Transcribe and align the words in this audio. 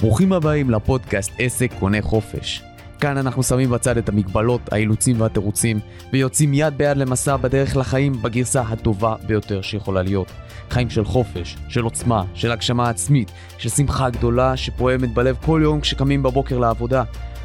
ברוכים 0.00 0.32
הבאים 0.32 0.70
לפודקאסט 0.70 1.32
עסק 1.38 1.70
קונה 1.78 2.02
חופש. 2.02 2.62
כאן 3.00 3.18
אנחנו 3.18 3.42
שמים 3.42 3.70
בצד 3.70 3.96
את 3.98 4.08
המגבלות, 4.08 4.72
האילוצים 4.72 5.20
והתירוצים, 5.20 5.80
ויוצאים 6.12 6.54
יד 6.54 6.78
ביד 6.78 6.96
למסע 6.96 7.36
בדרך 7.36 7.76
לחיים 7.76 8.22
בגרסה 8.22 8.60
הטובה 8.60 9.14
ביותר 9.26 9.62
שיכולה 9.62 10.02
להיות. 10.02 10.32
חיים 10.70 10.90
של 10.90 11.04
חופש, 11.04 11.56
של 11.68 11.84
עוצמה, 11.84 12.22
של 12.34 12.52
הגשמה 12.52 12.90
עצמית, 12.90 13.30
של 13.58 13.68
שמחה 13.68 14.10
גדולה 14.10 14.56
שפועמת 14.56 15.14
בלב 15.14 15.36
כל 15.46 15.60
יום 15.62 15.80
כשקמים 15.80 16.22
בבוקר 16.22 16.58
לעבודה. 16.58 17.02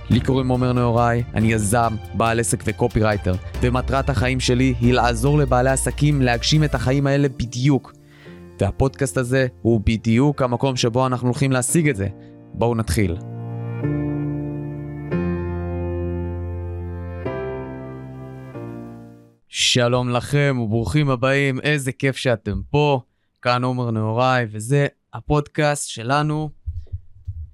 לי 0.09 0.19
קוראים 0.19 0.47
עומר 0.47 0.73
נהוראי, 0.73 1.23
אני 1.33 1.53
יזם, 1.53 1.95
בעל 2.13 2.39
עסק 2.39 2.63
וקופירייטר, 2.65 3.33
ומטרת 3.61 4.09
החיים 4.09 4.39
שלי 4.39 4.73
היא 4.79 4.93
לעזור 4.93 5.37
לבעלי 5.37 5.69
עסקים 5.69 6.21
להגשים 6.21 6.63
את 6.63 6.75
החיים 6.75 7.07
האלה 7.07 7.29
בדיוק. 7.29 7.93
והפודקאסט 8.59 9.17
הזה 9.17 9.47
הוא 9.61 9.81
בדיוק 9.85 10.41
המקום 10.41 10.75
שבו 10.75 11.07
אנחנו 11.07 11.27
הולכים 11.27 11.51
להשיג 11.51 11.89
את 11.89 11.95
זה. 11.95 12.07
בואו 12.53 12.75
נתחיל. 12.75 13.17
שלום 19.47 20.09
לכם 20.09 20.57
וברוכים 20.63 21.09
הבאים, 21.09 21.59
איזה 21.59 21.91
כיף 21.91 22.15
שאתם 22.15 22.61
פה. 22.69 23.01
כאן 23.41 23.63
עומר 23.63 23.91
נהוראי, 23.91 24.45
וזה 24.51 24.87
הפודקאסט 25.13 25.89
שלנו, 25.89 26.49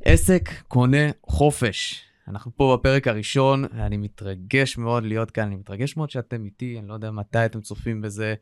עסק 0.06 0.50
קונה 0.68 1.10
חופש. 1.28 2.07
אנחנו 2.28 2.52
פה 2.56 2.78
בפרק 2.80 3.08
הראשון, 3.08 3.66
ואני 3.78 3.98
מתרגש 3.98 4.78
מאוד 4.78 5.04
להיות 5.04 5.32
כאן, 5.32 5.44
אני 5.44 5.56
מתרגש 5.56 5.98
מאוד 5.98 6.10
שאתם 6.10 6.46
איתי, 6.46 6.80
אני 6.80 6.88
לא 6.88 6.94
יודע 6.94 7.12
מתי 7.12 7.46
אתם 7.46 7.62
צופים 7.62 8.02
בזה, 8.02 8.36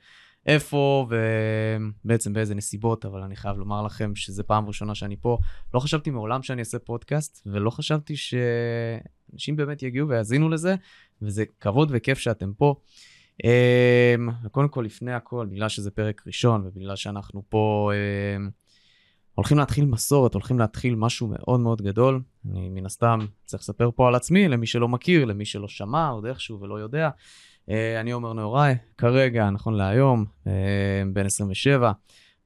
איפה 0.45 1.07
ובעצם 2.03 2.34
באיזה 2.34 2.55
נסיבות, 2.55 3.05
אבל 3.05 3.21
אני 3.21 3.35
חייב 3.35 3.57
לומר 3.57 3.81
לכם 3.81 4.16
שזו 4.16 4.43
פעם 4.48 4.68
ראשונה 4.68 4.95
שאני 4.95 5.15
פה. 5.15 5.37
לא 5.73 5.79
חשבתי 5.79 6.10
מעולם 6.10 6.43
שאני 6.43 6.60
אעשה 6.60 6.79
פודקאסט, 6.79 7.41
ולא 7.45 7.70
חשבתי 7.70 8.15
שאנשים 8.15 9.55
באמת 9.55 9.84
יגיעו 9.84 10.10
ויאזינו 10.10 10.49
לזה, 10.49 10.76
וזה 11.21 11.43
כבוד 11.60 11.91
וכיף 11.93 12.17
שאתם 12.17 12.54
פה. 12.54 12.76
אמ, 13.43 14.29
קודם 14.51 14.67
כל, 14.67 14.82
לפני 14.82 15.13
הכל, 15.13 15.48
בגלל 15.51 15.70
שזה 15.70 15.91
פרק 15.91 16.21
ראשון, 16.27 16.62
ובגלל 16.65 16.95
שאנחנו 16.95 17.43
פה 17.49 17.91
אמ, 17.93 18.49
הולכים 19.34 19.57
להתחיל 19.57 19.85
מסורת, 19.85 20.34
הולכים 20.34 20.60
להתחיל 20.60 20.95
משהו 20.95 21.27
מאוד 21.27 21.60
מאוד 21.60 21.82
גדול, 21.82 22.21
אני 22.51 22.70
מן 22.70 22.85
הסתם 22.85 23.20
צריך 23.46 23.63
לספר 23.63 23.90
פה 23.96 24.07
על 24.07 24.15
עצמי, 24.15 24.48
למי 24.48 24.68
שלא 24.68 24.88
מכיר, 24.88 25.26
למי 25.26 25.46
שלא 25.46 25.68
שמע 25.68 26.07
עוד 26.07 26.26
איכשהו 26.26 26.62
ולא 26.62 26.76
יודע. 26.79 27.10
אה, 27.70 27.99
אני 27.99 28.12
עומר 28.12 28.34
נהוראי, 28.34 28.74
כרגע, 28.98 29.49
נכון 29.49 29.74
להיום, 29.74 30.26
אה, 30.48 31.04
בן 31.13 31.26
27. 31.26 31.91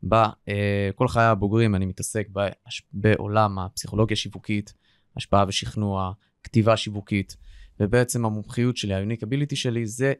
בכל 0.03 1.07
חיי 1.07 1.23
הבוגרים 1.23 1.75
אני 1.75 1.85
מתעסק 1.85 2.27
בעולם 2.93 3.59
הפסיכולוגיה 3.59 4.13
השיווקית, 4.13 4.73
השפעה 5.17 5.45
ושכנוע, 5.47 6.11
כתיבה 6.43 6.77
שיווקית, 6.77 7.37
ובעצם 7.79 8.25
המומחיות 8.25 8.77
שלי, 8.77 8.93
ה-unique 8.93 9.55
שלי 9.55 9.85
זה 9.85 10.13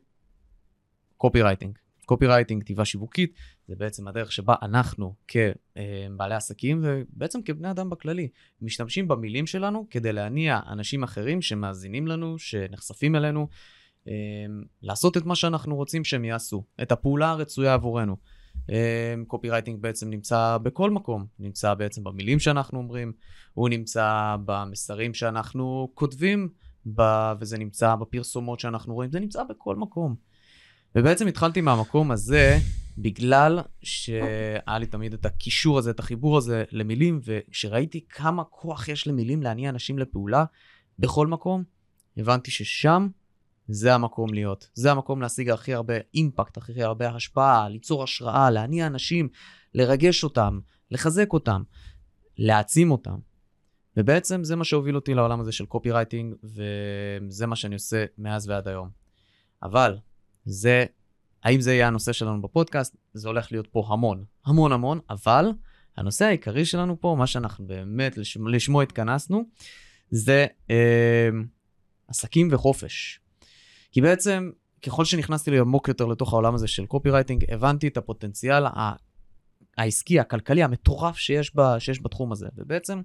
copywriting. 1.18 1.78
copywriting, 2.10 2.64
כתיבה 2.64 2.86
שיווקית, 2.86 3.34
זה 3.68 3.76
בעצם 3.76 4.08
הדרך 4.08 4.32
שבה 4.32 4.56
אנחנו 4.62 5.16
כבעלי 5.28 6.36
עסקים 6.36 6.82
ובעצם 6.84 7.42
כבני 7.42 7.72
אדם 7.72 7.90
בכללי, 7.90 8.28
משתמשים 8.62 9.08
במילים 9.08 9.48
שלנו 9.48 9.88
כדי 9.90 10.14
להניע 10.14 10.60
אנשים 10.68 11.04
אחרים 11.04 11.42
שמאזינים 11.42 12.08
לנו, 12.08 12.40
שנחשפים 12.40 13.16
אלינו, 13.16 13.48
אמ, 14.08 14.14
לעשות 14.82 15.18
את 15.18 15.26
מה 15.26 15.36
שאנחנו 15.36 15.76
רוצים 15.76 16.04
שהם 16.04 16.26
יעשו, 16.26 16.64
את 16.82 16.92
הפעולה 16.92 17.30
הרצויה 17.30 17.74
עבורנו. 17.74 18.18
קופי 19.28 19.48
אמ, 19.48 19.54
רייטינג 19.54 19.82
בעצם 19.82 20.10
נמצא 20.10 20.58
בכל 20.64 20.92
מקום, 20.92 21.26
נמצא 21.40 21.74
בעצם 21.74 22.04
במילים 22.04 22.40
שאנחנו 22.40 22.80
אומרים, 22.80 23.14
הוא 23.54 23.70
נמצא 23.70 24.36
במסרים 24.46 25.14
שאנחנו 25.14 25.92
כותבים, 25.94 26.50
ב... 26.96 27.02
וזה 27.40 27.58
נמצא 27.58 27.96
בפרסומות 27.96 28.60
שאנחנו 28.60 28.94
רואים, 28.94 29.12
זה 29.12 29.20
נמצא 29.20 29.44
בכל 29.44 29.76
מקום. 29.76 30.29
ובעצם 30.96 31.28
התחלתי 31.28 31.62
מהמקום 31.62 32.12
הזה, 32.12 32.58
בגלל 32.98 33.60
שהיה 33.84 34.80
לי 34.80 34.86
תמיד 34.86 35.14
את 35.14 35.26
הקישור 35.26 35.78
הזה, 35.78 35.92
את 35.92 36.00
החיבור 36.00 36.38
הזה 36.38 36.64
למילים, 36.72 37.20
וכשראיתי 37.24 38.06
כמה 38.10 38.44
כוח 38.44 38.88
יש 38.88 39.08
למילים 39.08 39.44
להניע 39.44 39.70
אנשים 39.70 40.00
לפעולה 40.00 40.46
בכל 41.00 41.28
מקום, 41.28 41.64
הבנתי 42.18 42.52
ששם 42.52 43.08
זה 43.68 43.96
המקום 43.96 44.34
להיות. 44.34 44.70
זה 44.74 44.92
המקום 44.92 45.22
להשיג 45.22 45.50
הכי 45.50 45.74
הרבה 45.74 45.94
אימפקט, 46.14 46.58
הכי 46.58 46.84
הרבה 46.84 47.10
השפעה, 47.10 47.70
ליצור 47.70 48.04
השראה, 48.04 48.50
להניע 48.50 48.88
אנשים, 48.88 49.30
לרגש 49.74 50.24
אותם, 50.24 50.60
לחזק 50.92 51.34
אותם, 51.34 51.64
להעצים 52.38 52.92
אותם. 52.92 53.18
ובעצם 53.98 54.44
זה 54.44 54.56
מה 54.56 54.64
שהוביל 54.64 54.96
אותי 54.96 55.14
לעולם 55.14 55.40
הזה 55.40 55.52
של 55.52 55.66
קופי 55.66 55.92
רייטינג, 55.92 56.36
וזה 56.44 57.48
מה 57.48 57.56
שאני 57.56 57.76
עושה 57.76 58.06
מאז 58.18 58.50
ועד 58.50 58.68
היום. 58.68 58.90
אבל, 59.64 59.98
זה, 60.50 60.86
האם 61.44 61.62
זה 61.62 61.74
יהיה 61.74 61.88
הנושא 61.88 62.14
שלנו 62.14 62.42
בפודקאסט? 62.42 62.96
זה 63.14 63.28
הולך 63.28 63.52
להיות 63.52 63.68
פה 63.68 63.88
המון, 63.90 64.24
המון 64.46 64.72
המון, 64.72 65.00
אבל 65.10 65.46
הנושא 65.98 66.26
העיקרי 66.26 66.66
שלנו 66.66 67.02
פה, 67.02 67.16
מה 67.20 67.28
שאנחנו 67.28 67.68
באמת 67.68 68.18
לשמו, 68.18 68.48
לשמו 68.48 68.82
התכנסנו, 68.82 69.44
זה 70.10 70.48
אה, 70.70 71.30
עסקים 72.08 72.48
וחופש. 72.52 73.20
כי 73.92 74.02
בעצם, 74.02 74.52
ככל 74.86 75.06
שנכנסתי 75.06 75.52
לי 75.52 75.60
עמוק 75.60 75.88
יותר 75.88 76.06
לתוך 76.06 76.34
העולם 76.34 76.56
הזה 76.56 76.68
של 76.68 76.86
copywriting, 76.86 77.46
הבנתי 77.50 77.88
את 77.88 77.98
הפוטנציאל 77.98 78.64
העסקי, 79.78 80.20
הכלכלי, 80.20 80.64
המטורף 80.64 81.18
שיש, 81.18 81.52
ב, 81.56 81.80
שיש 81.80 82.02
בתחום 82.04 82.32
הזה. 82.32 82.48
ובעצם 82.58 83.02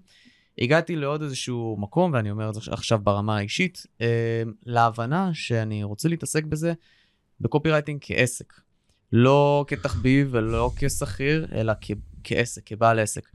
הגעתי 0.58 0.96
לעוד 0.96 1.22
איזשהו 1.22 1.76
מקום, 1.80 2.12
ואני 2.12 2.30
אומר 2.30 2.48
את 2.48 2.54
זה 2.54 2.60
עכשיו 2.72 2.98
ברמה 2.98 3.36
האישית, 3.36 3.86
אה, 4.00 4.42
להבנה 4.66 5.30
שאני 5.34 5.84
רוצה 5.84 6.08
להתעסק 6.08 6.44
בזה 6.44 6.72
ב 7.40 7.70
copywriting 7.70 8.00
כעסק. 8.02 8.52
לא 9.12 9.64
כתחביב 9.68 10.28
ולא 10.30 10.70
כשכיר, 10.76 11.46
אלא 11.52 11.72
כ- 11.80 11.90
כעסק, 12.24 12.62
כבעל 12.66 12.98
עסק. 12.98 13.28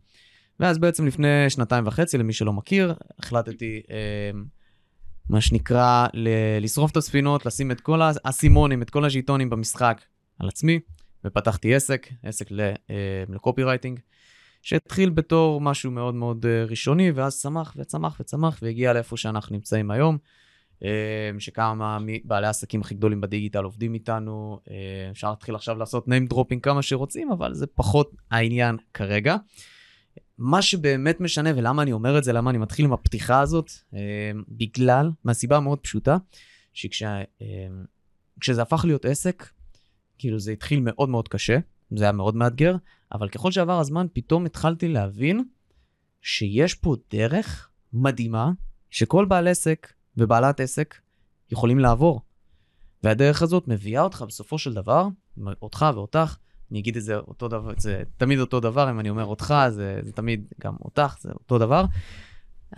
ואז 0.60 0.78
בעצם 0.78 1.08
לפני 1.08 1.50
שנתיים 1.50 1.88
וחצי, 1.88 2.18
למי 2.18 2.34
שלא 2.34 2.54
מכיר, 2.54 2.94
החלטתי 3.20 3.82
אה, 3.92 4.32
מה 5.30 5.42
שנקרא, 5.42 6.08
ל- 6.14 6.60
לשרוף 6.62 6.92
את 6.92 6.98
הספינות, 6.98 7.46
לשים 7.46 7.72
את 7.72 7.82
כל 7.82 8.02
האסימונים, 8.02 8.82
את 8.82 8.90
כל 8.90 9.06
הז'יטונים 9.06 9.50
במשחק 9.50 10.02
על 10.40 10.48
עצמי, 10.48 10.80
ופתחתי 11.26 11.76
עסק, 11.76 12.08
עסק 12.24 12.52
ל- 12.52 12.62
אה, 12.90 13.24
לקופי 13.30 13.64
רייטינג, 13.64 14.00
שהתחיל 14.62 15.10
בתור 15.10 15.62
משהו 15.62 15.92
מאוד 15.92 16.16
מאוד 16.16 16.46
אה, 16.46 16.66
ראשוני, 16.66 17.12
ואז 17.12 17.40
צמח 17.40 17.74
וצמח 17.78 18.18
וצמח, 18.20 18.60
והגיע 18.62 18.94
לאיפה 18.94 19.18
שאנחנו 19.18 19.56
נמצאים 19.56 19.92
היום, 19.92 20.18
שכמה 21.40 21.98
מבעלי 22.02 22.48
העסקים 22.48 22.82
הכי 22.82 22.96
גדולים 22.96 23.22
בדיגיטל 23.22 23.64
עובדים 23.64 23.94
איתנו, 23.94 24.60
אפשר 25.12 25.30
להתחיל 25.30 25.56
עכשיו 25.56 25.76
לעשות 25.76 26.08
name 26.08 26.34
dropping 26.34 26.60
כמה 26.62 26.82
שרוצים, 26.82 27.32
אבל 27.32 27.54
זה 27.54 27.68
פחות 27.68 28.12
העניין 28.32 28.78
כרגע. 28.94 29.36
מה 30.40 30.62
שבאמת 30.62 31.22
משנה, 31.22 31.50
ולמה 31.56 31.82
אני 31.82 31.92
אומר 31.92 32.18
את 32.18 32.24
זה, 32.24 32.34
למה 32.34 32.50
אני 32.50 32.58
מתחיל 32.58 32.86
עם 32.86 32.94
הפתיחה 32.94 33.40
הזאת, 33.40 33.72
אה, 33.94 34.32
בגלל, 34.48 35.12
מהסיבה 35.24 35.58
המאוד 35.58 35.80
פשוטה, 35.80 36.18
שכשזה 36.74 37.24
אה, 38.58 38.62
הפך 38.62 38.86
להיות 38.86 39.06
עסק, 39.06 39.50
כאילו 40.18 40.40
זה 40.40 40.52
התחיל 40.52 40.80
מאוד 40.80 41.10
מאוד 41.10 41.28
קשה, 41.28 41.60
זה 41.96 42.04
היה 42.04 42.12
מאוד 42.12 42.36
מאתגר, 42.36 42.76
אבל 43.12 43.30
ככל 43.30 43.52
שעבר 43.52 43.80
הזמן, 43.80 44.08
פתאום 44.14 44.46
התחלתי 44.46 44.88
להבין 44.88 45.44
שיש 46.22 46.74
פה 46.74 46.96
דרך 47.12 47.70
מדהימה, 47.94 48.52
שכל 48.90 49.26
בעל 49.26 49.48
עסק 49.48 49.94
ובעלת 50.20 50.60
עסק 50.60 50.96
יכולים 51.52 51.80
לעבור. 51.80 52.22
והדרך 53.04 53.42
הזאת 53.42 53.68
מביאה 53.68 54.02
אותך 54.02 54.26
בסופו 54.28 54.58
של 54.58 54.74
דבר, 54.74 55.08
אותך 55.62 55.86
ואותך, 55.96 56.36
אני 56.72 56.80
אגיד 56.80 56.98
את 56.98 57.04
זה 57.04 57.16
אותו 57.18 57.48
דבר, 57.48 57.72
זה 57.78 58.04
תמיד 58.18 58.40
אותו 58.40 58.60
דבר, 58.60 58.90
אם 58.92 59.00
אני 59.00 59.10
אומר 59.10 59.26
אותך, 59.26 59.54
זה, 59.70 60.00
זה 60.04 60.12
תמיד 60.12 60.48
גם 60.62 60.76
אותך, 60.82 61.16
זה 61.20 61.30
אותו 61.32 61.58
דבר. 61.58 61.86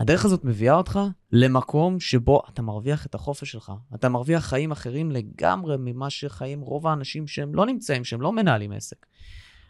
הדרך 0.00 0.24
הזאת 0.24 0.44
מביאה 0.44 0.74
אותך 0.74 1.00
למקום 1.32 2.00
שבו 2.00 2.42
אתה 2.52 2.62
מרוויח 2.62 3.06
את 3.06 3.14
החופש 3.14 3.52
שלך. 3.52 3.72
אתה 3.94 4.08
מרוויח 4.08 4.44
חיים 4.44 4.72
אחרים 4.72 5.10
לגמרי 5.10 5.76
ממה 5.78 6.10
שחיים 6.10 6.60
רוב 6.60 6.86
האנשים 6.86 7.26
שהם 7.26 7.54
לא 7.54 7.66
נמצאים, 7.66 8.04
שהם 8.04 8.20
לא 8.20 8.32
מנהלים 8.32 8.72
עסק. 8.72 9.06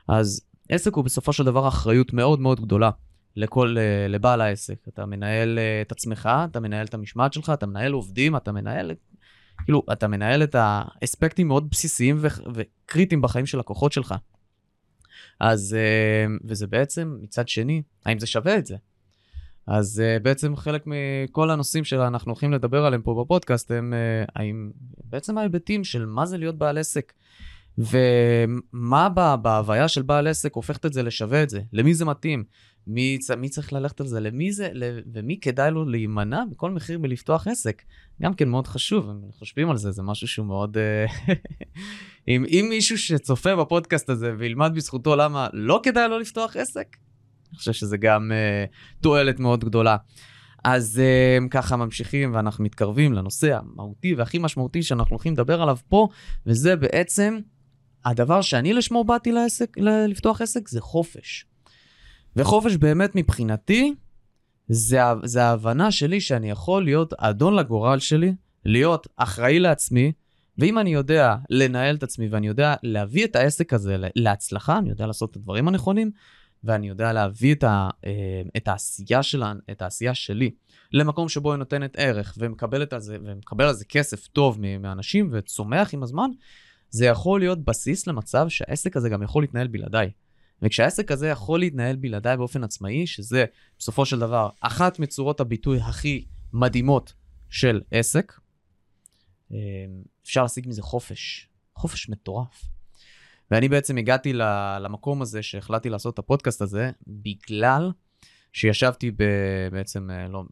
אז 0.08 0.40
עסק 0.68 0.94
הוא 0.94 1.04
בסופו 1.04 1.32
של 1.32 1.44
דבר 1.44 1.68
אחריות 1.68 2.12
מאוד 2.12 2.40
מאוד 2.40 2.60
גדולה 2.60 2.90
לכל, 3.36 3.76
לבעל 4.08 4.40
העסק. 4.40 4.88
אתה 4.88 5.06
מנהל 5.06 5.58
אה, 5.58 5.82
את 5.82 5.92
עצמך, 5.92 6.28
אתה 6.50 6.60
מנהל 6.60 6.86
את 6.86 6.94
המשמעת 6.94 7.32
שלך, 7.32 7.50
אתה 7.54 7.66
מנהל 7.66 7.92
עובדים, 7.92 8.36
אתה 8.36 8.52
מנהל 8.52 8.92
כאילו, 9.64 9.82
אתה 9.92 10.08
מנהל 10.08 10.42
את 10.42 10.56
האספקטים 10.58 11.48
מאוד 11.48 11.70
בסיסיים 11.70 12.18
ו- 12.20 12.28
וקריטיים 12.54 13.22
בחיים 13.22 13.46
של 13.46 13.58
לקוחות 13.58 13.92
שלך. 13.92 14.14
אז, 15.40 15.76
אה, 15.78 16.26
וזה 16.44 16.66
בעצם, 16.66 17.18
מצד 17.22 17.48
שני, 17.48 17.82
האם 18.06 18.18
זה 18.18 18.26
שווה 18.26 18.58
את 18.58 18.66
זה? 18.66 18.76
אז 19.66 20.00
אה, 20.00 20.18
בעצם 20.18 20.56
חלק 20.56 20.84
מכל 20.86 21.50
הנושאים 21.50 21.84
שאנחנו 21.84 22.30
הולכים 22.30 22.52
לדבר 22.52 22.84
עליהם 22.84 23.02
פה 23.02 23.22
בפודקאסט 23.24 23.70
הם 23.70 23.94
אה, 23.94 24.24
האם 24.36 24.70
בעצם 25.04 25.38
ההיבטים 25.38 25.84
של 25.84 26.06
מה 26.06 26.26
זה 26.26 26.38
להיות 26.38 26.58
בעל 26.58 26.78
עסק. 26.78 27.12
ומה 27.78 29.08
בה, 29.08 29.36
בהוויה 29.36 29.88
של 29.88 30.02
בעל 30.02 30.26
עסק 30.26 30.54
הופכת 30.54 30.86
את 30.86 30.92
זה 30.92 31.02
לשווה 31.02 31.42
את 31.42 31.50
זה? 31.50 31.60
למי 31.72 31.94
זה 31.94 32.04
מתאים? 32.04 32.44
מי, 32.86 33.18
מי 33.38 33.48
צריך 33.48 33.72
ללכת 33.72 34.00
על 34.00 34.06
זה? 34.06 34.20
למי 34.20 34.52
זה, 34.52 34.70
ומי 35.14 35.40
כדאי 35.40 35.70
לו 35.70 35.84
להימנע 35.84 36.42
בכל 36.50 36.70
מחיר 36.70 36.98
מלפתוח 36.98 37.46
עסק? 37.46 37.82
גם 38.22 38.34
כן 38.34 38.48
מאוד 38.48 38.66
חשוב, 38.66 39.08
אם 39.08 39.32
חושבים 39.32 39.70
על 39.70 39.76
זה, 39.76 39.90
זה 39.90 40.02
משהו 40.02 40.28
שהוא 40.28 40.46
מאוד... 40.46 40.76
אה, 40.78 41.06
אם, 42.28 42.44
אם 42.48 42.66
מישהו 42.68 42.98
שצופה 42.98 43.56
בפודקאסט 43.56 44.10
הזה 44.10 44.32
וילמד 44.38 44.72
בזכותו 44.74 45.16
למה 45.16 45.48
לא 45.52 45.80
כדאי 45.82 46.08
לו 46.08 46.18
לפתוח 46.18 46.56
עסק, 46.56 46.96
אני 47.50 47.58
חושב 47.58 47.72
שזה 47.72 47.96
גם 47.96 48.32
uh, 48.32 49.00
תועלת 49.02 49.40
מאוד 49.40 49.64
גדולה. 49.64 49.96
אז 50.64 51.00
uh, 51.00 51.48
ככה 51.48 51.76
ממשיכים 51.76 52.34
ואנחנו 52.34 52.64
מתקרבים 52.64 53.12
לנושא 53.12 53.58
המהותי 53.58 54.14
והכי 54.14 54.38
משמעותי 54.38 54.82
שאנחנו 54.82 55.14
הולכים 55.14 55.32
לדבר 55.32 55.62
עליו 55.62 55.76
פה, 55.88 56.08
וזה 56.46 56.76
בעצם 56.76 57.38
הדבר 58.04 58.42
שאני 58.42 58.72
לשמו 58.72 59.04
באתי 59.04 59.32
לעסק, 59.32 59.76
לפתוח 60.08 60.40
עסק, 60.40 60.68
זה 60.68 60.80
חופש. 60.80 61.46
וחופש 62.36 62.76
באמת 62.76 63.10
מבחינתי, 63.14 63.94
זה, 64.68 65.00
זה 65.24 65.44
ההבנה 65.44 65.90
שלי 65.90 66.20
שאני 66.20 66.50
יכול 66.50 66.84
להיות 66.84 67.12
אדון 67.18 67.56
לגורל 67.56 67.98
שלי, 67.98 68.34
להיות 68.64 69.06
אחראי 69.16 69.58
לעצמי, 69.58 70.12
ואם 70.58 70.78
אני 70.78 70.94
יודע 70.94 71.36
לנהל 71.50 71.96
את 71.96 72.02
עצמי 72.02 72.28
ואני 72.28 72.46
יודע 72.46 72.74
להביא 72.82 73.24
את 73.24 73.36
העסק 73.36 73.72
הזה 73.72 73.96
להצלחה, 74.16 74.78
אני 74.78 74.90
יודע 74.90 75.06
לעשות 75.06 75.30
את 75.30 75.36
הדברים 75.36 75.68
הנכונים, 75.68 76.10
ואני 76.64 76.88
יודע 76.88 77.12
להביא 77.12 77.54
את, 77.54 77.64
ה, 77.64 77.90
אה, 78.06 78.42
את, 78.56 78.68
העשייה, 78.68 79.22
שלה, 79.22 79.52
את 79.70 79.82
העשייה 79.82 80.14
שלי 80.14 80.50
למקום 80.92 81.28
שבו 81.28 81.52
היא 81.52 81.58
נותנת 81.58 81.94
ערך 81.98 82.34
ומקבלת 82.38 82.92
על 82.92 83.00
זה, 83.00 83.16
ומקבל 83.24 83.64
על 83.64 83.74
זה 83.74 83.84
כסף 83.84 84.26
טוב 84.26 84.60
מאנשים 84.80 85.30
וצומח 85.32 85.94
עם 85.94 86.02
הזמן, 86.02 86.30
זה 86.90 87.06
יכול 87.06 87.40
להיות 87.40 87.64
בסיס 87.64 88.06
למצב 88.06 88.48
שהעסק 88.48 88.96
הזה 88.96 89.08
גם 89.08 89.22
יכול 89.22 89.42
להתנהל 89.42 89.66
בלעדיי. 89.66 90.10
וכשהעסק 90.62 91.10
הזה 91.10 91.28
יכול 91.28 91.60
להתנהל 91.60 91.96
בלעדיי 91.96 92.36
באופן 92.36 92.64
עצמאי, 92.64 93.06
שזה 93.06 93.44
בסופו 93.78 94.06
של 94.06 94.18
דבר 94.18 94.48
אחת 94.60 94.98
מצורות 94.98 95.40
הביטוי 95.40 95.80
הכי 95.80 96.24
מדהימות 96.52 97.12
של 97.50 97.80
עסק, 97.90 98.32
אה, 99.52 99.56
אפשר 100.24 100.42
להשיג 100.42 100.68
מזה 100.68 100.82
חופש, 100.82 101.48
חופש 101.74 102.08
מטורף. 102.08 102.64
ואני 103.50 103.68
בעצם 103.68 103.96
הגעתי 103.96 104.32
למקום 104.80 105.22
הזה 105.22 105.42
שהחלטתי 105.42 105.88
לעשות 105.88 106.14
את 106.14 106.18
הפודקאסט 106.18 106.62
הזה, 106.62 106.90
בגלל 107.06 107.92
שישבתי 108.52 109.10
ב, 109.10 109.24
בעצם 109.72 110.10
אה, 110.10 110.28
לא, 110.28 110.44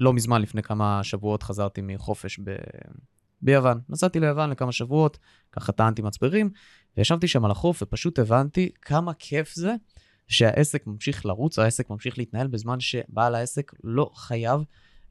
לא 0.00 0.12
מזמן, 0.12 0.42
לפני 0.42 0.62
כמה 0.62 1.00
שבועות 1.02 1.42
חזרתי 1.42 1.80
מחופש 1.82 2.38
ב, 2.44 2.56
ביוון. 3.42 3.80
נסעתי 3.88 4.20
ליוון 4.20 4.50
לכמה 4.50 4.72
שבועות, 4.72 5.18
ככה 5.52 5.72
טענתי 5.72 6.02
מצברים, 6.02 6.50
וישבתי 6.96 7.28
שם 7.28 7.44
על 7.44 7.50
החוף 7.50 7.82
ופשוט 7.82 8.18
הבנתי 8.18 8.70
כמה 8.82 9.14
כיף 9.14 9.54
זה 9.54 9.74
שהעסק 10.28 10.86
ממשיך 10.86 11.26
לרוץ, 11.26 11.58
העסק 11.58 11.90
ממשיך 11.90 12.18
להתנהל 12.18 12.46
בזמן 12.46 12.80
שבעל 12.80 13.34
העסק 13.34 13.72
לא 13.84 14.10
חייב 14.14 14.60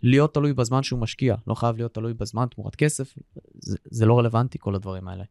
להיות 0.03 0.33
תלוי 0.33 0.53
בזמן 0.53 0.83
שהוא 0.83 0.99
משקיע, 0.99 1.35
לא 1.47 1.53
חייב 1.53 1.77
להיות 1.77 1.93
תלוי 1.93 2.13
בזמן 2.13 2.45
תמורת 2.55 2.75
כסף, 2.75 3.13
זה, 3.53 3.77
זה 3.85 4.05
לא 4.05 4.19
רלוונטי 4.19 4.57
כל 4.61 4.75
הדברים 4.75 5.07
האלה. 5.07 5.23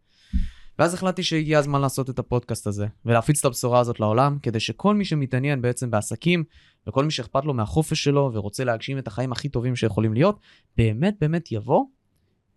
ואז 0.79 0.95
החלטתי 0.95 1.23
שהגיע 1.23 1.59
הזמן 1.59 1.81
לעשות 1.81 2.11
את 2.11 2.19
הפודקאסט 2.19 2.67
הזה, 2.67 2.87
ולהפיץ 3.05 3.39
את 3.39 3.45
הבשורה 3.45 3.81
הזאת 3.81 4.01
לעולם, 4.01 4.39
כדי 4.43 4.61
שכל 4.61 4.95
מי 4.95 5.05
שמתעניין 5.05 5.63
בעצם 5.63 5.91
בעסקים, 5.91 6.45
וכל 6.87 7.05
מי 7.05 7.11
שאכפת 7.11 7.45
לו 7.45 7.55
מהחופש 7.55 8.05
שלו, 8.05 8.31
ורוצה 8.35 8.65
להגשים 8.65 8.99
את 8.99 9.07
החיים 9.07 9.33
הכי 9.33 9.49
טובים 9.49 9.77
שיכולים 9.77 10.15
להיות, 10.15 10.41
באמת 10.77 11.15
באמת 11.21 11.53
יבוא 11.53 11.85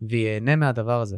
וייהנה 0.02 0.56
מהדבר 0.56 1.02
הזה. 1.02 1.18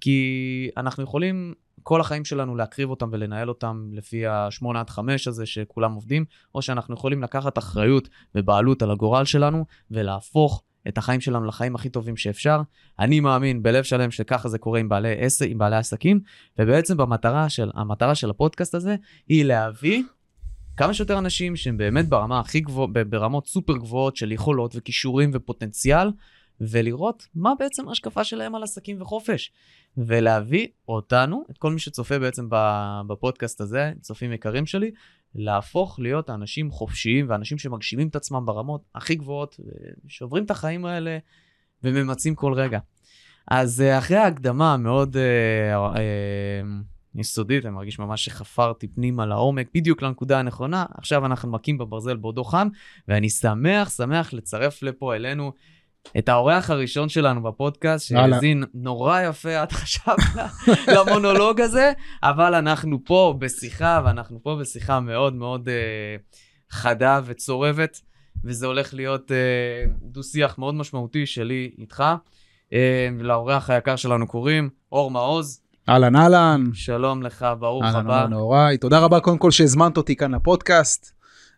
כי 0.00 0.70
אנחנו 0.76 1.02
יכולים 1.02 1.54
כל 1.88 2.00
החיים 2.00 2.24
שלנו 2.24 2.56
להקריב 2.56 2.90
אותם 2.90 3.08
ולנהל 3.12 3.48
אותם 3.48 3.90
לפי 3.92 4.26
השמונה 4.26 4.80
עד 4.80 4.90
חמש 4.90 5.28
הזה 5.28 5.46
שכולם 5.46 5.92
עובדים, 5.92 6.24
או 6.54 6.62
שאנחנו 6.62 6.94
יכולים 6.94 7.22
לקחת 7.22 7.58
אחריות 7.58 8.08
ובעלות 8.34 8.82
על 8.82 8.90
הגורל 8.90 9.24
שלנו 9.24 9.64
ולהפוך 9.90 10.62
את 10.88 10.98
החיים 10.98 11.20
שלנו 11.20 11.44
לחיים 11.46 11.74
הכי 11.74 11.88
טובים 11.88 12.16
שאפשר. 12.16 12.60
אני 12.98 13.20
מאמין 13.20 13.62
בלב 13.62 13.84
שלם 13.84 14.10
שככה 14.10 14.48
זה 14.48 14.58
קורה 14.58 14.80
עם 14.80 14.88
בעלי, 14.88 15.14
עסק, 15.18 15.46
עם 15.48 15.58
בעלי 15.58 15.76
עסקים, 15.76 16.20
ובעצם 16.58 16.96
במטרה 16.96 17.48
של, 17.48 17.70
המטרה 17.74 18.14
של 18.14 18.30
הפודקאסט 18.30 18.74
הזה 18.74 18.96
היא 19.28 19.44
להביא 19.44 20.02
כמה 20.76 20.94
שיותר 20.94 21.18
אנשים 21.18 21.56
שהם 21.56 21.76
באמת 21.76 22.08
ברמה 22.08 22.40
הכי 22.40 22.60
גבוהה, 22.60 22.88
ברמות 23.08 23.46
סופר 23.46 23.76
גבוהות 23.76 24.16
של 24.16 24.32
יכולות 24.32 24.74
וכישורים 24.76 25.30
ופוטנציאל, 25.34 26.08
ולראות 26.60 27.26
מה 27.34 27.52
בעצם 27.58 27.88
ההשקפה 27.88 28.24
שלהם 28.24 28.54
על 28.54 28.62
עסקים 28.62 29.02
וחופש. 29.02 29.52
ולהביא 29.96 30.66
אותנו, 30.88 31.44
את 31.50 31.58
כל 31.58 31.72
מי 31.72 31.78
שצופה 31.78 32.18
בעצם 32.18 32.48
בפודקאסט 33.06 33.60
הזה, 33.60 33.92
צופים 34.00 34.32
יקרים 34.32 34.66
שלי, 34.66 34.90
להפוך 35.34 35.98
להיות 36.00 36.30
אנשים 36.30 36.70
חופשיים 36.70 37.26
ואנשים 37.28 37.58
שמגשימים 37.58 38.08
את 38.08 38.16
עצמם 38.16 38.46
ברמות 38.46 38.82
הכי 38.94 39.14
גבוהות, 39.14 39.60
ושעוברים 40.06 40.44
את 40.44 40.50
החיים 40.50 40.84
האלה 40.84 41.18
וממצים 41.84 42.34
כל 42.34 42.52
רגע. 42.52 42.78
אז 43.50 43.80
אה, 43.80 43.98
אחרי 43.98 44.16
ההקדמה 44.16 44.74
המאוד 44.74 45.16
אה, 45.16 45.86
אה, 45.96 46.62
יסודית, 47.14 47.66
אני 47.66 47.74
מרגיש 47.74 47.98
ממש 47.98 48.24
שחפרתי 48.24 48.88
פנימה 48.88 49.26
לעומק, 49.26 49.68
בדיוק 49.74 50.02
לנקודה 50.02 50.38
הנכונה, 50.38 50.86
עכשיו 50.94 51.26
אנחנו 51.26 51.50
מכים 51.50 51.78
בברזל 51.78 52.16
בעודו 52.16 52.44
חם, 52.44 52.68
ואני 53.08 53.30
שמח, 53.30 53.90
שמח 53.90 54.32
לצרף 54.32 54.82
לפה 54.82 55.14
אלינו 55.16 55.52
את 56.18 56.28
האורח 56.28 56.70
הראשון 56.70 57.08
שלנו 57.08 57.42
בפודקאסט, 57.42 58.06
שהאזין 58.06 58.64
נורא 58.74 59.20
יפה 59.20 59.60
עד 59.60 59.68
עכשיו 59.70 60.16
למונולוג 60.96 61.60
הזה, 61.60 61.92
אבל 62.22 62.54
אנחנו 62.54 62.98
פה 63.04 63.34
בשיחה, 63.38 64.02
ואנחנו 64.04 64.42
פה 64.42 64.56
בשיחה 64.60 65.00
מאוד 65.00 65.34
מאוד 65.34 65.68
uh, 65.68 66.36
חדה 66.70 67.20
וצורבת, 67.24 68.00
וזה 68.44 68.66
הולך 68.66 68.94
להיות 68.94 69.30
uh, 69.30 69.34
דו-שיח 70.02 70.58
מאוד 70.58 70.74
משמעותי 70.74 71.26
שלי 71.26 71.70
איתך. 71.78 72.04
Uh, 72.70 72.72
לאורח 73.18 73.70
היקר 73.70 73.96
שלנו 73.96 74.26
קוראים 74.26 74.70
אור 74.92 75.10
מעוז. 75.10 75.60
אהלן 75.88 76.16
אהלן. 76.16 76.64
שלום 76.72 77.22
לך, 77.22 77.46
ברוך 77.58 77.84
הבא. 77.84 78.20
אהלן 78.20 78.32
אהלן 78.32 78.76
תודה 78.76 78.98
רבה 78.98 79.20
קודם 79.20 79.38
כל 79.38 79.50
שהזמנת 79.50 79.96
אותי 79.96 80.16
כאן 80.16 80.34
לפודקאסט. 80.34 81.12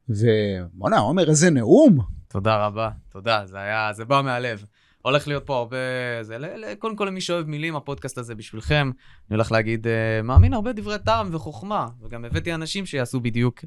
ובואנה, 0.09 0.99
עומר, 0.99 1.29
איזה 1.29 1.51
נאום. 1.51 2.20
תודה 2.33 2.67
רבה, 2.67 2.91
תודה, 3.09 3.43
זה 3.47 3.59
היה, 3.59 3.93
זה 3.93 4.05
בא 4.05 4.21
מהלב. 4.25 4.65
הולך 5.03 5.29
להיות 5.29 5.47
פה 5.47 5.57
הרבה, 5.57 5.77
זה, 6.23 6.39
קודם 6.79 6.97
כל 6.97 7.05
למי 7.05 7.21
שאוהב 7.21 7.47
מילים, 7.47 7.77
הפודקאסט 7.77 8.19
הזה 8.19 8.35
בשבילכם. 8.35 8.91
אני 9.31 9.37
הולך 9.37 9.53
להגיד, 9.53 9.87
uh, 9.87 10.23
מאמין 10.23 10.55
הרבה 10.55 10.73
דברי 10.73 10.99
טעם 10.99 11.35
וחוכמה, 11.35 11.89
וגם 12.03 12.25
הבאתי 12.25 12.55
אנשים 12.55 12.87
שיעשו 12.87 13.21
בדיוק 13.21 13.65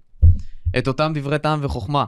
את 0.78 0.88
אותם 0.88 1.12
דברי 1.16 1.40
טעם 1.40 1.60
וחוכמה. 1.62 2.06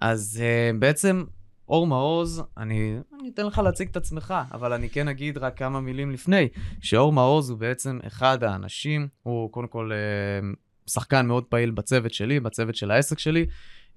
אז 0.00 0.42
uh, 0.42 0.76
בעצם, 0.78 1.24
אור 1.68 1.86
מעוז, 1.86 2.42
אני, 2.56 2.98
אני 3.20 3.28
אתן 3.34 3.46
לך 3.46 3.58
להציג 3.58 3.88
את 3.88 3.96
עצמך, 3.96 4.34
אבל 4.52 4.72
אני 4.72 4.88
כן 4.90 5.08
אגיד 5.08 5.38
רק 5.38 5.58
כמה 5.58 5.80
מילים 5.80 6.10
לפני, 6.10 6.48
שאור 6.80 7.12
מעוז 7.12 7.50
הוא 7.50 7.58
בעצם 7.58 7.98
אחד 8.06 8.44
האנשים, 8.44 9.08
הוא 9.22 9.52
קודם 9.52 9.68
כל 9.68 9.90
uh, 9.92 10.90
שחקן 10.90 11.26
מאוד 11.26 11.44
פעיל 11.44 11.70
בצוות 11.70 12.14
שלי, 12.14 12.40
בצוות 12.40 12.74
של 12.74 12.90
העסק 12.90 13.18
שלי. 13.18 13.46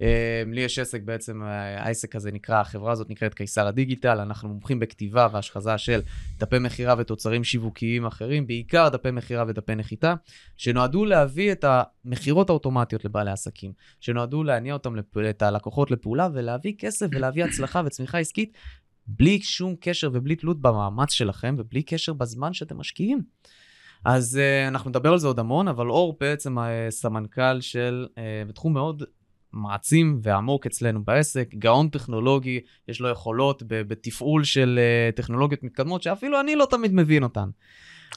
אמ, 0.01 0.53
לי 0.53 0.61
יש 0.61 0.79
עסק 0.79 1.01
בעצם, 1.01 1.41
העסק 1.77 2.15
הזה 2.15 2.31
נקרא, 2.31 2.61
החברה 2.61 2.91
הזאת 2.91 3.09
נקראת 3.09 3.33
קיסר 3.33 3.67
הדיגיטל, 3.67 4.19
אנחנו 4.19 4.49
מומחים 4.49 4.79
בכתיבה 4.79 5.27
והשחזה 5.31 5.77
של 5.77 6.01
דפי 6.37 6.59
מכירה 6.59 6.95
ותוצרים 6.97 7.43
שיווקיים 7.43 8.05
אחרים, 8.05 8.47
בעיקר 8.47 8.89
דפי 8.89 9.11
מכירה 9.11 9.45
ודפי 9.47 9.75
נחיתה, 9.75 10.13
שנועדו 10.57 11.05
להביא 11.05 11.51
את 11.51 11.65
המכירות 11.67 12.49
האוטומטיות 12.49 13.05
לבעלי 13.05 13.31
עסקים, 13.31 13.71
שנועדו 13.99 14.43
להניע 14.43 14.73
אותם, 14.73 14.95
את 15.29 15.41
הלקוחות 15.41 15.91
לפעולה 15.91 16.27
ולהביא 16.33 16.73
כסף 16.77 17.07
ולהביא 17.11 17.43
הצלחה 17.43 17.81
וצמיחה 17.85 18.19
עסקית, 18.19 18.57
בלי 19.07 19.41
שום 19.41 19.75
קשר 19.79 20.09
ובלי 20.13 20.35
תלות 20.35 20.61
במאמץ 20.61 21.11
שלכם 21.11 21.55
ובלי 21.57 21.83
קשר 21.83 22.13
בזמן 22.13 22.53
שאתם 22.53 22.77
משקיעים. 22.77 23.21
אז 24.05 24.39
uh, 24.39 24.67
אנחנו 24.67 24.89
נדבר 24.89 25.11
על 25.11 25.17
זה 25.17 25.27
עוד 25.27 25.39
המון, 25.39 25.67
אבל 25.67 25.89
אור 25.89 26.17
בעצם 26.19 26.57
הסמנכ"ל 26.57 27.61
של, 27.61 28.07
uh, 28.09 28.19
בתחום 28.49 28.73
מאוד 28.73 29.03
מעצים 29.53 30.19
ועמוק 30.21 30.65
אצלנו 30.65 31.03
בעסק, 31.03 31.49
גאון 31.55 31.89
טכנולוגי, 31.89 32.59
יש 32.87 33.01
לו 33.01 33.09
יכולות 33.09 33.63
בתפעול 33.67 34.43
של 34.43 34.79
uh, 34.79 35.15
טכנולוגיות 35.15 35.63
מתקדמות, 35.63 36.03
שאפילו 36.03 36.39
אני 36.39 36.55
לא 36.55 36.67
תמיד 36.69 36.93
מבין 36.93 37.23
אותן. 37.23 37.49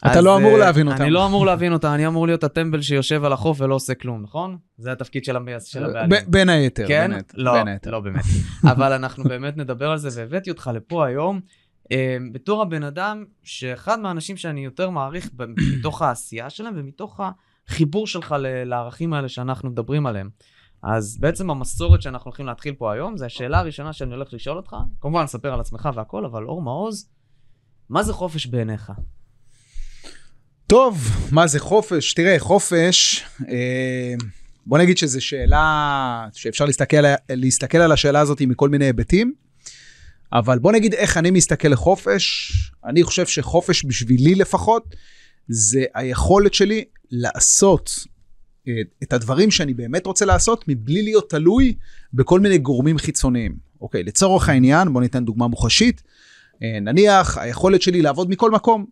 אתה 0.07 0.21
לא 0.21 0.37
אמור 0.37 0.55
uh, 0.57 0.59
להבין 0.59 0.89
אותן. 0.89 1.03
אני 1.03 1.11
לא 1.11 1.27
אמור 1.27 1.47
להבין 1.47 1.73
אותן, 1.73 1.89
אני 1.89 2.07
אמור 2.07 2.27
להיות 2.27 2.45
הטמבל 2.45 2.83
שיושב 2.83 3.25
על 3.25 3.33
החוף 3.33 3.61
ולא 3.61 3.75
עושה 3.75 3.95
כלום, 3.95 4.23
נכון? 4.23 4.57
זה 4.79 4.93
התפקיד 4.93 5.25
של 5.25 5.37
הבעלים. 5.37 6.11
בין 6.27 6.49
היתר, 6.49 6.89
כן? 6.89 7.09
בין 7.09 7.13
היתר. 7.13 7.39
לא, 7.39 7.53
בין 7.53 7.69
היתר. 7.69 7.91
לא 7.91 8.01
באמת. 8.01 8.25
אבל 8.73 8.93
אנחנו 8.93 9.25
באמת 9.25 9.57
נדבר 9.57 9.91
על 9.91 9.99
זה, 9.99 10.09
והבאתי 10.21 10.51
אותך 10.51 10.71
לפה 10.75 11.07
היום. 11.07 11.41
בתור 12.33 12.63
הבן 12.63 12.83
אדם, 12.83 13.25
שאחד 13.43 14.01
מהאנשים 14.01 14.37
שאני 14.37 14.65
יותר 14.65 14.91
מעריך 14.91 15.31
מתוך 15.79 16.03
העשייה 16.03 16.51
שלהם 16.51 16.75
ומתוך 16.77 17.21
החיבור 17.69 18.07
שלך 18.07 18.35
לערכים 18.41 19.13
האלה 19.13 19.29
שאנחנו 19.29 19.71
מדברים 19.71 20.07
עליהם. 20.07 20.31
אז 20.83 21.19
בעצם 21.21 21.51
המסורת 21.51 22.03
שאנחנו 22.03 22.29
הולכים 22.29 22.47
להתחיל 22.47 22.75
פה 22.75 22.93
היום, 22.93 23.17
זה 23.17 23.27
השאלה 23.27 23.59
הראשונה 23.59 23.93
שאני 23.93 24.15
הולך 24.15 24.29
לשאול 24.33 24.57
אותך, 24.57 24.77
כמובן 25.01 25.27
ספר 25.27 25.53
על 25.53 25.61
עצמך 25.61 25.89
והכל, 25.95 26.25
אבל 26.25 26.45
אור 26.45 26.63
מעוז, 26.63 27.09
מה 27.89 28.03
זה 28.03 28.13
חופש 28.13 28.47
בעיניך? 28.47 28.93
טוב, 30.67 30.99
מה 31.33 31.47
זה 31.47 31.61
חופש? 31.61 32.15
תראה, 32.15 32.39
חופש, 32.39 33.25
אה, 33.49 34.15
בוא 34.67 34.79
נגיד 34.79 34.99
שזו 34.99 35.21
שאלה 35.21 36.29
שאפשר 36.33 36.65
להסתכל, 36.65 36.97
להסתכל 37.31 37.79
על 37.79 37.93
השאלה 37.93 38.21
הזאת 38.21 38.43
מכל 38.43 38.69
מיני 38.69 38.85
היבטים, 38.85 39.35
אבל 40.33 40.59
בוא 40.59 40.73
נגיד 40.73 40.95
איך 40.95 41.17
אני 41.17 41.31
מסתכל 41.31 41.69
לחופש. 41.69 42.53
אני 42.85 43.03
חושב 43.03 43.27
שחופש 43.27 43.85
בשבילי 43.85 44.35
לפחות, 44.35 44.95
זה 45.49 45.85
היכולת 45.95 46.55
שלי 46.55 46.85
לעשות 47.11 47.91
את 49.03 49.13
הדברים 49.13 49.51
שאני 49.51 49.75
באמת 49.75 50.07
רוצה 50.07 50.25
לעשות 50.25 50.65
מבלי 50.69 51.03
להיות 51.03 51.31
תלוי 51.31 51.75
בכל 52.15 52.41
מיני 52.41 52.59
גורמים 52.59 52.99
חיצוניים. 52.99 53.57
אוקיי, 53.81 54.03
לצורך 54.03 54.49
העניין, 54.49 54.93
בוא 54.93 55.01
ניתן 55.01 55.25
דוגמה 55.25 55.47
מוחשית. 55.47 56.03
אה, 56.63 56.81
נניח 56.81 57.39
היכולת 57.39 57.83
שלי 57.83 58.03
לעבוד 58.03 58.31
מכל 58.31 58.51
מקום. 58.51 58.87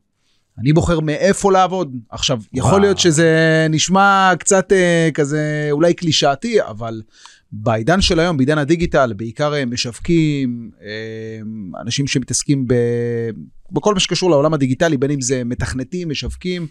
אני 0.59 0.73
בוחר 0.73 1.01
מאיפה 1.01 1.53
לעבוד. 1.53 1.97
עכשיו, 2.11 2.41
יכול 2.53 2.71
וואו. 2.71 2.81
להיות 2.81 2.99
שזה 2.99 3.67
נשמע 3.71 4.33
קצת 4.39 4.73
אה, 4.73 5.09
כזה 5.15 5.69
אולי 5.71 5.95
קלישאתי, 5.95 6.63
אבל 6.63 7.03
בעידן 7.53 8.01
של 8.01 8.21
היום, 8.21 8.37
בעידן 8.37 8.59
הדיגיטל, 8.59 9.13
בעיקר 9.17 9.55
אה, 9.55 9.65
משווקים, 9.65 10.71
אה, 10.83 11.41
אנשים 11.83 12.07
שמתעסקים 12.07 12.69
ב... 12.69 12.75
בכל 13.73 13.95
מה 13.95 14.01
שקשור 14.01 14.31
לעולם 14.31 14.55
הדיגיטלי, 14.55 14.97
בין 14.97 15.11
אם 15.11 15.21
זה 15.21 15.45
מתכנתים, 15.45 16.09
משווקים, 16.09 16.67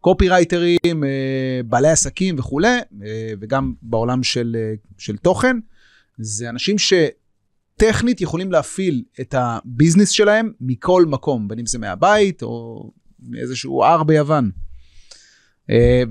קופירייטרים, 0.00 1.04
אה, 1.04 1.60
בעלי 1.64 1.88
עסקים 1.88 2.38
וכולי, 2.38 2.78
אה, 3.04 3.32
וגם 3.40 3.74
בעולם 3.82 4.22
של, 4.22 4.56
אה, 4.58 4.74
של 4.98 5.16
תוכן, 5.16 5.56
זה 6.18 6.50
אנשים 6.50 6.76
שטכנית 6.78 8.20
יכולים 8.20 8.52
להפעיל 8.52 9.04
את 9.20 9.34
הביזנס 9.38 10.10
שלהם 10.10 10.52
מכל 10.60 11.04
מקום, 11.08 11.48
בין 11.48 11.58
אם 11.58 11.66
זה 11.66 11.78
מהבית 11.78 12.42
או 12.42 12.90
מאיזשהו 13.20 13.84
הר 13.84 14.02
ביוון. 14.02 14.50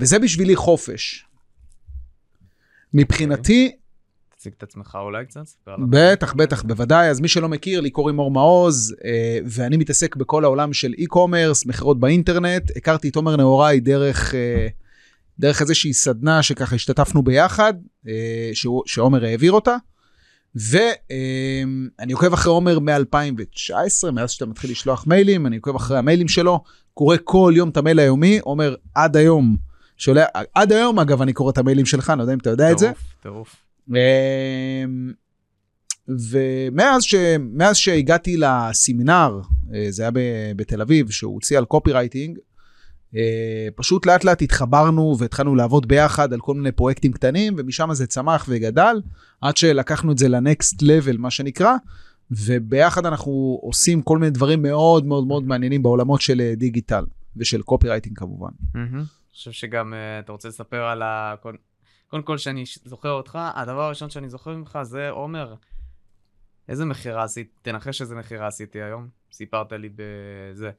וזה 0.00 0.18
בשבילי 0.18 0.56
חופש. 0.56 1.26
מבחינתי, 2.94 3.76
תציג 4.36 4.52
את 4.58 4.62
עצמך 4.62 4.98
אולי 5.00 5.26
קצת? 5.26 5.44
בטח, 5.90 6.34
בטח, 6.34 6.62
בוודאי. 6.62 7.10
אז 7.10 7.20
מי 7.20 7.28
שלא 7.28 7.48
מכיר, 7.48 7.80
לי 7.80 7.90
קוראים 7.90 8.18
אור 8.18 8.30
מעוז, 8.30 8.94
אה, 9.04 9.38
ואני 9.46 9.76
מתעסק 9.76 10.16
בכל 10.16 10.44
העולם 10.44 10.72
של 10.72 10.94
e-commerce, 10.98 11.68
מכירות 11.68 12.00
באינטרנט. 12.00 12.76
הכרתי 12.76 13.08
את 13.08 13.16
עומר 13.16 13.36
נהוראי 13.36 13.80
דרך, 13.80 14.34
אה, 14.34 14.66
דרך 15.38 15.60
איזושהי 15.60 15.92
סדנה 15.92 16.42
שככה 16.42 16.74
השתתפנו 16.74 17.22
ביחד, 17.22 17.74
אה, 18.08 18.50
שעומר 18.86 19.24
העביר 19.24 19.52
אותה. 19.52 19.76
ואני 20.54 22.12
עוקב 22.12 22.32
אחרי 22.32 22.52
עומר 22.52 22.78
מ-2019, 22.78 24.10
מאז 24.12 24.30
שאתה 24.30 24.46
מתחיל 24.46 24.70
לשלוח 24.70 25.06
מיילים, 25.06 25.46
אני 25.46 25.56
עוקב 25.56 25.76
אחרי 25.76 25.98
המיילים 25.98 26.28
שלו, 26.28 26.60
קורא 26.94 27.16
כל 27.24 27.52
יום 27.56 27.68
את 27.68 27.76
המייל 27.76 27.98
היומי, 27.98 28.38
עומר 28.38 28.74
עד 28.94 29.16
היום, 29.16 29.56
שולה, 29.96 30.24
עד 30.54 30.72
היום 30.72 30.98
אגב 30.98 31.22
אני 31.22 31.32
קורא 31.32 31.50
את 31.50 31.58
המיילים 31.58 31.86
שלך, 31.86 32.10
אני 32.10 32.18
לא 32.18 32.22
יודע 32.22 32.32
אם 32.32 32.38
אתה 32.38 32.50
יודע 32.50 32.72
את 32.72 32.78
זה. 32.78 32.86
טירוף, 32.86 33.14
טירוף. 33.22 33.65
אמ, 33.90 35.12
ומאז 36.08 37.02
ש... 37.02 37.14
שהגעתי 37.72 38.36
לסמינר, 38.36 39.40
אה, 39.74 39.86
זה 39.88 40.02
היה 40.02 40.10
בתל 40.56 40.80
אביב, 40.80 41.10
שהוא 41.10 41.34
הוציא 41.34 41.58
על 41.58 41.64
קופי 41.64 41.92
רייטינג, 41.92 42.38
אה, 43.16 43.68
פשוט 43.74 44.06
לאט 44.06 44.24
לאט 44.24 44.42
התחברנו 44.42 45.16
והתחלנו 45.18 45.54
לעבוד 45.54 45.88
ביחד 45.88 46.32
על 46.32 46.40
כל 46.40 46.54
מיני 46.54 46.72
פרויקטים 46.72 47.12
קטנים, 47.12 47.54
ומשם 47.58 47.88
זה 47.92 48.06
צמח 48.06 48.46
וגדל, 48.48 49.00
עד 49.40 49.56
שלקחנו 49.56 50.12
את 50.12 50.18
זה 50.18 50.28
לנקסט 50.28 50.82
לבל, 50.82 51.16
מה 51.16 51.30
שנקרא, 51.30 51.74
וביחד 52.30 53.06
אנחנו 53.06 53.58
עושים 53.62 54.02
כל 54.02 54.18
מיני 54.18 54.30
דברים 54.30 54.62
מאוד 54.62 55.06
מאוד 55.06 55.26
מאוד 55.26 55.46
מעניינים 55.46 55.82
בעולמות 55.82 56.20
של 56.20 56.40
אה, 56.40 56.54
דיגיטל 56.56 57.04
ושל 57.36 57.62
קופי 57.62 57.88
רייטינג 57.88 58.18
כמובן. 58.18 58.50
אני 58.74 59.02
חושב 59.32 59.52
שגם 59.52 59.94
אתה 60.24 60.32
רוצה 60.32 60.48
לספר 60.48 60.82
על 60.82 61.02
ה... 61.02 61.34
קודם- 62.10 62.22
כל, 62.22 62.38
שאני 62.38 62.64
זוכר 62.84 63.10
אותך, 63.10 63.38
הדבר 63.54 63.82
הראשון 63.82 64.10
שאני 64.10 64.28
זוכר 64.28 64.50
ממך 64.56 64.78
זה, 64.82 65.10
עומר, 65.10 65.54
איזה 66.68 66.84
מכירה 66.84 67.24
עשית? 67.24 67.58
תנחש 67.62 68.00
איזה 68.02 68.14
מכירה 68.14 68.46
עשיתי 68.46 68.82
היום. 68.82 69.08
סיפרת 69.32 69.72
לי 69.72 69.88
בזה. 69.96 70.70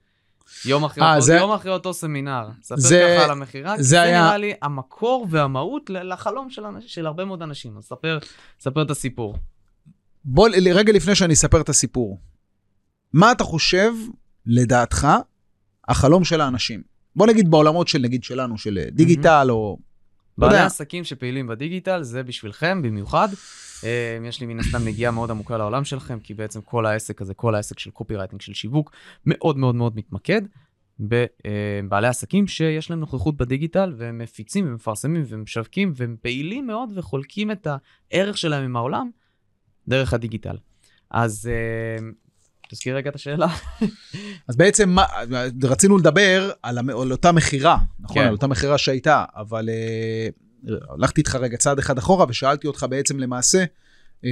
יום 0.65 0.83
אחרי, 0.85 1.03
אה, 1.03 1.13
אותו, 1.15 1.25
זה- 1.25 1.35
יום 1.35 1.51
אחרי 1.51 1.71
אותו 1.71 1.93
סמינר. 1.93 2.49
ספר 2.61 2.75
זה- 2.79 3.13
ככה 3.15 3.25
על 3.25 3.31
המכירה, 3.31 3.77
כי 3.77 3.83
זה 3.83 3.89
זה 3.89 4.01
היה- 4.01 4.21
נראה 4.23 4.37
לי 4.37 4.53
המקור 4.61 5.27
והמהות 5.29 5.89
לחלום 5.89 6.49
של, 6.49 6.65
אנש- 6.65 6.87
של 6.87 7.05
הרבה 7.05 7.25
מאוד 7.25 7.41
אנשים. 7.41 7.77
אז 7.77 7.83
ספר, 7.83 8.17
ספר 8.59 8.81
את 8.81 8.91
הסיפור. 8.91 9.37
בוא, 10.25 10.49
רגע 10.73 10.93
לפני 10.93 11.15
שאני 11.15 11.33
אספר 11.33 11.61
את 11.61 11.69
הסיפור, 11.69 12.19
מה 13.13 13.31
אתה 13.31 13.43
חושב, 13.43 13.91
לדעתך, 14.45 15.07
החלום 15.87 16.23
של 16.23 16.41
האנשים? 16.41 16.81
בוא 17.15 17.27
נגיד 17.27 17.51
בעולמות 17.51 17.87
של, 17.87 17.99
נגיד 17.99 18.23
שלנו, 18.23 18.57
של 18.57 18.77
אה, 18.77 18.89
דיגיטל 18.91 19.47
או... 19.49 19.77
בעלי. 20.37 20.57
עסקים 20.57 21.03
שפעילים 21.03 21.47
בדיגיטל, 21.47 22.03
זה 22.03 22.23
בשבילכם 22.23 22.81
במיוחד. 22.81 23.27
אה, 23.83 24.17
יש 24.27 24.41
לי 24.41 24.47
מן 24.47 24.59
הסתם 24.59 24.85
נגיעה 24.85 25.11
מאוד 25.11 25.31
עמוקה 25.31 25.57
לעולם 25.57 25.83
שלכם, 25.83 26.19
כי 26.19 26.33
בעצם 26.33 26.61
כל 26.61 26.85
העסק 26.85 27.21
הזה, 27.21 27.33
כל 27.33 27.55
העסק 27.55 27.79
של 27.79 27.91
קופי 27.91 28.15
רייטינג, 28.15 28.41
של 28.41 28.53
שיווק, 28.53 28.91
מאוד 29.25 29.57
מאוד 29.57 29.75
מאוד 29.75 29.97
מתמקד 29.97 30.41
בבעלי 30.99 32.07
עסקים 32.07 32.47
שיש 32.47 32.89
להם 32.89 32.99
נוכחות 32.99 33.37
בדיגיטל, 33.37 33.93
והם 33.97 34.17
מפיצים 34.17 34.67
ומפרסמים 34.67 35.23
ומשווקים, 35.27 35.93
והם 35.95 36.15
פעילים 36.21 36.67
מאוד 36.67 36.89
וחולקים 36.95 37.51
את 37.51 37.67
הערך 38.11 38.37
שלהם 38.37 38.63
עם 38.63 38.75
העולם 38.75 39.09
דרך 39.87 40.13
הדיגיטל. 40.13 40.57
אז 41.09 41.49
אה, 41.53 42.07
תזכיר 42.69 42.95
רגע 42.95 43.09
את 43.09 43.15
השאלה. 43.15 43.47
אז 44.47 44.55
בעצם 44.55 44.89
מה, 44.89 45.05
רצינו 45.63 45.97
לדבר 45.97 46.51
על, 46.63 46.77
המ- 46.77 46.89
על 46.89 47.11
אותה 47.11 47.31
מכירה, 47.31 47.77
נכון? 47.99 48.15
כן. 48.21 48.27
על 48.27 48.33
אותה 48.33 48.47
מכירה 48.47 48.77
שהייתה, 48.77 49.23
אבל 49.35 49.69
אה, 49.69 50.27
הלכתי 50.93 51.21
איתך 51.21 51.35
רגע 51.35 51.57
צעד 51.57 51.79
אחד 51.79 51.97
אחורה 51.97 52.25
ושאלתי 52.29 52.67
אותך 52.67 52.85
בעצם 52.89 53.19
למעשה, 53.19 53.63
אה, 54.25 54.29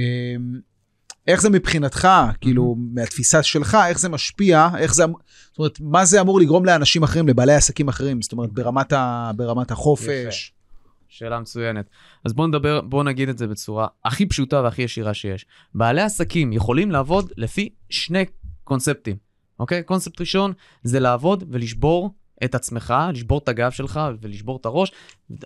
איך 1.26 1.40
זה 1.42 1.50
מבחינתך, 1.50 2.08
כאילו, 2.40 2.76
מהתפיסה 2.94 3.42
שלך, 3.42 3.76
איך 3.88 3.98
זה 3.98 4.08
משפיע, 4.08 4.68
איך 4.78 4.94
זה, 4.94 5.04
אמ- 5.04 5.12
זאת 5.48 5.58
אומרת, 5.58 5.78
מה 5.80 6.04
זה 6.04 6.20
אמור 6.20 6.40
לגרום 6.40 6.64
לאנשים 6.64 7.02
אחרים, 7.02 7.28
לבעלי 7.28 7.54
עסקים 7.54 7.88
אחרים, 7.88 8.22
זאת 8.22 8.32
אומרת, 8.32 8.52
ברמת, 8.52 8.92
ה, 8.92 9.30
ברמת 9.36 9.70
החופש. 9.70 10.52
שאלה 11.16 11.40
מצוינת. 11.40 11.86
אז 12.24 12.32
בואו 12.32 12.46
נדבר, 12.46 12.80
בואו 12.80 13.02
נגיד 13.02 13.28
את 13.28 13.38
זה 13.38 13.46
בצורה 13.46 13.86
הכי 14.04 14.26
פשוטה 14.26 14.62
והכי 14.62 14.82
ישירה 14.82 15.14
שיש. 15.14 15.46
בעלי 15.74 16.02
עסקים 16.02 16.52
יכולים 16.52 16.90
לעבוד 16.90 17.32
לפי 17.36 17.68
שני 17.90 18.24
קונספטים, 18.64 19.16
אוקיי? 19.58 19.82
קונספט 19.82 20.20
ראשון 20.20 20.52
זה 20.82 21.00
לעבוד 21.00 21.44
ולשבור 21.50 22.14
את 22.44 22.54
עצמך, 22.54 22.94
לשבור 23.12 23.38
את 23.38 23.48
הגב 23.48 23.70
שלך 23.70 24.00
ולשבור 24.20 24.56
את 24.60 24.66
הראש 24.66 24.92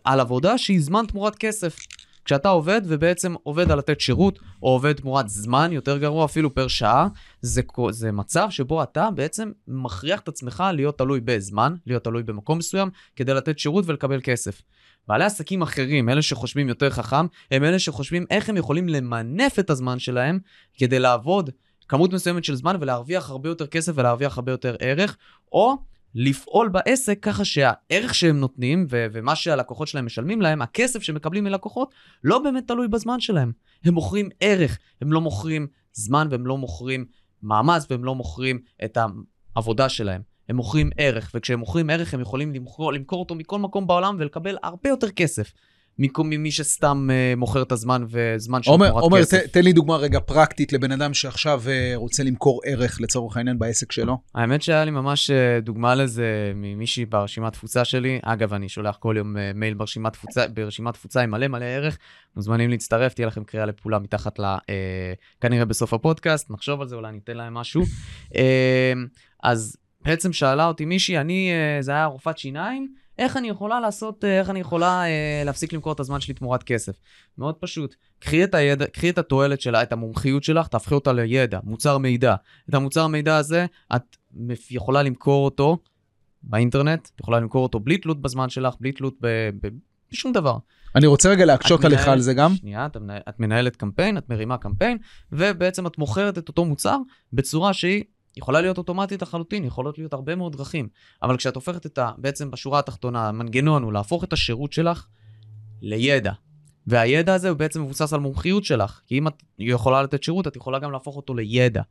על 0.04 0.20
עבודה 0.20 0.58
שהיא 0.58 0.80
זמן 0.80 1.04
תמורת 1.08 1.36
כסף. 1.36 1.76
כשאתה 2.24 2.48
עובד 2.48 2.80
ובעצם 2.84 3.34
עובד 3.42 3.70
על 3.70 3.78
לתת 3.78 4.00
שירות, 4.00 4.38
או 4.62 4.68
עובד 4.68 4.92
תמורת 4.92 5.28
זמן, 5.28 5.72
יותר 5.72 5.98
גרוע 5.98 6.24
אפילו 6.24 6.54
פר 6.54 6.68
שעה, 6.68 7.08
זה, 7.40 7.62
זה 7.90 8.12
מצב 8.12 8.46
שבו 8.50 8.82
אתה 8.82 9.08
בעצם 9.14 9.50
מכריח 9.68 10.20
את 10.20 10.28
עצמך 10.28 10.64
להיות 10.74 10.98
תלוי 10.98 11.20
בזמן, 11.20 11.74
להיות 11.86 12.04
תלוי 12.04 12.22
במקום 12.22 12.58
מסוים, 12.58 12.90
כדי 13.16 13.34
לתת 13.34 13.58
שירות 13.58 13.84
ולקבל 13.88 14.20
כסף. 14.22 14.62
בעלי 15.10 15.24
עסקים 15.24 15.62
אחרים, 15.62 16.08
אלה 16.08 16.22
שחושבים 16.22 16.68
יותר 16.68 16.90
חכם, 16.90 17.26
הם 17.50 17.64
אלה 17.64 17.78
שחושבים 17.78 18.26
איך 18.30 18.48
הם 18.48 18.56
יכולים 18.56 18.88
למנף 18.88 19.58
את 19.58 19.70
הזמן 19.70 19.98
שלהם 19.98 20.38
כדי 20.74 20.98
לעבוד 20.98 21.50
כמות 21.88 22.12
מסוימת 22.12 22.44
של 22.44 22.54
זמן 22.54 22.76
ולהרוויח 22.80 23.30
הרבה 23.30 23.48
יותר 23.48 23.66
כסף 23.66 23.92
ולהרוויח 23.94 24.38
הרבה 24.38 24.52
יותר 24.52 24.76
ערך, 24.80 25.16
או 25.52 25.76
לפעול 26.14 26.68
בעסק 26.68 27.18
ככה 27.22 27.44
שהערך 27.44 28.14
שהם 28.14 28.40
נותנים 28.40 28.86
ו- 28.90 29.06
ומה 29.12 29.36
שהלקוחות 29.36 29.88
שלהם 29.88 30.06
משלמים 30.06 30.42
להם, 30.42 30.62
הכסף 30.62 31.02
שמקבלים 31.02 31.44
מלקוחות, 31.44 31.94
לא 32.24 32.38
באמת 32.38 32.68
תלוי 32.68 32.88
בזמן 32.88 33.20
שלהם. 33.20 33.52
הם 33.84 33.94
מוכרים 33.94 34.28
ערך, 34.40 34.78
הם 35.00 35.12
לא 35.12 35.20
מוכרים 35.20 35.66
זמן 35.92 36.28
והם 36.30 36.46
לא 36.46 36.58
מוכרים 36.58 37.04
מאמץ 37.42 37.86
והם 37.90 38.04
לא 38.04 38.14
מוכרים 38.14 38.60
את 38.84 38.98
העבודה 39.56 39.88
שלהם. 39.88 40.29
הם 40.50 40.56
מוכרים 40.56 40.90
ערך, 40.96 41.30
וכשהם 41.34 41.58
מוכרים 41.58 41.90
ערך 41.90 42.14
הם 42.14 42.20
יכולים 42.20 42.54
למכור, 42.54 42.92
למכור 42.92 43.20
אותו 43.20 43.34
מכל 43.34 43.58
מקום 43.58 43.86
בעולם 43.86 44.16
ולקבל 44.18 44.56
הרבה 44.62 44.88
יותר 44.88 45.10
כסף 45.10 45.52
ממי 45.98 46.50
שסתם 46.50 47.08
uh, 47.10 47.38
מוכר 47.38 47.62
את 47.62 47.72
הזמן 47.72 48.04
וזמן 48.10 48.62
של 48.62 48.70
עומר, 48.70 48.88
תמורת 48.88 49.02
עומר, 49.02 49.20
כסף. 49.20 49.36
ת- 49.36 49.52
תן 49.52 49.62
לי 49.62 49.72
דוגמה 49.72 49.96
רגע 49.96 50.20
פרקטית 50.20 50.72
לבן 50.72 50.92
אדם 50.92 51.14
שעכשיו 51.14 51.62
אה, 51.68 51.92
רוצה 51.94 52.22
למכור 52.22 52.60
ערך 52.64 53.00
לצורך 53.00 53.36
העניין 53.36 53.58
בעסק 53.58 53.92
שלו. 53.92 54.18
האמת 54.34 54.62
שהיה 54.62 54.84
לי 54.84 54.90
ממש 54.90 55.30
אה, 55.30 55.60
דוגמה 55.60 55.94
לזה 55.94 56.52
ממישהי 56.54 57.04
ברשימת 57.04 57.52
תפוצה 57.52 57.84
שלי. 57.84 58.20
אגב, 58.22 58.54
אני 58.54 58.68
שולח 58.68 58.96
כל 58.96 59.14
יום 59.18 59.36
מייל 59.54 59.74
ברשימת 59.74 60.12
תפוצה, 60.12 60.48
ברשימת 60.48 60.94
תפוצה 60.94 61.20
עם 61.20 61.30
מלא 61.30 61.48
מלא 61.48 61.64
ערך. 61.64 61.98
מוזמנים 62.36 62.70
להצטרף, 62.70 63.14
תהיה 63.14 63.26
לכם 63.26 63.44
קריאה 63.44 63.66
לפעולה 63.66 63.98
מתחת 63.98 64.38
ל... 64.38 64.44
אה, 64.44 65.12
כנראה 65.40 65.64
בסוף 65.64 65.94
הפודקאסט, 65.94 66.50
נחשוב 66.50 66.80
על 66.80 66.88
זה, 66.88 66.96
אולי 66.96 67.12
ניתן 67.12 67.36
להם 67.36 67.54
משהו. 67.54 67.82
אז 69.42 69.76
בעצם 70.04 70.32
שאלה 70.32 70.66
אותי 70.66 70.84
מישהי, 70.84 71.18
אני, 71.18 71.50
אה, 71.52 71.82
זה 71.82 71.92
היה 71.92 72.04
רופאת 72.04 72.38
שיניים, 72.38 72.94
איך 73.18 73.36
אני 73.36 73.48
יכולה 73.48 73.80
לעשות, 73.80 74.24
אה, 74.24 74.38
איך 74.38 74.50
אני 74.50 74.60
יכולה 74.60 75.04
אה, 75.04 75.42
להפסיק 75.44 75.72
למכור 75.72 75.92
את 75.92 76.00
הזמן 76.00 76.20
שלי 76.20 76.34
תמורת 76.34 76.62
כסף? 76.62 77.00
מאוד 77.38 77.54
פשוט. 77.54 77.94
קחי 78.18 78.44
את 78.44 78.54
הידע, 78.54 78.86
קחי 78.86 79.10
את 79.10 79.18
התועלת 79.18 79.60
שלה, 79.60 79.82
את 79.82 79.92
המומחיות 79.92 80.44
שלך, 80.44 80.66
תהפכי 80.66 80.94
אותה 80.94 81.12
לידע, 81.12 81.58
מוצר 81.64 81.98
מידע. 81.98 82.34
את 82.68 82.74
המוצר 82.74 83.06
מידע 83.06 83.36
הזה, 83.36 83.66
את 83.96 84.16
יכולה 84.70 85.02
למכור 85.02 85.44
אותו 85.44 85.78
באינטרנט, 86.42 87.08
את 87.14 87.20
יכולה 87.20 87.40
למכור 87.40 87.62
אותו 87.62 87.80
בלי 87.80 87.98
תלות 87.98 88.22
בזמן 88.22 88.48
שלך, 88.48 88.74
בלי 88.80 88.92
תלות 88.92 89.14
ב- 89.20 89.50
ב- 89.62 89.68
בשום 90.12 90.32
דבר. 90.32 90.56
אני 90.96 91.06
רוצה 91.06 91.30
רגע 91.30 91.44
להקשות 91.44 91.84
עליך 91.84 92.08
על 92.08 92.20
זה 92.20 92.34
גם. 92.34 92.54
שנייה, 92.54 92.86
את, 92.86 92.96
מנהל, 92.96 93.20
את 93.28 93.40
מנהלת 93.40 93.76
קמפיין, 93.76 94.18
את 94.18 94.28
מרימה 94.28 94.58
קמפיין, 94.58 94.98
ובעצם 95.32 95.86
את 95.86 95.98
מוכרת 95.98 96.38
את 96.38 96.48
אותו 96.48 96.64
מוצר 96.64 96.96
בצורה 97.32 97.72
שהיא 97.72 98.04
יכולה 98.40 98.60
להיות 98.60 98.78
אוטומטית 98.78 99.22
לחלוטין, 99.22 99.64
יכולות 99.64 99.98
להיות 99.98 100.12
הרבה 100.12 100.34
מאוד 100.34 100.56
דרכים. 100.56 100.88
אבל 101.22 101.36
כשאת 101.36 101.54
הופכת 101.54 101.86
את 101.86 101.98
ה... 101.98 102.10
בעצם 102.18 102.50
בשורה 102.50 102.78
התחתונה, 102.78 103.28
המנגנון 103.28 103.82
הוא 103.82 103.92
להפוך 103.92 104.24
את 104.24 104.32
השירות 104.32 104.72
שלך 104.72 105.06
לידע. 105.82 106.32
והידע 106.86 107.34
הזה 107.34 107.48
הוא 107.48 107.58
בעצם 107.58 107.82
מבוסס 107.82 108.12
על 108.12 108.20
מומחיות 108.20 108.64
שלך. 108.64 109.00
כי 109.06 109.18
אם 109.18 109.28
את 109.28 109.42
יכולה 109.58 110.02
לתת 110.02 110.22
שירות, 110.22 110.46
את 110.46 110.56
יכולה 110.56 110.78
גם 110.78 110.92
להפוך 110.92 111.16
אותו 111.16 111.34
לידע. 111.34 111.82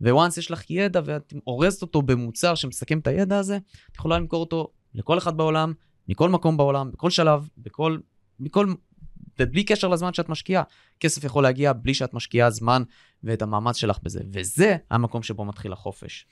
וואנס 0.00 0.38
יש 0.38 0.50
לך 0.50 0.70
ידע 0.70 1.00
ואת 1.04 1.34
אורזת 1.46 1.82
אותו 1.82 2.02
במוצר 2.02 2.54
שמסכם 2.54 2.98
את 2.98 3.06
הידע 3.06 3.38
הזה, 3.38 3.58
את 3.90 3.96
יכולה 3.96 4.18
למכור 4.18 4.40
אותו 4.40 4.68
לכל 4.94 5.18
אחד 5.18 5.36
בעולם, 5.36 5.72
מכל 6.08 6.28
מקום 6.28 6.56
בעולם, 6.56 6.90
בכל 6.92 7.10
שלב, 7.10 7.48
בכל... 7.58 7.98
מכל... 8.40 8.74
ובלי 9.38 9.64
קשר 9.64 9.88
לזמן 9.88 10.14
שאת 10.14 10.28
משקיעה. 10.28 10.62
כסף 11.00 11.24
יכול 11.24 11.42
להגיע 11.42 11.72
בלי 11.72 11.94
שאת 11.94 12.14
משקיעה 12.14 12.50
זמן 12.50 12.82
ואת 13.24 13.42
המאמץ 13.42 13.76
שלך 13.76 13.98
בזה. 14.02 14.20
וזה 14.32 14.76
המקום 14.90 15.22
שבו 15.22 15.44
מתחיל 15.44 15.72
החופש. 15.72 16.26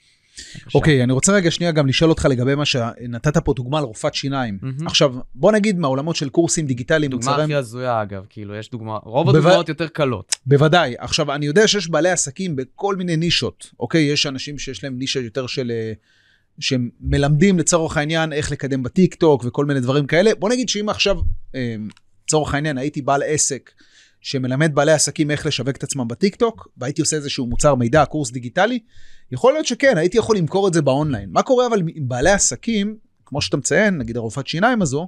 אוקיי, 0.75 1.03
אני 1.03 1.13
רוצה 1.13 1.33
רגע 1.33 1.51
שנייה 1.51 1.71
גם 1.71 1.87
לשאול 1.87 2.09
אותך 2.09 2.25
לגבי 2.29 2.55
מה 2.55 2.65
שנתת 2.65 3.37
פה 3.37 3.53
דוגמה 3.53 3.77
על 3.77 3.83
רופאת 3.83 4.13
שיניים. 4.13 4.57
מהמם. 4.61 4.87
עכשיו, 4.87 5.15
בוא 5.35 5.51
נגיד 5.51 5.79
מהעולמות 5.79 6.15
של 6.15 6.29
קורסים 6.29 6.65
דיגיטליים, 6.65 7.11
דוגמה 7.11 7.31
מוצרי... 7.31 7.43
הכי 7.43 7.55
הזויה 7.55 8.01
אגב, 8.01 8.25
כאילו 8.29 8.55
יש 8.55 8.69
דוגמה, 8.69 8.97
רוב 9.03 9.27
בוודאי- 9.27 9.37
הדוגמאות 9.37 9.69
יותר 9.69 9.87
קלות. 9.87 10.35
בוודאי. 10.45 10.95
עכשיו, 10.97 11.31
אני 11.35 11.45
יודע 11.45 11.67
שיש 11.67 11.89
בעלי 11.89 12.09
עסקים 12.09 12.55
בכל 12.55 12.95
מיני 12.95 13.17
נישות, 13.17 13.69
אוקיי? 13.79 14.01
יש 14.03 14.25
אנשים 14.25 14.59
שיש 14.59 14.83
להם 14.83 14.97
נישה 14.97 15.19
יותר 15.19 15.47
של... 15.47 15.71
אה, 15.71 15.93
שמלמדים 16.59 17.59
לצורך 17.59 17.97
העניין 17.97 18.33
איך 18.33 18.51
לקדם 18.51 18.83
בטיק 18.83 19.15
טוק 19.15 19.43
וכל 19.45 19.65
מיני 19.65 19.79
דברים 19.79 20.07
כאלה. 20.07 20.31
בוא 20.39 20.49
נגיד 20.49 20.69
שאם 20.69 20.89
עכשיו, 20.89 21.17
אה, 21.55 21.75
לצורך 22.27 22.53
העניין, 22.53 22.77
הייתי 22.77 23.01
בעל 23.01 23.23
עסק 23.25 23.71
שמלמד 24.23 24.75
בעלי 24.75 24.91
עסקים 24.91 25.31
איך 25.31 25.45
לשווק 25.45 25.75
את 25.75 25.83
עצמם 25.83 26.07
בטיק 26.07 26.35
טוק, 26.35 26.67
והייתי 26.77 27.01
עושה 27.01 27.15
איזשהו 27.15 27.47
מוצר 27.47 27.75
מידע, 27.75 28.05
קורס 28.05 28.31
דיגיטלי, 28.31 28.79
יכול 29.31 29.53
להיות 29.53 29.65
שכן, 29.65 29.97
הייתי 29.97 30.17
יכול 30.17 30.37
למכור 30.37 30.67
את 30.67 30.73
זה 30.73 30.81
באונליין. 30.81 31.29
מה 31.31 31.41
קורה 31.41 31.67
אבל 31.67 31.79
עם 31.95 32.07
בעלי 32.07 32.31
עסקים, 32.31 32.97
כמו 33.25 33.41
שאתה 33.41 33.57
מציין, 33.57 33.97
נגיד 33.97 34.17
הרופאת 34.17 34.47
שיניים 34.47 34.81
הזו, 34.81 35.07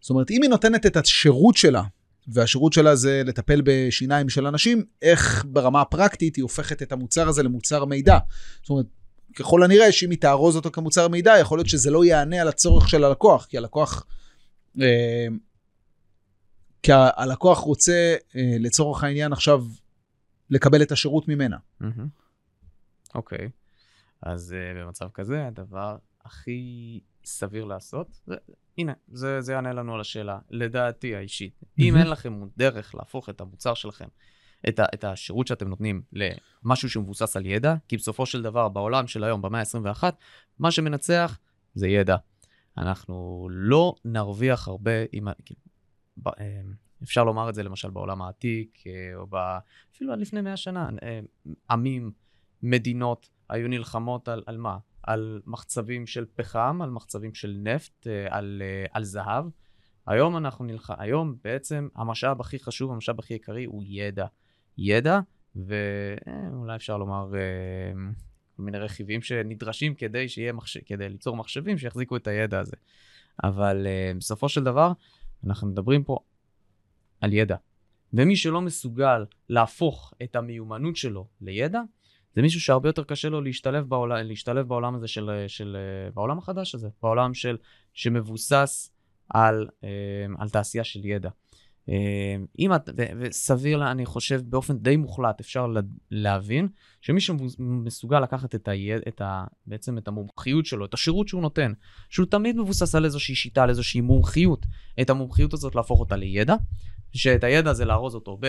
זאת 0.00 0.10
אומרת, 0.10 0.30
אם 0.30 0.42
היא 0.42 0.50
נותנת 0.50 0.86
את 0.86 0.96
השירות 0.96 1.56
שלה, 1.56 1.82
והשירות 2.28 2.72
שלה 2.72 2.96
זה 2.96 3.22
לטפל 3.24 3.62
בשיניים 3.64 4.28
של 4.28 4.46
אנשים, 4.46 4.84
איך 5.02 5.44
ברמה 5.48 5.80
הפרקטית 5.80 6.36
היא 6.36 6.42
הופכת 6.42 6.82
את 6.82 6.92
המוצר 6.92 7.28
הזה 7.28 7.42
למוצר 7.42 7.84
מידע. 7.84 8.18
זאת 8.62 8.70
אומרת, 8.70 8.86
ככל 9.36 9.62
הנראה 9.62 9.92
שאם 9.92 10.10
היא 10.10 10.18
תארוז 10.18 10.56
אותו 10.56 10.70
כמוצר 10.70 11.08
מידע, 11.08 11.38
יכול 11.40 11.58
להיות 11.58 11.68
שזה 11.68 11.90
לא 11.90 12.04
יענה 12.04 12.40
על 12.40 12.48
הצורך 12.48 12.88
של 12.88 13.04
הלקוח, 13.04 13.46
כי 13.46 13.58
הלקוח... 13.58 14.06
אה, 14.80 15.26
כי 16.82 16.92
הלקוח 16.94 17.58
רוצה 17.58 18.16
אה, 18.36 18.56
לצורך 18.60 19.04
העניין 19.04 19.32
עכשיו 19.32 19.64
לקבל 20.50 20.82
את 20.82 20.92
השירות 20.92 21.28
ממנה. 21.28 21.56
אוקיי, 23.14 23.50
אז 24.22 24.54
uh, 24.54 24.78
במצב 24.78 25.08
כזה 25.14 25.46
הדבר 25.46 25.96
הכי 26.24 27.00
סביר 27.24 27.64
לעשות, 27.64 28.20
זה, 28.26 28.34
הנה, 28.78 28.92
זה, 29.08 29.40
זה 29.40 29.52
יענה 29.52 29.72
לנו 29.72 29.94
על 29.94 30.00
השאלה, 30.00 30.38
לדעתי 30.50 31.16
האישית. 31.16 31.60
אם 31.78 31.84
מהמם. 31.84 31.96
אין 31.96 32.06
לכם 32.10 32.40
דרך 32.56 32.94
להפוך 32.94 33.28
את 33.28 33.40
המוצר 33.40 33.74
שלכם, 33.74 34.08
את, 34.68 34.78
ה, 34.78 34.84
את 34.94 35.04
השירות 35.04 35.46
שאתם 35.46 35.68
נותנים 35.68 36.02
למשהו 36.12 36.90
שמבוסס 36.90 37.36
על 37.36 37.46
ידע, 37.46 37.74
כי 37.88 37.96
בסופו 37.96 38.26
של 38.26 38.42
דבר 38.42 38.68
בעולם 38.68 39.06
של 39.06 39.24
היום, 39.24 39.42
במאה 39.42 39.60
ה-21, 39.60 40.04
מה 40.58 40.70
שמנצח 40.70 41.38
זה 41.74 41.88
ידע. 41.88 42.16
אנחנו 42.78 43.48
לא 43.50 43.94
נרוויח 44.04 44.68
הרבה 44.68 44.92
עם... 45.12 45.28
אה, 46.26 46.60
אפשר 47.02 47.24
לומר 47.24 47.48
את 47.48 47.54
זה 47.54 47.62
למשל 47.62 47.90
בעולם 47.90 48.22
העתיק, 48.22 48.84
אה, 48.86 48.92
או 49.14 49.26
ב... 49.30 49.36
אפילו 49.94 50.12
עד 50.12 50.18
לפני 50.18 50.40
100 50.40 50.56
שנה. 50.56 50.88
אה, 51.02 51.20
עמים, 51.70 52.12
מדינות, 52.62 53.28
היו 53.48 53.68
נלחמות 53.68 54.28
על, 54.28 54.42
על 54.46 54.56
מה? 54.56 54.78
על 55.02 55.40
מחצבים 55.46 56.06
של 56.06 56.24
פחם, 56.34 56.82
על 56.82 56.90
מחצבים 56.90 57.34
של 57.34 57.56
נפט, 57.62 58.06
על, 58.30 58.62
על 58.90 59.04
זהב. 59.04 59.44
היום 60.06 60.36
אנחנו 60.36 60.64
נלחם, 60.64 60.94
היום 60.98 61.36
בעצם 61.44 61.88
המשאב 61.94 62.40
הכי 62.40 62.58
חשוב, 62.58 62.92
המשאב 62.92 63.18
הכי 63.18 63.34
עיקרי 63.34 63.64
הוא 63.64 63.82
ידע. 63.86 64.26
ידע, 64.78 65.20
ואולי 65.56 66.76
אפשר 66.76 66.98
לומר 66.98 67.30
כל 68.56 68.62
מיני 68.62 68.78
רכיבים 68.78 69.22
שנדרשים 69.22 69.94
כדי 69.94 70.26
מחש... 70.54 70.76
כדי 70.76 71.08
ליצור 71.08 71.36
מחשבים 71.36 71.78
שיחזיקו 71.78 72.16
את 72.16 72.26
הידע 72.26 72.60
הזה. 72.60 72.76
אבל 73.44 73.86
בסופו 74.18 74.48
של 74.48 74.64
דבר, 74.64 74.92
אנחנו 75.46 75.68
מדברים 75.68 76.04
פה 76.04 76.18
על 77.20 77.32
ידע. 77.32 77.56
ומי 78.12 78.36
שלא 78.36 78.60
מסוגל 78.60 79.24
להפוך 79.48 80.14
את 80.22 80.36
המיומנות 80.36 80.96
שלו 80.96 81.26
לידע, 81.40 81.80
זה 82.34 82.42
מישהו 82.42 82.60
שהרבה 82.60 82.88
יותר 82.88 83.04
קשה 83.04 83.28
לו 83.28 83.40
להשתלב 83.40 83.88
בעולם, 83.88 84.26
להשתלב 84.26 84.68
בעולם 84.68 84.94
הזה 84.94 85.08
של, 85.08 85.44
של, 85.48 85.76
בעולם 86.14 86.38
החדש 86.38 86.74
הזה, 86.74 86.88
בעולם 87.02 87.34
של, 87.34 87.56
שמבוסס 87.92 88.92
על, 89.28 89.68
אה, 89.84 89.88
על 90.38 90.48
תעשייה 90.48 90.84
של 90.84 91.04
ידע. 91.04 91.30
אה, 91.88 92.36
אם 92.58 92.74
את, 92.74 92.88
וסביר, 93.20 93.90
אני 93.90 94.06
חושב, 94.06 94.40
באופן 94.44 94.78
די 94.78 94.96
מוחלט, 94.96 95.40
אפשר 95.40 95.66
לה- 95.66 95.80
להבין 96.10 96.68
שמי 97.00 97.20
שמסוגל 97.20 98.20
לקחת 98.20 98.54
את 98.54 98.68
היד, 98.68 99.02
את 99.08 99.20
ה, 99.20 99.44
בעצם 99.66 99.98
את 99.98 100.08
המומחיות 100.08 100.66
שלו, 100.66 100.84
את 100.84 100.94
השירות 100.94 101.28
שהוא 101.28 101.42
נותן, 101.42 101.72
שהוא 102.10 102.26
תמיד 102.26 102.56
מבוסס 102.56 102.94
על 102.94 103.04
איזושהי 103.04 103.34
שיטה, 103.34 103.62
על 103.62 103.70
איזושהי 103.70 104.00
מומחיות, 104.00 104.66
את 105.00 105.10
המומחיות 105.10 105.52
הזאת 105.52 105.74
להפוך 105.74 106.00
אותה 106.00 106.16
לידע, 106.16 106.54
שאת 107.12 107.44
הידע 107.44 107.70
הזה 107.70 107.84
לארוז 107.84 108.14
אותו 108.14 108.40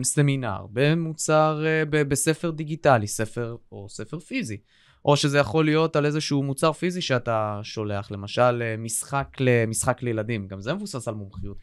בסמינר, 0.00 0.66
במוצר, 0.72 1.64
אה, 1.66 1.84
בספר 2.04 2.50
דיגיטלי, 2.50 3.06
ספר 3.06 3.56
או 3.72 3.86
ספר 3.88 4.18
פיזי. 4.18 4.56
או 5.04 5.16
שזה 5.16 5.38
יכול 5.38 5.64
להיות 5.64 5.96
על 5.96 6.06
איזשהו 6.06 6.42
מוצר 6.42 6.72
פיזי 6.72 7.00
שאתה 7.00 7.60
שולח, 7.62 8.10
למשל 8.10 8.62
אה, 8.62 8.76
משחק, 8.78 9.36
משחק 9.68 10.02
לילדים, 10.02 10.48
גם 10.48 10.60
זה 10.60 10.74
מבוסס 10.74 11.08
על 11.08 11.14
מומחיות. 11.14 11.56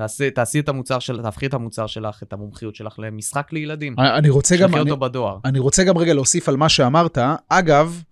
תעשי, 0.00 0.30
תעשי 0.30 0.60
את 0.60 0.68
המוצר 0.68 0.98
של, 0.98 1.22
תהפכי 1.22 1.46
את 1.46 1.54
המוצר 1.54 1.86
שלך, 1.86 2.22
את 2.22 2.32
המומחיות 2.32 2.74
שלך 2.74 2.98
למשחק 2.98 3.52
לילדים. 3.52 3.96
אני 3.98 4.30
רוצה 4.30 4.56
גם... 4.56 4.68
שלחי 4.68 4.80
אני- 4.80 4.90
אותו 4.90 5.00
בדואר. 5.00 5.38
אני 5.44 5.58
רוצה 5.58 5.84
גם 5.84 5.98
רגע 5.98 6.14
להוסיף 6.14 6.48
על 6.48 6.56
מה 6.56 6.68
שאמרת. 6.68 7.18
אגב, 7.48 8.02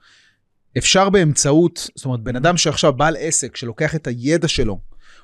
אפשר 0.79 1.11
באמצעות, 1.11 1.89
זאת 1.95 2.05
אומרת, 2.05 2.21
בן 2.21 2.37
אדם 2.37 2.57
שעכשיו 2.57 2.93
בעל 2.93 3.17
עסק 3.19 3.57
שלוקח 3.57 3.95
את 3.95 4.07
הידע 4.07 4.49
שלו, 4.49 4.79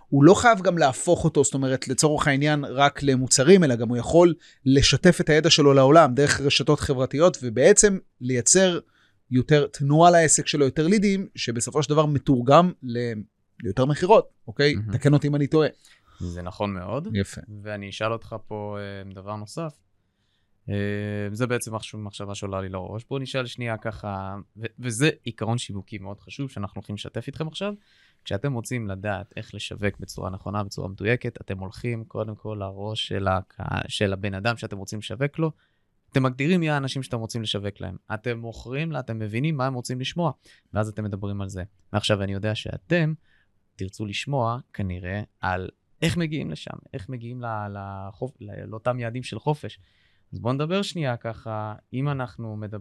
הוא 0.09 0.25
לא 0.25 0.35
חייב 0.35 0.61
גם 0.61 0.79
להפוך 0.79 1.25
אותו, 1.25 1.45
זאת 1.45 1.55
אומרת, 1.55 1.89
לצורך 1.89 2.29
העניין, 2.29 2.65
רק 2.65 3.03
למוצרים, 3.03 3.65
אלא 3.65 3.75
גם 3.75 3.89
הוא 3.89 3.97
יכול 3.97 4.35
לשתף 4.67 5.21
את 5.21 5.31
הידע 5.31 5.51
שלו 5.51 5.75
לעולם 5.75 6.15
דרך 6.15 6.41
רשתות 6.41 6.81
חברתיות, 6.81 7.39
ובעצם 7.43 7.99
לייצר 8.21 8.79
יותר 9.31 9.67
תנועה 9.67 10.11
לעסק 10.11 10.47
שלו, 10.47 10.65
יותר 10.65 10.87
לידים, 10.87 11.27
שבסופו 11.35 11.83
של 11.83 11.91
דבר 11.91 12.07
מתורגם 12.07 12.73
ל... 12.83 12.99
ליותר 13.63 13.85
מכירות, 13.85 14.29
אוקיי? 14.49 14.75
מהמם. 14.75 14.93
תקן 14.93 15.13
אותי 15.13 15.29
אם 15.29 15.35
אני 15.35 15.47
טועה. 15.47 15.69
זה 16.19 16.43
נכון 16.43 16.75
מאוד. 16.75 17.09
יפה. 17.15 17.41
ואני 17.63 17.91
אשאל 17.91 18.13
אותך 18.13 18.37
פה 18.47 18.77
אה, 18.79 19.15
דבר 19.15 19.37
נוסף. 19.37 19.85
אה, 20.69 21.29
זה 21.33 21.47
בעצם 21.47 21.75
משהו, 21.75 21.99
מחשבה 21.99 22.35
שעולה 22.35 22.61
לי 22.61 22.69
לראש. 22.69 23.05
בואו 23.11 23.21
נשאל 23.21 23.47
שנייה 23.47 23.77
ככה, 23.77 24.37
ו- 24.57 24.67
וזה 24.79 25.11
עיקרון 25.23 25.59
שיווקי 25.59 25.99
מאוד 25.99 26.21
חשוב 26.21 26.51
שאנחנו 26.51 26.79
הולכים 26.79 26.95
לשתף 26.95 27.27
איתכם 27.27 27.49
עכשיו. 27.49 27.75
כשאתם 28.25 28.53
רוצים 28.53 28.89
לדעת 28.89 29.33
איך 29.37 29.55
לשווק 29.55 30.01
בצורה 30.01 30.31
נכונה, 30.31 30.65
בצורה 30.65 30.89
מדויקת, 30.89 31.41
אתם 31.41 31.59
הולכים 31.59 32.05
קודם 32.05 32.35
כל 32.35 32.57
לראש 32.61 33.09
של, 33.09 33.29
הקה... 33.29 33.65
של 33.89 34.13
הבן 34.13 34.35
אדם 34.35 34.57
שאתם 34.57 34.79
רוצים 34.79 34.99
לשווק 34.99 35.39
לו. 35.39 35.51
אתם 36.13 36.23
מגדירים 36.23 36.61
מי 36.61 36.71
האנשים 36.71 37.03
שאתם 37.03 37.19
רוצים 37.19 37.43
לשווק 37.43 37.81
להם. 37.81 37.97
אתם 38.15 38.39
מוכרים 38.39 38.93
לה, 38.93 39.01
אתם 39.01 39.19
מבינים 39.19 39.57
מה 39.57 39.67
הם 39.67 39.75
רוצים 39.75 40.01
לשמוע, 40.01 40.33
ואז 40.73 40.89
אתם 40.89 41.05
מדברים 41.05 41.41
על 41.41 41.49
זה. 41.49 41.63
ועכשיו 41.93 42.23
אני 42.23 42.33
יודע 42.33 42.55
שאתם 42.55 43.15
תרצו 43.77 44.07
לשמוע 44.07 44.59
כנראה 44.73 45.23
על 45.41 45.69
איך 46.05 46.17
מגיעים 46.17 46.51
לשם, 46.51 46.77
איך 46.95 47.09
מגיעים 47.09 47.43
ל- 47.43 47.67
לחופ... 47.75 48.37
לאותם 48.41 49.01
יעדים 49.01 49.23
של 49.23 49.39
חופש. 49.39 49.79
אז 50.33 50.39
בואו 50.39 50.53
נדבר 50.53 50.83
שנייה 50.83 51.17
ככה, 51.17 51.75
אם 51.93 52.09
אנחנו 52.09 52.57
מדב... 52.57 52.81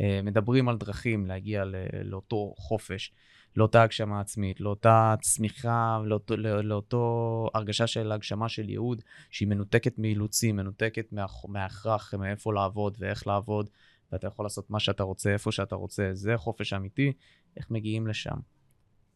אה, 0.00 0.20
מדברים 0.22 0.68
על 0.68 0.76
דרכים 0.78 1.26
להגיע 1.26 1.64
ל- 1.64 1.74
לאותו 2.04 2.54
חופש, 2.58 3.12
לאותה 3.56 3.82
הגשמה 3.82 4.20
עצמית, 4.20 4.60
לאותה 4.60 5.14
צמיחה, 5.20 6.00
לאותו, 6.04 6.36
לא- 6.36 6.60
לאותו 6.60 7.48
הרגשה 7.54 7.86
של 7.86 8.12
הגשמה 8.12 8.48
של 8.48 8.68
ייעוד, 8.68 9.02
שהיא 9.30 9.48
מנותקת 9.48 9.98
מאילוצים, 9.98 10.56
מנותקת 10.56 11.12
מה- 11.12 11.26
מההכרח 11.48 12.14
מאיפה 12.14 12.54
לעבוד 12.54 12.96
ואיך 13.00 13.26
לעבוד, 13.26 13.70
ואתה 14.12 14.26
יכול 14.26 14.44
לעשות 14.46 14.70
מה 14.70 14.80
שאתה 14.80 15.02
רוצה, 15.02 15.32
איפה 15.32 15.52
שאתה 15.52 15.74
רוצה, 15.74 16.10
זה 16.12 16.36
חופש 16.36 16.72
אמיתי, 16.72 17.12
איך 17.56 17.70
מגיעים 17.70 18.06
לשם. 18.06 18.36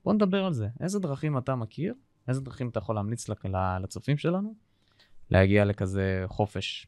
בוא 0.05 0.15
נדבר 0.15 0.45
על 0.45 0.53
זה. 0.53 0.69
איזה 0.81 0.99
דרכים 0.99 1.39
אתה 1.39 1.57
מכיר? 1.57 1.95
איזה 2.29 2.41
דרכים 2.41 2.69
אתה 2.69 2.79
יכול 2.79 2.95
להמליץ 2.95 3.27
לצופים 3.83 4.19
שלנו? 4.19 4.55
להגיע 5.31 5.65
לכזה 5.65 6.25
חופש 6.27 6.87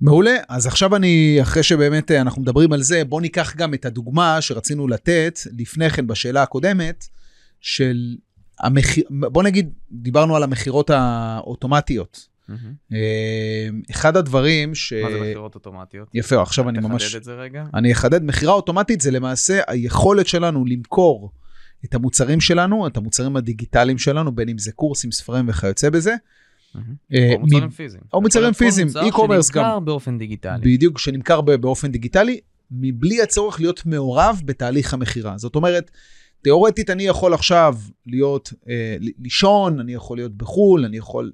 מעולה, 0.00 0.36
אז 0.48 0.66
עכשיו 0.66 0.96
אני, 0.96 1.38
אחרי 1.42 1.62
שבאמת 1.62 2.10
אה, 2.10 2.20
אנחנו 2.20 2.42
מדברים 2.42 2.72
על 2.72 2.82
זה, 2.82 3.04
בוא 3.04 3.20
ניקח 3.20 3.56
גם 3.56 3.74
את 3.74 3.84
הדוגמה 3.84 4.40
שרצינו 4.40 4.88
לתת 4.88 5.38
לפני 5.58 5.90
כן 5.90 6.06
בשאלה 6.06 6.42
הקודמת, 6.42 7.04
של 7.60 8.16
המחיר, 8.60 9.04
בוא 9.10 9.42
נגיד, 9.42 9.72
דיברנו 9.92 10.36
על 10.36 10.42
המכירות 10.42 10.90
האוטומטיות. 10.90 12.28
אה, 12.92 13.68
אחד 13.90 14.16
הדברים 14.16 14.74
ש... 14.74 14.92
מה 14.92 15.10
זה 15.10 15.20
מכירות 15.20 15.54
אוטומטיות? 15.54 16.08
יפה, 16.14 16.42
עכשיו 16.42 16.68
אני 16.68 16.78
ממש... 16.78 17.04
תחדד 17.04 17.16
את 17.16 17.24
זה 17.24 17.34
רגע. 17.34 17.64
אני 17.74 17.92
אחדד, 17.92 18.24
מכירה 18.24 18.52
אוטומטית 18.52 19.00
זה 19.00 19.10
למעשה 19.10 19.60
היכולת 19.66 20.26
שלנו 20.26 20.64
למכור 20.64 21.32
את 21.84 21.94
המוצרים 21.94 22.40
שלנו, 22.40 22.86
את 22.86 22.96
המוצרים 22.96 23.36
הדיגיטליים 23.36 23.98
שלנו, 23.98 24.32
בין 24.32 24.48
אם 24.48 24.58
זה 24.58 24.72
קורסים, 24.72 25.12
ספרים 25.12 25.48
וכיוצא 25.48 25.90
בזה. 25.90 26.14
אה, 27.14 27.32
או 27.34 27.40
מוצרים 27.40 27.70
פיזיים. 27.70 28.02
או 28.12 28.20
מוצרים 28.20 28.52
פיזיים, 28.52 28.88
e-commerce 28.88 29.42
שנמכר 29.42 29.74
גם. 29.76 29.84
באופן 29.84 30.18
דיגיטלי. 30.18 30.74
בדיוק, 30.74 30.98
שנמכר 30.98 31.40
באופן 31.40 31.92
דיגיטלי, 31.92 32.40
מבלי 32.70 33.22
הצורך 33.22 33.60
להיות 33.60 33.86
מעורב 33.86 34.40
בתהליך 34.44 34.94
המכירה. 34.94 35.38
זאת 35.38 35.56
אומרת, 35.56 35.90
תיאורטית 36.42 36.90
אני 36.90 37.02
יכול 37.02 37.34
עכשיו 37.34 37.76
להיות, 38.06 38.52
אה, 38.68 38.96
לישון, 39.18 39.80
אני 39.80 39.94
יכול 39.94 40.18
להיות 40.18 40.32
בחו"ל, 40.36 40.84
אני 40.84 40.96
יכול, 40.96 41.32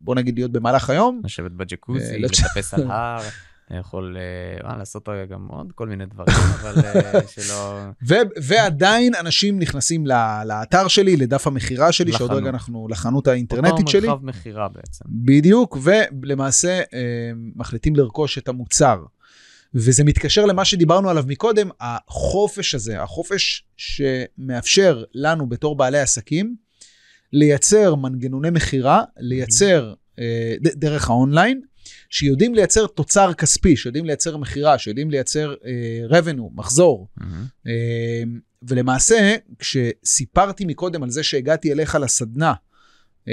בוא 0.00 0.14
נגיד, 0.14 0.34
להיות 0.34 0.52
במהלך 0.52 0.90
היום. 0.90 1.20
לשבת 1.24 1.50
בג'קוזי, 1.50 2.12
אה, 2.12 2.18
לטפס 2.18 2.74
על 2.74 2.90
הר, 2.90 3.22
יכול 3.70 4.16
אה, 4.16 4.70
אה, 4.70 4.76
לעשות 4.76 5.08
גם 5.30 5.46
עוד 5.48 5.72
כל 5.74 5.88
מיני 5.88 6.06
דברים, 6.06 6.36
אבל 6.60 6.74
אה, 6.84 7.20
שלא... 7.28 7.80
ו- 8.08 8.14
ועדיין 8.42 9.14
אנשים 9.14 9.58
נכנסים 9.58 10.06
ל- 10.06 10.42
לאתר 10.46 10.88
שלי, 10.88 11.16
לדף 11.16 11.46
המכירה 11.46 11.92
שלי, 11.92 12.12
שעוד 12.12 12.30
לחנות. 12.30 12.42
רגע 12.42 12.50
אנחנו, 12.50 12.88
לחנות 12.90 13.26
האינטרנטית 13.28 13.88
שלי. 13.88 14.08
אותו 14.08 14.20
מרחב 14.22 14.38
מכירה 14.38 14.68
בעצם. 14.68 15.04
בדיוק, 15.08 15.78
ולמעשה 15.82 16.78
אה, 16.78 16.82
מחליטים 17.56 17.96
לרכוש 17.96 18.38
את 18.38 18.48
המוצר. 18.48 18.98
וזה 19.74 20.04
מתקשר 20.04 20.44
למה 20.44 20.64
שדיברנו 20.64 21.10
עליו 21.10 21.24
מקודם, 21.28 21.68
החופש 21.80 22.74
הזה, 22.74 23.02
החופש 23.02 23.64
שמאפשר 23.76 25.04
לנו 25.14 25.46
בתור 25.48 25.76
בעלי 25.76 25.98
עסקים 25.98 26.56
לייצר 27.32 27.94
מנגנוני 27.94 28.50
מכירה, 28.50 29.02
לייצר 29.18 29.94
אה, 30.18 30.54
ד- 30.62 30.80
דרך 30.80 31.10
האונליין, 31.10 31.60
שיודעים 32.10 32.54
לייצר 32.54 32.86
תוצר 32.86 33.32
כספי, 33.34 33.76
שיודעים 33.76 34.04
לייצר 34.04 34.36
מכירה, 34.36 34.78
שיודעים 34.78 35.10
לייצר 35.10 35.54
אה, 35.66 36.18
revenue, 36.20 36.50
מחזור. 36.54 37.08
מהמם. 37.16 37.44
אה, 37.66 38.22
ולמעשה, 38.68 39.34
כשסיפרתי 39.58 40.64
מקודם 40.64 41.02
על 41.02 41.10
זה 41.10 41.22
שהגעתי 41.22 41.72
אליך 41.72 41.94
לסדנה, 41.94 42.52
אה, 43.28 43.32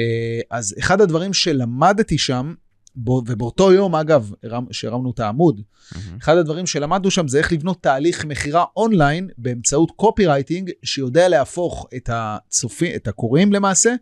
אז 0.51 0.75
אחד 0.79 1.01
הדברים 1.01 1.33
שלמדתי 1.33 2.17
שם, 2.17 2.53
בו- 2.95 3.23
ובאותו 3.27 3.71
יום, 3.73 3.95
אגב, 3.95 4.31
הרמ- 4.45 4.67
שהרמנו 4.71 5.11
את 5.11 5.19
העמוד, 5.19 5.61
מהמם. 5.95 6.17
אחד 6.21 6.37
הדברים 6.37 6.65
שלמדנו 6.65 7.11
שם 7.11 7.27
זה 7.27 7.37
איך 7.37 7.51
לבנות 7.53 7.83
תהליך 7.83 8.25
מכירה 8.25 8.65
אונליין 8.77 9.29
באמצעות 9.37 9.91
קופי 9.95 10.25
רייטינג, 10.25 10.71
שיודע 10.83 11.27
להפוך 11.29 11.87
את 11.95 12.09
הצופים, 12.13 12.95
את 12.95 13.07
הקוראים 13.07 13.53
למעשה, 13.53 13.93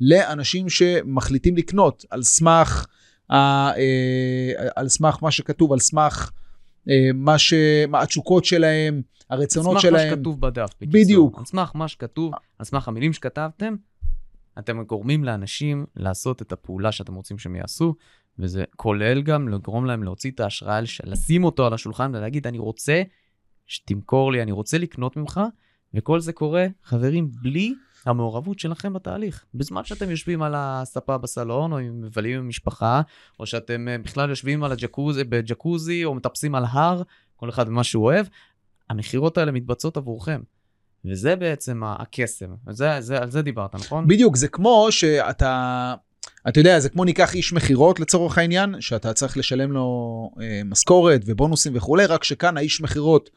לאנשים 0.00 0.68
שמחליטים 0.68 1.56
לקנות 1.56 2.04
על 2.10 2.22
סמך, 2.22 2.86
על 4.76 4.88
סמך 4.88 5.22
מה 5.22 5.30
שכתוב, 5.30 5.72
על 5.72 5.78
סמך 5.78 6.30
אה, 6.88 7.10
מה 7.14 7.38
ש... 7.38 7.54
מה 7.88 8.02
התשוקות 8.02 8.44
שלהם, 8.44 9.02
הרצונות 9.30 9.76
על 9.76 9.80
סמך 9.80 9.92
מה 9.92 9.98
שלהם. 9.98 10.14
שכתוב 10.16 10.40
בדף, 10.40 10.70
בקיצור. 10.80 11.00
בדיוק. 11.02 11.38
על 11.38 11.44
סמך 11.44 11.70
מה 11.74 11.88
שכתוב, 11.88 12.32
על 12.58 12.66
סמך 12.66 12.88
המילים 12.88 13.12
שכתבתם, 13.12 13.74
אתם 14.58 14.82
גורמים 14.82 15.24
לאנשים 15.24 15.86
לעשות 15.96 16.42
את 16.42 16.52
הפעולה 16.52 16.92
שאתם 16.92 17.14
רוצים 17.14 17.38
שהם 17.38 17.56
יעשו, 17.56 17.94
וזה 18.38 18.64
כולל 18.76 19.22
גם 19.22 19.48
לגרום 19.48 19.84
להם 19.86 20.02
להוציא 20.02 20.30
את 20.30 20.40
האשראי, 20.40 20.84
לשים 21.04 21.44
אותו 21.44 21.66
על 21.66 21.74
השולחן 21.74 22.14
ולהגיד, 22.14 22.46
אני 22.46 22.58
רוצה 22.58 23.02
שתמכור 23.66 24.32
לי, 24.32 24.42
אני 24.42 24.52
רוצה 24.52 24.78
לקנות 24.78 25.16
ממך, 25.16 25.40
וכל 25.94 26.20
זה 26.20 26.32
קורה, 26.32 26.66
חברים, 26.82 27.30
בלי 27.42 27.74
המעורבות 28.06 28.58
שלכם 28.58 28.92
בתהליך. 28.92 29.44
בזמן 29.54 29.84
שאתם 29.84 30.10
יושבים 30.10 30.42
על 30.42 30.54
הספה 30.56 31.18
בסלון, 31.18 31.72
או 31.72 31.78
מבלים 31.92 32.38
עם 32.38 32.48
משפחה, 32.48 33.02
או 33.40 33.46
שאתם 33.46 33.88
אה, 33.88 33.98
בכלל 33.98 34.30
יושבים 34.30 34.64
על 34.64 34.72
הג'קוזי, 34.72 35.24
בג'קוזי, 35.24 36.04
או 36.04 36.14
מטפסים 36.14 36.54
על 36.54 36.64
הר, 36.68 37.02
כל 37.36 37.48
אחד 37.48 37.68
במה 37.68 37.84
שהוא 37.84 38.04
אוהב, 38.04 38.26
המכירות 38.90 39.38
האלה 39.38 39.52
מתבצעות 39.52 39.96
עבורכם. 39.96 40.40
וזה 41.04 41.36
בעצם 41.36 41.82
הקסם, 41.84 42.54
זה, 42.70 43.00
זה, 43.00 43.18
על 43.18 43.30
זה 43.30 43.42
דיברת, 43.42 43.74
נכון? 43.74 44.06
בדיוק, 44.06 44.36
זה 44.36 44.48
כמו 44.48 44.86
שאתה, 44.90 45.94
אתה 46.48 46.60
יודע, 46.60 46.80
זה 46.80 46.88
כמו 46.88 47.04
ניקח 47.04 47.34
איש 47.34 47.52
מכירות 47.52 48.00
לצורך 48.00 48.38
העניין, 48.38 48.80
שאתה 48.80 49.12
צריך 49.12 49.36
לשלם 49.36 49.72
לו 49.72 50.30
אה, 50.42 50.60
משכורת 50.64 51.20
ובונוסים 51.26 51.76
וכולי, 51.76 52.06
רק 52.06 52.24
שכאן 52.24 52.56
האיש 52.56 52.80
מכירות, 52.80 53.30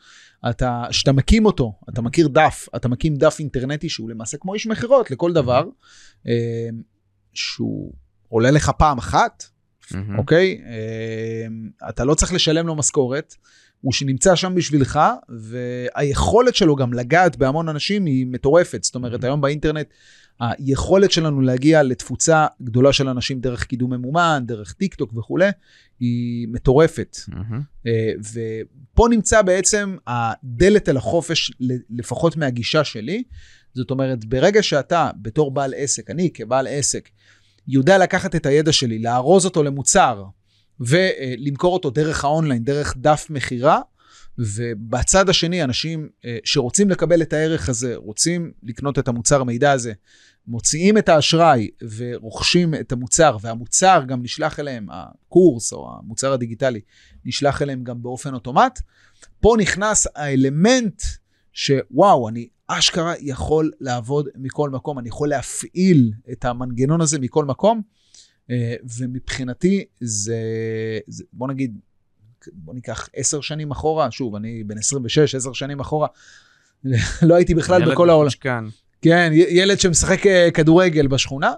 אתה, 0.49 0.83
שאתה 0.91 1.11
מקים 1.11 1.45
אותו, 1.45 1.73
אתה 1.89 2.01
מכיר 2.01 2.27
דף, 2.27 2.67
אתה 2.75 2.87
מקים 2.87 3.15
דף 3.15 3.35
אינטרנטי 3.39 3.89
שהוא 3.89 4.09
למעשה 4.09 4.37
כמו 4.37 4.53
איש 4.53 4.67
מכירות 4.67 5.11
לכל 5.11 5.33
דבר, 5.33 5.63
אה, 6.27 6.33
שהוא 7.33 7.93
עולה 8.29 8.51
לך 8.51 8.71
פעם 8.77 8.97
אחת, 8.97 9.43
מהמם. 9.91 10.17
אוקיי? 10.17 10.61
אה, 10.65 11.89
אתה 11.89 12.05
לא 12.05 12.15
צריך 12.15 12.33
לשלם 12.33 12.67
לו 12.67 12.75
משכורת, 12.75 13.35
הוא 13.81 13.93
שנמצא 13.93 14.35
שם 14.35 14.55
בשבילך, 14.55 14.99
והיכולת 15.29 16.55
שלו 16.55 16.75
גם 16.75 16.93
לגעת 16.93 17.35
בהמון 17.35 17.69
אנשים 17.69 18.05
היא 18.05 18.27
מטורפת. 18.27 18.83
זאת 18.83 18.95
אומרת, 18.95 19.21
Mhm. 19.21 19.25
היום 19.25 19.41
באינטרנט, 19.41 19.87
היכולת 20.39 21.11
שלנו 21.11 21.41
להגיע 21.41 21.83
לתפוצה 21.83 22.47
גדולה 22.61 22.93
של 22.93 23.09
אנשים 23.09 23.39
דרך 23.39 23.63
קידום 23.63 23.93
ממומן, 23.93 24.43
דרך 24.45 24.73
טיק 24.73 24.95
טוק 24.95 25.13
וכולי, 25.17 25.49
היא 25.99 26.47
מטורפת. 26.51 27.17
אה, 27.87 28.11
ופה 28.33 29.07
נמצא 29.09 29.41
בעצם 29.41 29.97
הדלת 30.07 30.89
אל 30.89 30.97
החופש, 30.97 31.51
לפחות 31.89 32.37
מהגישה 32.37 32.83
שלי. 32.83 33.23
זאת 33.73 33.91
אומרת, 33.91 34.25
ברגע 34.25 34.63
שאתה 34.63 35.09
בתור 35.21 35.51
בעל 35.51 35.73
עסק, 35.77 36.09
אני 36.09 36.29
כבעל 36.33 36.67
עסק, 36.69 37.09
יודע 37.67 37.97
לקחת 37.97 38.35
את 38.35 38.45
הידע 38.45 38.71
שלי, 38.71 38.99
לארוז 38.99 39.45
אותו 39.45 39.63
למוצר 39.63 40.23
ולמכור 40.79 41.73
אותו 41.73 41.89
דרך 41.89 42.23
האונליין, 42.23 42.63
דרך 42.63 42.97
דף 42.97 43.27
מכירה, 43.29 43.79
ובצד 44.37 45.29
השני, 45.29 45.63
אנשים 45.63 46.09
אה, 46.25 46.37
שרוצים 46.43 46.89
לקבל 46.89 47.21
את 47.21 47.33
הערך 47.33 47.69
הזה, 47.69 47.95
רוצים 47.95 48.51
לקנות 48.63 48.99
את 48.99 49.07
המוצר 49.07 49.41
המידע 49.41 49.71
הזה, 49.71 49.93
מוציאים 50.47 50.97
את 50.97 51.09
האשראי 51.09 51.69
ורוכשים 51.97 52.73
את 52.73 52.91
המוצר, 52.91 53.37
והמוצר 53.41 54.03
גם 54.07 54.23
נשלח 54.23 54.59
אליהם, 54.59 54.87
הקורס 54.91 55.73
או 55.73 55.97
המוצר 55.99 56.33
הדיגיטלי, 56.33 56.81
נשלח 57.25 57.61
אליהם 57.61 57.83
גם 57.83 58.03
באופן 58.03 58.33
אוטומט. 58.33 58.79
פה 59.39 59.55
נכנס 59.59 60.07
האלמנט 60.15 61.01
שוואו, 61.53 62.29
אני 62.29 62.47
אשכרה 62.67 63.13
יכול 63.19 63.71
לעבוד 63.79 64.27
מכל 64.35 64.69
מקום, 64.69 64.99
אני 64.99 65.09
יכול 65.09 65.29
להפעיל 65.29 66.11
את 66.31 66.45
המנגנון 66.45 67.01
הזה 67.01 67.19
מכל 67.19 67.45
מקום, 67.45 67.81
אה, 68.51 68.75
ומבחינתי 68.97 69.85
זה, 69.99 70.39
זה 71.07 71.23
בוא 71.33 71.47
נגיד, 71.47 71.79
בוא 72.53 72.73
ניקח 72.73 73.09
עשר 73.15 73.41
שנים 73.41 73.71
אחורה, 73.71 74.11
שוב, 74.11 74.35
אני 74.35 74.63
בן 74.63 74.77
26, 74.77 75.35
עשר 75.35 75.53
שנים 75.53 75.79
אחורה, 75.79 76.07
לא 77.21 77.35
הייתי 77.35 77.53
בכלל 77.53 77.91
בכל 77.91 78.09
העולם. 78.09 78.29
כן, 79.01 79.31
ילד 79.33 79.79
שמשחק 79.79 80.27
אה, 80.27 80.51
כדורגל 80.53 81.07
בשכונה, 81.07 81.53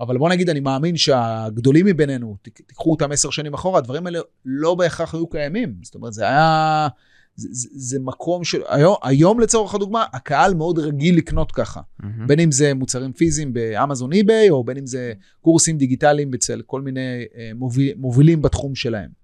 אבל 0.00 0.18
בוא 0.18 0.28
נגיד, 0.28 0.50
אני 0.50 0.60
מאמין 0.60 0.96
שהגדולים 0.96 1.86
מבינינו, 1.86 2.36
תיקחו 2.42 2.90
אותם 2.90 3.12
עשר 3.12 3.30
שנים 3.30 3.54
אחורה, 3.54 3.78
הדברים 3.78 4.06
האלה 4.06 4.18
לא 4.44 4.74
בהכרח 4.74 5.14
היו 5.14 5.26
קיימים. 5.26 5.74
זאת 5.82 5.94
אומרת, 5.94 6.12
זה 6.12 6.24
היה... 6.24 6.88
זה, 7.36 7.48
זה, 7.52 7.68
זה 7.72 7.98
מקום 8.00 8.44
של... 8.44 8.60
היום, 8.68 8.96
היום 9.02 9.40
לצורך 9.40 9.74
הדוגמה, 9.74 10.04
הקהל 10.12 10.54
מאוד 10.54 10.78
רגיל 10.78 11.16
לקנות 11.16 11.52
ככה. 11.52 11.80
מהמם. 12.00 12.26
בין 12.26 12.40
אם 12.40 12.52
זה 12.52 12.74
מוצרים 12.74 13.12
פיזיים 13.12 13.52
באמזון 13.52 14.12
אי-ביי, 14.12 14.50
או 14.50 14.64
בין 14.64 14.76
אם 14.76 14.86
זה 14.86 15.12
קורסים 15.40 15.78
דיגיטליים 15.78 16.34
אצל 16.34 16.62
כל 16.66 16.80
מיני 16.80 17.24
אה, 17.36 17.50
מוביל, 17.54 17.94
מובילים 17.96 18.42
בתחום 18.42 18.74
שלהם. 18.74 19.23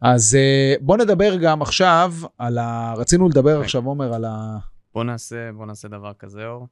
אז 0.00 0.34
אה, 0.34 0.74
בוא 0.80 0.96
נדבר 0.96 1.36
גם 1.36 1.62
עכשיו 1.62 2.12
על 2.38 2.58
ה... 2.58 2.94
רצינו 2.96 3.28
לדבר 3.28 3.56
כן. 3.56 3.62
עכשיו, 3.62 3.86
עומר, 3.86 4.14
על 4.14 4.24
ה... 4.24 4.58
בוא 4.94 5.04
נעשה, 5.04 5.52
בוא 5.52 5.66
נעשה 5.66 5.88
דבר 5.88 6.12
כזה, 6.14 6.46
אור. 6.46 6.66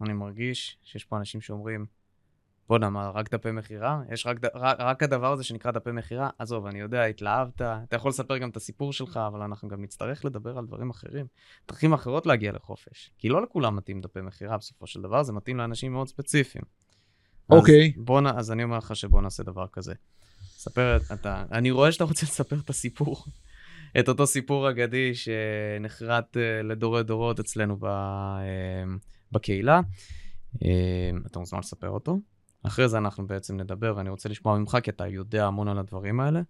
אני 0.00 0.12
מרגיש 0.12 0.78
שיש 0.82 1.04
פה 1.04 1.16
אנשים 1.16 1.40
שאומרים, 1.40 1.86
בואנה, 2.68 2.90
מה, 2.90 3.10
רק 3.10 3.34
דפי 3.34 3.50
מכירה? 3.50 4.02
יש 4.12 4.26
רק, 4.26 4.38
ד- 4.40 4.50
רק, 4.54 4.76
רק 4.80 5.02
הדבר 5.02 5.32
הזה 5.32 5.44
שנקרא 5.44 5.70
דפי 5.70 5.90
מכירה? 5.92 6.30
עזוב, 6.38 6.66
אני 6.66 6.80
יודע, 6.80 7.04
התלהבת, 7.04 7.54
אתה 7.54 7.96
יכול 7.96 8.08
לספר 8.08 8.38
גם 8.38 8.50
את 8.50 8.56
הסיפור 8.56 8.92
שלך, 8.92 9.20
אבל 9.26 9.42
אנחנו 9.42 9.68
גם 9.68 9.82
נצטרך 9.82 10.24
לדבר 10.24 10.58
על 10.58 10.66
דברים 10.66 10.90
אחרים. 10.90 11.26
דרכים 11.68 11.92
אחרות 11.92 12.26
להגיע 12.26 12.52
לחופש. 12.52 13.10
כי 13.18 13.28
לא 13.28 13.42
לכולם 13.42 13.76
מתאים 13.76 14.00
דפי 14.00 14.20
מכירה 14.20 14.56
בסופו 14.56 14.86
של 14.86 15.02
דבר, 15.02 15.22
זה 15.22 15.32
מתאים 15.32 15.56
לאנשים 15.56 15.92
מאוד 15.92 16.08
ספציפיים. 16.08 16.64
אז 17.48 17.58
אוקיי. 17.58 17.92
בוא 17.96 18.20
נ... 18.20 18.26
אז 18.26 18.52
אני 18.52 18.62
אומר 18.64 18.78
לך 18.78 18.96
שבוא 18.96 19.22
נעשה 19.22 19.42
דבר 19.42 19.66
כזה. 19.66 19.94
ספר 20.58 20.96
את, 20.96 21.12
אתה, 21.12 21.44
אני 21.52 21.70
רואה 21.70 21.92
שאתה 21.92 22.04
רוצה 22.04 22.26
לספר 22.26 22.56
את 22.64 22.70
הסיפור, 22.70 23.24
את 23.98 24.08
אותו 24.08 24.26
סיפור 24.26 24.70
אגדי 24.70 25.12
שנחרט 25.14 26.36
אה, 26.36 26.62
לדורי 26.62 27.02
דורות 27.02 27.40
אצלנו 27.40 27.76
ב, 27.76 27.84
אה, 27.84 28.84
בקהילה. 29.32 29.80
אה, 30.64 31.10
אתה 31.26 31.38
מוזמן 31.38 31.58
לספר 31.58 31.88
אותו. 31.88 32.18
אחרי 32.62 32.88
זה 32.88 32.98
אנחנו 32.98 33.26
בעצם 33.26 33.56
נדבר, 33.56 33.94
ואני 33.96 34.10
רוצה 34.10 34.28
לשמוע 34.28 34.58
ממך, 34.58 34.76
כי 34.82 34.90
אתה 34.90 35.06
יודע 35.06 35.46
המון 35.46 35.68
על 35.68 35.78
הדברים 35.78 36.20
האלה, 36.20 36.40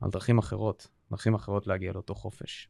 על 0.00 0.10
דרכים 0.10 0.38
אחרות, 0.38 0.88
דרכים 1.10 1.34
אחרות 1.34 1.66
להגיע 1.66 1.92
לאותו 1.92 2.14
חופש. 2.14 2.68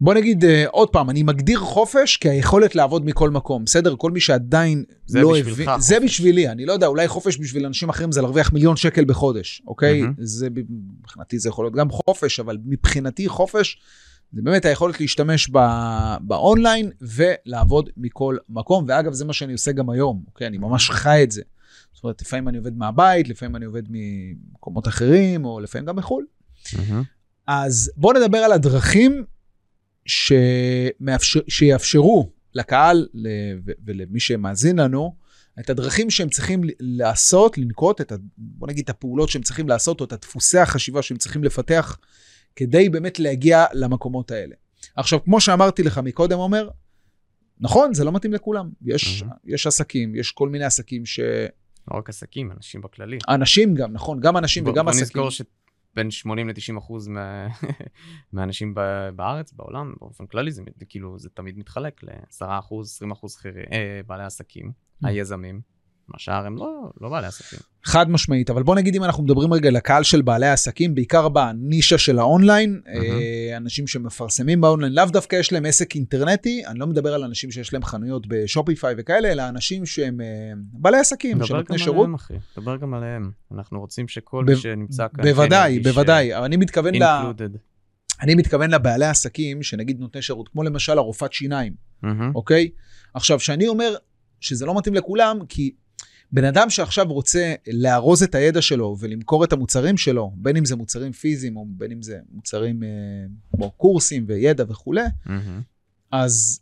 בוא 0.00 0.14
נגיד 0.14 0.44
uh, 0.44 0.46
עוד 0.70 0.88
פעם, 0.88 1.10
אני 1.10 1.22
מגדיר 1.22 1.58
חופש 1.58 2.16
כהיכולת 2.16 2.74
לעבוד 2.74 3.04
מכל 3.04 3.30
מקום, 3.30 3.64
בסדר? 3.64 3.96
כל 3.96 4.10
מי 4.10 4.20
שעדיין 4.20 4.84
זה 5.06 5.20
לא 5.20 5.32
בשבילך 5.32 5.52
הבין... 5.52 5.66
חופש. 5.68 5.84
זה 5.88 6.00
בשבילי, 6.00 6.48
אני 6.48 6.66
לא 6.66 6.72
יודע, 6.72 6.86
אולי 6.86 7.08
חופש 7.08 7.38
בשביל 7.38 7.66
אנשים 7.66 7.88
אחרים 7.88 8.12
זה 8.12 8.22
להרוויח 8.22 8.52
מיליון 8.52 8.76
שקל 8.76 9.04
בחודש, 9.04 9.62
אוקיי? 9.66 10.02
מהמם. 10.02 10.14
זה, 10.18 10.48
מבחינתי 10.50 11.38
זה 11.38 11.48
יכול 11.48 11.64
להיות 11.64 11.74
גם 11.74 11.90
חופש, 11.90 12.40
אבל 12.40 12.58
מבחינתי 12.64 13.28
חופש 13.28 13.78
זה 14.32 14.42
באמת 14.42 14.64
היכולת 14.64 15.00
להשתמש 15.00 15.50
ב... 15.52 15.58
באונליין 16.20 16.90
ולעבוד 17.00 17.90
מכל 17.96 18.36
מקום, 18.48 18.84
ואגב, 18.88 19.12
זה 19.12 19.24
מה 19.24 19.32
שאני 19.32 19.52
עושה 19.52 19.72
גם 19.72 19.90
היום, 19.90 20.22
אוקיי? 20.26 20.46
אני 20.46 20.58
ממש 20.58 20.90
חי 20.90 21.20
את 21.22 21.30
זה. 21.30 21.42
זאת 21.92 22.04
אומרת, 22.04 22.22
לפעמים 22.22 22.48
אני 22.48 22.58
עובד 22.58 22.78
מהבית, 22.78 23.28
לפעמים 23.28 23.56
אני 23.56 23.64
עובד 23.64 23.82
ממקומות 23.88 24.88
אחרים, 24.88 25.44
או 25.44 25.60
לפעמים 25.60 25.86
גם 25.86 25.96
מחו"ל. 25.96 26.24
מהמם. 26.78 27.02
אז 27.46 27.92
בואו 27.96 28.18
נדבר 28.18 28.38
על 28.38 28.52
הדרכים 28.52 29.24
שמאפשר, 30.06 31.40
שיאפשרו 31.48 32.30
לקהל 32.54 33.08
ולמי 33.86 34.20
שמאזין 34.20 34.78
לנו, 34.78 35.16
את 35.60 35.70
הדרכים 35.70 36.10
שהם 36.10 36.28
צריכים 36.28 36.60
לעשות, 36.80 37.58
לנקוט, 37.58 38.00
את 38.00 38.12
ה, 38.12 38.16
בוא 38.38 38.68
נגיד 38.68 38.84
את 38.84 38.90
הפעולות 38.90 39.28
שהם 39.28 39.42
צריכים 39.42 39.68
לעשות, 39.68 40.00
או 40.00 40.04
את 40.06 40.12
דפוסי 40.12 40.58
החשיבה 40.58 41.02
שהם 41.02 41.16
צריכים 41.18 41.44
לפתח, 41.44 41.98
כדי 42.56 42.88
באמת 42.88 43.18
להגיע 43.18 43.64
למקומות 43.72 44.30
האלה. 44.30 44.54
עכשיו, 44.96 45.24
כמו 45.24 45.40
שאמרתי 45.40 45.82
לך 45.82 45.98
מקודם, 45.98 46.38
עומר, 46.38 46.68
נכון, 47.60 47.94
זה 47.94 48.04
לא 48.04 48.12
מתאים 48.12 48.32
לכולם. 48.32 48.68
יש, 48.82 49.22
מהמם. 49.22 49.32
יש 49.44 49.66
עסקים, 49.66 50.14
יש 50.14 50.30
כל 50.32 50.48
מיני 50.48 50.64
עסקים 50.64 51.06
שאנשים 51.06 51.48
לא 51.90 51.98
רק 51.98 52.08
עסקים, 52.08 52.50
אנשים 52.56 52.80
בכללי. 52.80 53.18
גם, 53.74 53.92
נכון, 53.92 54.20
גם 54.20 54.36
אנשים 54.36 54.64
בוא- 54.64 54.72
וגם 54.72 54.84
בוא 54.84 54.90
עסקים. 54.90 55.04
נזכור 55.04 55.30
שבין 55.96 56.10
80 56.10 56.48
ל-90 56.48 56.78
אחוז 56.78 57.08
מה... 57.08 57.46
מהאנשים 58.32 58.74
בארץ, 59.16 59.52
בעולם, 59.52 59.94
באופן 60.00 60.26
כללי, 60.26 60.52
זה 60.52 60.62
כאילו, 60.88 61.18
זה 61.18 61.28
תמיד 61.30 61.58
מתחלק 61.58 62.02
ל-10 62.02 62.46
אחוז, 62.58 62.88
20 62.88 63.10
אחוז 63.10 63.36
אה, 63.72 64.00
בעלי 64.06 64.24
עסקים, 64.24 64.72
Mm. 65.04 65.08
היזמים, 65.08 65.60
מה 66.08 66.18
שאר 66.18 66.46
הם 66.46 66.56
לא, 66.56 66.90
לא 67.00 67.08
בעלי 67.08 67.26
עסקים. 67.26 67.58
חד 67.84 68.10
משמעית, 68.10 68.50
אבל 68.50 68.62
בוא 68.62 68.74
נגיד 68.74 68.96
אם 68.96 69.04
אנחנו 69.04 69.24
מדברים 69.24 69.52
רגע 69.52 69.70
לקהל 69.70 70.02
של 70.02 70.22
בעלי 70.22 70.46
העסקים, 70.46 70.94
בעיקר 70.94 71.28
בנישה 71.28 71.98
של 71.98 72.18
האונליין, 72.18 72.80
אה, 72.88 73.56
אנשים 73.56 73.86
שמפרסמים 73.86 74.60
באונליין, 74.60 74.92
לאו 74.92 75.04
דווקא 75.04 75.36
יש 75.36 75.52
להם 75.52 75.66
עסק 75.66 75.94
אינטרנטי, 75.94 76.66
אני 76.66 76.78
לא 76.78 76.86
מדבר 76.86 77.14
על 77.14 77.24
אנשים 77.24 77.50
שיש 77.50 77.72
להם 77.72 77.84
חנויות 77.84 78.26
ב 78.28 78.36
Shopify 78.36 78.94
וכאלה, 78.98 79.32
אלא 79.32 79.48
אנשים 79.48 79.86
שהם 79.86 80.20
אה, 80.20 80.26
בעלי 80.72 80.98
עסקים, 80.98 81.36
דבר 81.36 81.46
שנותני 81.46 81.76
גם 81.76 81.82
שירות. 81.84 81.96
עליהם, 81.96 82.14
אחי. 82.14 82.34
דבר 82.56 82.76
גם 82.76 82.94
עליהם. 82.94 83.30
אנחנו 83.54 83.80
רוצים 83.80 84.08
שכל 84.08 84.44
ב- 84.46 84.50
מי 84.50 84.56
שנמצא 84.56 85.06
כאן... 85.14 85.24
כן 85.24 85.30
בוודאי, 85.30 85.72
ירגיש, 85.72 85.92
בוודאי, 85.92 86.36
אבל 86.36 86.44
אני 86.44 86.56
מתכוון, 86.56 86.94
ל... 86.94 87.02
אה. 87.02 87.30
אני 88.22 88.34
מתכוון 88.34 88.70
לבעלי 88.70 89.06
עסקים, 89.06 89.62
שנגיד 89.62 90.00
נותני 90.00 90.22
שירות, 90.22 90.48
כמו 90.48 90.62
למשל 90.62 90.98
הרופאת 90.98 91.32
שיניים. 91.32 91.72
מהמם. 92.02 92.32
אוקיי? 92.34 92.70
עכשיו, 93.14 93.40
שאני 93.40 93.68
אומר 93.68 93.94
שזה 94.40 94.66
לא 94.66 94.78
מתאים 94.78 94.94
לכולם, 94.94 95.38
כי 95.48 95.72
בן 96.32 96.44
אדם 96.44 96.70
שעכשיו 96.70 97.06
רוצה 97.08 97.54
לארוז 97.72 98.22
את 98.22 98.34
הידע 98.34 98.62
שלו 98.62 98.96
ולמכור 99.00 99.44
את 99.44 99.52
המוצרים 99.52 99.96
שלו, 99.96 100.32
בין 100.36 100.56
אם 100.56 100.64
זה 100.64 100.76
מוצרים 100.76 101.12
פיזיים 101.12 101.56
או 101.56 101.66
בין 101.68 101.92
אם 101.92 102.02
זה 102.02 102.18
מוצרים 102.32 102.82
אה, 102.82 102.88
כמו 103.56 103.70
קורסים 103.70 104.24
וידע 104.28 104.64
וכולי, 104.68 105.04
מהמם. 105.26 105.60
אז 106.12 106.60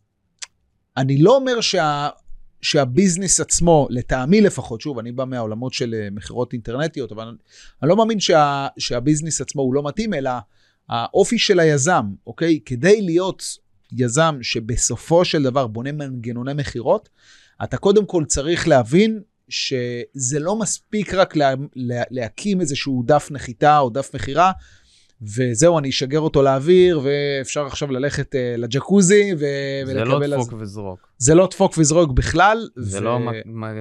אני 0.97 1.19
לא 1.19 1.37
אומר 1.37 1.61
שה... 1.61 2.09
שהביזנס 2.63 3.41
עצמו, 3.41 3.87
לטעמי 3.91 4.41
לפחות, 4.41 4.81
שוב, 4.81 4.99
אני 4.99 5.13
בא 5.13 5.25
מהעולמות 5.25 5.73
של 5.73 5.95
אה, 5.95 6.09
מכירות 6.11 6.53
אינטרנטיות, 6.53 7.13
אבל 7.13 7.23
אני, 7.23 7.37
אני 7.83 7.89
לא 7.89 7.97
מאמין 7.97 8.21
שה, 8.21 8.67
שהביזנס 8.79 9.41
עצמו 9.41 9.63
הוא 9.63 9.75
לא 9.75 9.83
מתאים, 9.83 10.15
אלא 10.15 10.31
האופי 10.89 11.39
של 11.39 11.61
היזם, 11.61 12.05
אוקיי? 12.27 12.61
כדי 12.65 13.03
להיות 13.03 13.59
יזם 13.93 14.39
שבסופו 14.43 15.25
של 15.25 15.43
דבר 15.43 15.67
בונה 15.67 15.93
מנגנוני 15.93 16.53
מכירות, 16.55 17.09
אתה 17.65 17.77
קודם 17.77 18.07
כל 18.07 18.25
צריך 18.25 18.69
להבין 18.69 19.23
שזה 19.49 20.39
לא 20.39 20.57
מספיק 20.57 21.15
רק 21.15 21.37
לה, 21.37 21.55
לה, 21.77 22.03
להקים 22.11 22.61
איזשהו 22.61 23.03
דף 23.07 23.29
נחיתה 23.31 23.79
או 23.79 23.91
דף 23.91 24.11
מכירה, 24.15 24.53
וזהו, 25.23 25.79
אני 25.79 25.89
אשגר 25.89 26.21
אותו 26.21 26.43
לאוויר, 26.43 27.01
ואפשר 27.05 27.67
עכשיו 27.67 27.91
ללכת 27.93 28.35
uh, 28.35 28.39
לג'קוזי 28.61 29.35
ו- 29.35 29.39
זה 29.39 29.83
ולקבל... 29.87 30.31
לא 30.31 30.37
אז- 30.37 30.47
דפוק 30.47 30.61
וזרוק. 30.61 31.09
זה 31.19 31.35
לא 31.35 31.47
דפוק 31.47 31.75
וזרוק 31.79 32.13
בכלל. 32.13 32.69
זה 32.77 32.99
ו- 32.99 33.01
לא 33.01 33.19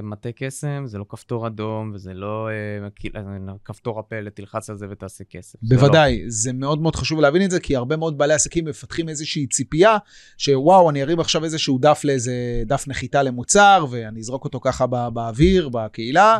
מטה 0.03 0.29
קסם, 0.35 0.83
זה 0.85 0.97
לא 0.97 1.05
כפתור 1.09 1.47
אדום, 1.47 1.91
וזה 1.93 2.13
לא 2.13 2.49
אה, 2.49 2.87
אה, 3.15 3.53
כפתור 3.65 3.99
הפלא, 3.99 4.29
תלחץ 4.29 4.69
על 4.69 4.77
זה 4.77 4.85
ותעשה 4.89 5.23
כסף. 5.29 5.59
זה 5.61 5.75
לא. 5.75 5.81
בוודאי, 5.81 6.23
זה 6.27 6.53
מאוד 6.53 6.81
מאוד 6.81 6.95
חשוב 6.95 7.19
להבין 7.19 7.41
את 7.41 7.51
זה, 7.51 7.59
כי 7.59 7.75
הרבה 7.75 7.97
מאוד 7.97 8.17
בעלי 8.17 8.33
עסקים 8.33 8.65
מפתחים 8.65 9.09
איזושהי 9.09 9.47
ציפייה, 9.47 9.97
שוואו, 10.37 10.89
אני 10.89 11.01
ארים 11.01 11.19
עכשיו 11.19 11.43
איזשהו 11.43 11.77
דף 11.77 12.01
לאיזה 12.03 12.33
דף 12.65 12.83
נחיתה 12.87 13.23
למוצר, 13.23 13.85
ואני 13.89 14.19
אזרוק 14.19 14.45
אותו 14.45 14.59
ככה 14.59 14.87
בא, 14.87 15.09
באוויר, 15.09 15.69
בקהילה, 15.69 16.39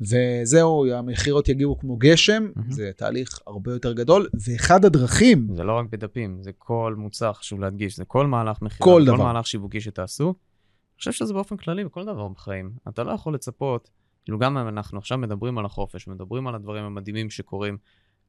וזהו, 0.00 0.86
המכירות 0.92 1.48
יגיעו 1.48 1.78
כמו 1.78 1.96
גשם, 1.96 2.46
מהמם. 2.56 2.70
זה 2.70 2.90
תהליך 2.96 3.40
הרבה 3.46 3.72
יותר 3.72 3.92
גדול, 3.92 4.28
ואחד 4.46 4.84
הדרכים, 4.84 5.48
זה 5.56 5.64
לא 5.64 5.72
רק 5.78 5.86
בדפים, 5.90 6.42
זה 6.42 6.50
כל 6.58 6.94
מוצר, 6.98 7.32
חשוב 7.32 7.60
להדגיש, 7.60 7.96
זה 7.96 8.04
כל 8.04 8.26
מהלך 8.26 8.62
מכירה, 8.62 8.84
כל 8.84 9.00
כל 9.00 9.06
דבר. 9.06 9.32
מהלך 9.32 9.46
שיווקי 9.46 9.80
שתעשו. 9.80 10.24
אני 10.26 10.98
חושב 10.98 11.12
שזה 11.12 11.32
באופן 11.32 11.56
כללי 11.56 11.84
בכל 11.84 12.04
דבר 12.04 12.28
בחיים. 12.28 12.70
אתה 12.88 13.04
לא 13.04 13.12
יכול 13.12 13.34
לצפות, 13.34 13.90
כאילו 14.24 14.38
גם 14.38 14.58
אם 14.58 14.68
אנחנו 14.68 14.98
עכשיו 14.98 15.18
מדברים 15.18 15.58
על 15.58 15.64
החופש, 15.64 16.08
מדברים 16.08 16.46
על 16.46 16.54
הדברים 16.54 16.84
המדהימים 16.84 17.30
שקורים 17.30 17.78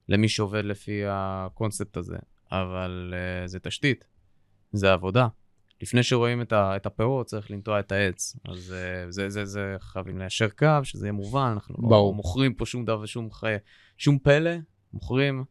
למי 0.09 0.29
שעובד 0.29 0.65
לפי 0.65 1.01
הקונספט 1.07 1.97
הזה, 1.97 2.17
אבל 2.51 3.13
uh, 3.13 3.47
זה 3.47 3.59
תשתית, 3.59 4.05
זה 4.73 4.93
עבודה. 4.93 5.27
לפני 5.81 6.03
שרואים 6.03 6.41
את, 6.41 6.53
ה, 6.53 6.75
את 6.75 6.85
הפירות, 6.85 7.25
צריך 7.25 7.51
לנטוע 7.51 7.79
את 7.79 7.91
העץ. 7.91 8.35
אז 8.49 8.57
uh, 8.57 9.11
זה, 9.11 9.29
זה, 9.29 9.45
זה 9.45 9.75
חייבים 9.79 10.17
ליישר 10.17 10.49
קו, 10.49 10.67
שזה 10.83 11.05
יהיה 11.05 11.11
מובן, 11.11 11.51
אנחנו 11.53 11.75
לא 11.79 11.89
ברור. 11.89 12.15
מוכרים 12.15 12.53
פה 12.53 12.65
שום 12.65 12.85
דבר, 12.85 13.05
שום, 13.05 13.31
חי... 13.31 13.55
שום 13.97 14.19
פלא, 14.19 14.51
מוכרים 14.93 15.43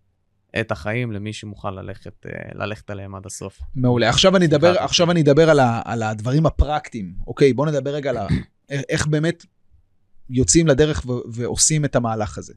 את 0.61 0.73
החיים 0.73 1.13
למי 1.13 1.33
שמוכן 1.33 1.75
ללכת, 1.75 2.27
אה, 2.27 2.31
ללכת 2.55 2.91
עליהם 2.91 3.15
עד 3.15 3.27
הסוף. 3.27 3.61
מעולה. 3.75 4.09
עכשיו 4.09 4.37
אני 4.37 4.47
אדבר, 4.47 4.79
עכשיו 4.79 5.11
אני 5.11 5.23
אדבר 5.23 5.51
על, 5.51 5.61
ה, 5.61 5.83
על 5.85 6.03
הדברים 6.03 6.47
הפרקטיים. 6.47 7.15
אוקיי, 7.27 7.53
בואו 7.53 7.69
נדבר 7.69 7.91
רגע 7.91 8.11
על 8.11 8.17
ה, 8.17 8.27
איך 8.69 9.07
באמת 9.07 9.45
יוצאים 10.31 10.67
לדרך 10.67 11.07
ו, 11.07 11.13
ועושים 11.33 11.85
את 11.85 11.97
המהלך 11.97 12.39
הזה. 12.39 12.55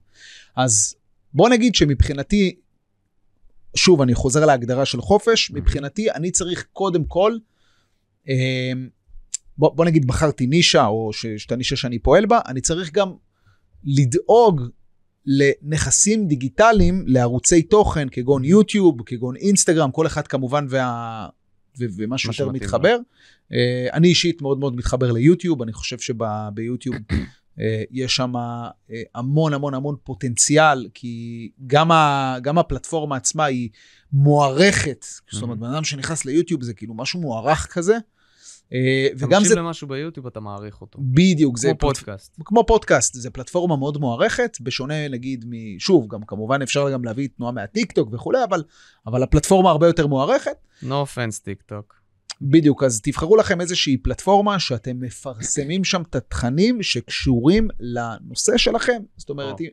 אז 0.56 0.96
בואו 1.34 1.50
נגיד 1.50 1.76
שמבחינתי, 1.76 2.56
שוב, 3.76 4.02
אני 4.02 4.14
חוזר 4.14 4.46
להגדרה 4.46 4.86
של 4.86 5.02
חופש, 5.02 5.52
מבחינתי 5.52 6.12
אני 6.12 6.32
צריך 6.32 6.66
קודם 6.74 7.04
כל, 7.04 7.32
אה, 7.34 7.38
בוא, 9.58 9.76
בוא 9.76 9.86
נגיד 9.86 10.08
בחרתי 10.08 10.48
נישה, 10.48 10.86
או 10.86 11.14
שאת 11.14 11.52
הנישה 11.52 11.76
שאני 11.76 12.00
פועל 12.00 12.26
בה, 12.26 12.40
אני 12.48 12.62
צריך 12.62 12.92
גם 12.92 13.14
לדאוג 13.84 14.62
לנכסים 15.26 16.28
דיגיטליים, 16.28 17.04
לערוצי 17.08 17.62
תוכן, 17.62 18.08
כגון 18.12 18.44
יוטיוב, 18.44 18.98
כגון 19.06 19.36
אינסטגרם, 19.36 19.92
כל 19.92 20.08
אחד 20.08 20.28
כמובן 20.28 20.66
וה... 20.70 21.28
ו- 21.80 21.86
ומה 21.98 22.08
מה 22.10 22.18
שיותר 22.18 22.50
מתחבר. 22.50 22.98
Uh, 23.52 23.54
אני 23.94 24.08
אישית 24.08 24.42
מאוד 24.42 24.60
מאוד 24.60 24.76
מתחבר 24.76 25.12
ליוטיוב, 25.12 25.62
אני 25.62 25.74
חושב 25.74 25.98
שביוטיוב 26.00 26.96
יש 27.92 28.16
שם 28.16 28.34
uh, 28.36 28.94
המון 29.16 29.54
המון 29.54 29.74
המון 29.74 29.96
פוטנציאל, 30.04 30.88
כי 30.94 31.50
גם, 31.68 31.92
ה, 31.92 32.36
גם 32.42 32.58
הפלטפורמה 32.58 33.16
עצמה 33.16 33.46
היא 33.46 33.70
מוערכת, 34.14 35.06
זאת 35.32 35.44
אומרת, 35.44 35.58
בן 35.60 35.74
אדם 35.74 35.84
שנכנס 35.84 36.26
ליוטיוב 36.26 36.64
זה 36.64 36.74
כאילו 36.74 36.94
משהו 36.94 37.20
מוערך 37.22 37.68
כזה, 37.74 37.98
אתה 38.68 38.76
וגם 39.18 39.30
מקשיב 39.30 39.48
זה 39.48 39.56
למשהו 39.56 39.88
ביוטיוב, 39.88 40.28
אתה 40.28 40.40
מעריך 40.40 40.82
אותו. 40.82 41.00
בדיוק, 41.02 41.58
זה 41.58 41.68
כמו 41.68 41.78
פלט- 41.78 41.98
פודקאסט. 41.98 42.36
כמו 42.46 42.66
פודקאסט, 42.66 43.14
זה 43.14 43.30
פלטפורמה 43.30 43.76
מאוד 43.78 43.98
מוערכת, 43.98 44.58
בשונה 44.62 45.08
נגיד 45.08 45.46
מ... 45.48 45.80
שוב, 45.80 46.08
גם 46.08 46.24
כמובן 46.28 46.62
אפשר 46.62 46.92
גם 46.92 47.04
להביא 47.04 47.28
תנועה 47.38 47.52
מהטיק 47.52 47.92
טוק 47.92 48.10
וכולי, 48.14 48.44
אבל, 48.44 48.64
אבל 49.08 49.24
הפלטפורמה 49.24 49.70
הרבה 49.70 49.88
יותר 49.88 50.08
מוערכת. 50.08 50.58
No 50.84 50.86
offense, 50.86 51.44
טיק 51.44 51.62
טוק. 51.62 51.99
בדיוק, 52.42 52.84
אז 52.84 53.02
תבחרו 53.02 53.36
לכם 53.36 53.62
איזושהי 53.62 53.98
פלטפורמה 53.98 54.60
שאתם 54.60 55.00
מפרסמים 55.00 55.84
שם 55.84 56.02
את 56.10 56.16
התכנים 56.16 56.84
שקשורים 56.84 57.68
לנושא 57.80 58.58
שלכם. 58.58 59.02
זאת 59.18 59.30
אומרת, 59.30 59.60
או. 59.60 59.66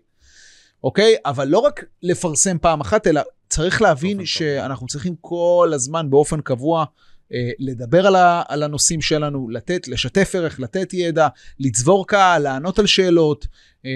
אוקיי? 0.84 1.14
אבל 1.24 1.48
לא 1.48 1.58
רק 1.58 1.84
לפרסם 2.02 2.58
פעם 2.58 2.80
אחת, 2.80 3.06
אלא 3.06 3.20
צריך 3.48 3.82
להבין 3.82 4.26
שאנחנו 4.26 4.86
צריכים 4.86 5.14
כל 5.20 5.70
הזמן 5.74 6.10
באופן 6.10 6.40
קבוע 6.40 6.84
אה, 7.32 7.50
לדבר 7.58 8.06
על, 8.06 8.16
ה, 8.16 8.42
על 8.48 8.62
הנושאים 8.62 9.02
שלנו, 9.02 9.48
לתת, 9.48 9.88
לשתף 9.88 10.34
ערך, 10.34 10.60
לתת 10.60 10.94
ידע, 10.94 11.28
לצבור 11.60 12.06
קהל, 12.06 12.42
לענות 12.42 12.78
על 12.78 12.86
שאלות, 12.86 13.46
אה, 13.86 13.90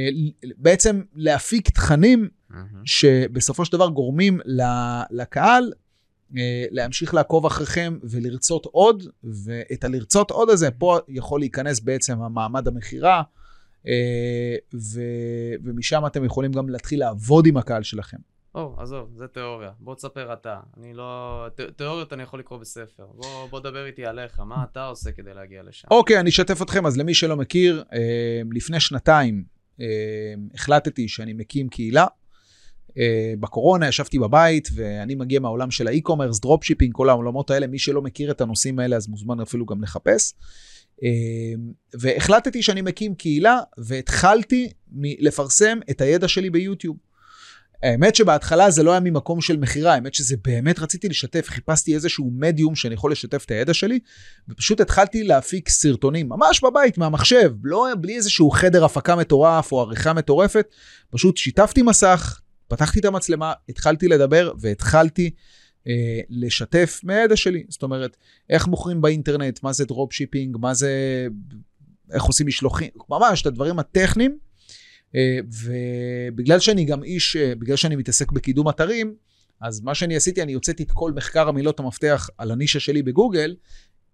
בעצם 0.57 1.03
להפיק 1.15 1.71
תכנים. 1.71 2.29
שבסופו 2.85 3.65
של 3.65 3.73
דבר 3.73 3.89
גורמים 3.89 4.41
לקהל 5.11 5.73
להמשיך 6.71 7.15
לעקוב 7.15 7.47
אחריכם 7.47 7.99
ולרצות 8.03 8.67
עוד, 8.67 9.03
ואת 9.25 9.85
הלרצות 9.85 10.31
עוד 10.31 10.51
הזה, 10.51 10.71
פה 10.71 10.99
יכול 11.09 11.41
להיכנס 11.41 11.81
בעצם 11.81 12.23
המעמד 12.23 12.69
המכירה, 12.69 13.23
אה, 13.87 14.57
ו, 14.75 15.01
ומשם 15.65 16.07
אתם 16.07 16.25
יכולים 16.25 16.53
גם 16.53 16.69
להתחיל 16.69 17.01
לעבוד 17.01 17.47
עם 17.47 17.57
הקהל 17.57 17.83
שלכם. 17.83 18.17
או, 18.55 18.75
עזוב, 18.79 19.11
זה 19.15 19.27
תיאוריה. 19.27 19.71
בוא 19.81 19.95
תספר 19.95 20.33
אתה. 20.33 20.61
אני 20.77 20.95
לא... 20.95 21.47
ת, 21.55 21.61
תיאוריות 21.61 22.13
אני 22.13 22.23
יכול 22.23 22.41
לקרוא 22.41 22.59
בספר. 22.59 23.07
בוא, 23.15 23.47
בוא 23.51 23.61
דבר 23.61 23.87
איתי 23.87 24.07
עליך, 24.07 24.41
מה 24.41 24.65
אתה 24.73 24.87
עושה 24.87 25.13
כדי 25.13 25.35
להגיע 25.35 25.63
לשם? 25.63 25.89
אוקיי, 25.91 26.21
אני 26.21 26.31
אשתף 26.31 26.63
אתכם. 26.63 26.87
אז 26.87 26.99
למי 26.99 27.15
שלא 27.15 27.37
מכיר, 27.37 27.85
אה, 27.93 28.43
לפני 28.53 28.81
שנתיים 28.81 29.45
אה, 29.81 29.87
החלטתי 30.55 31.09
שאני 31.09 31.33
מקים 31.33 31.69
קהילה. 31.69 32.07
אה, 32.99 33.35
בקורונה 33.41 33.89
ישבתי 33.89 34.19
בבית, 34.19 34.69
ואני 34.75 35.15
מגיע 35.15 35.41
מהעולם 35.41 35.71
של 35.71 35.87
ה 35.87 35.91
e-commerce, 35.91 36.41
dropshipping, 36.41 36.95
כל 36.95 37.09
העולמות 37.09 37.51
האלה. 37.51 37.67
מי 37.67 37.79
שלא 37.79 38.03
מכיר 38.03 38.31
את 38.31 38.41
הנושאים 38.41 38.79
האלה, 38.79 38.97
אז 38.97 39.09
מוזמן 39.09 39.41
אפילו 39.41 39.67
גם 39.67 39.83
לחפש. 39.83 40.35
אה, 41.05 41.09
והחלטתי 42.01 42.63
שאני 42.63 42.83
מקים 42.83 43.15
קהילה, 43.15 43.59
והתחלתי 43.79 44.69
לפרסם 45.03 45.79
את 45.91 46.01
הידע 46.01 46.29
שלי 46.29 46.51
ביוטיוב. 46.51 46.97
האמת 47.83 48.15
שבהתחלה 48.15 48.71
זה 48.71 48.83
לא 48.83 48.91
היה 48.91 49.01
ממקום 49.01 49.41
של 49.41 49.57
מכירה, 49.57 49.95
האמת 49.95 50.15
שזה 50.15 50.37
באמת 50.45 50.79
רציתי 50.79 51.09
לשתף, 51.09 51.47
חיפשתי 51.49 51.95
איזשהו 51.95 52.31
מדיום 52.35 52.75
שאני 52.75 52.95
יכול 52.95 53.13
לשתף 53.13 53.45
את 53.45 53.51
הידע 53.51 53.75
שלי, 53.75 53.99
ופשוט 54.49 54.81
התחלתי 54.81 55.23
להפיק 55.25 55.69
סרטונים, 55.69 56.29
ממש 56.29 56.65
בבית, 56.65 56.99
מהמחשב, 56.99 57.53
לא 57.65 57.87
בלי 58.01 58.17
איזשהו 58.17 58.51
חדר 58.51 58.85
הפקה 58.85 59.17
מטורף 59.17 59.73
או 59.73 59.81
עריכה 59.81 60.13
מטורפת, 60.13 60.67
פשוט 61.11 61.37
שיתפתי 61.37 61.83
מסך, 61.83 62.41
פתחתי 62.71 63.01
את 63.01 63.05
המצלמה, 63.05 63.53
התחלתי 63.69 64.09
לדבר 64.09 64.53
והתחלתי 64.61 65.31
אה, 65.87 66.21
לשתף 66.31 67.01
מהידע 67.05 67.37
שלי. 67.37 67.65
זאת 67.69 67.83
אומרת, 67.83 68.17
איך 68.51 68.69
מוכרים 68.69 69.01
באינטרנט, 69.01 69.63
מה 69.63 69.73
זה 69.73 69.85
dropshipping, 69.85 70.57
מה 70.61 70.75
זה, 70.75 71.27
איך 72.13 72.23
עושים 72.23 72.47
משלוחים, 72.47 72.91
ממש 73.11 73.43
את 73.43 73.47
הדברים 73.47 73.79
הטכניים. 73.79 74.39
אה, 75.15 75.39
ובגלל 75.63 76.59
שאני 76.59 76.85
גם 76.85 77.05
איש, 77.05 77.37
אה, 77.37 77.55
בגלל 77.55 77.77
שאני 77.77 77.97
מתעסק 77.97 78.33
בקידום 78.33 78.69
אתרים, 78.69 79.15
אז 79.61 79.81
מה 79.81 79.95
שאני 79.95 80.17
עשיתי, 80.17 80.43
אני 80.43 80.53
הוצאתי 80.53 80.83
את 80.83 80.91
כל 80.93 81.13
מחקר 81.13 81.49
המילות 81.49 81.81
המפתח 81.81 82.29
על 82.39 82.51
הנישה 82.51 82.81
שלי 82.81 83.03
בגוגל, 83.03 83.57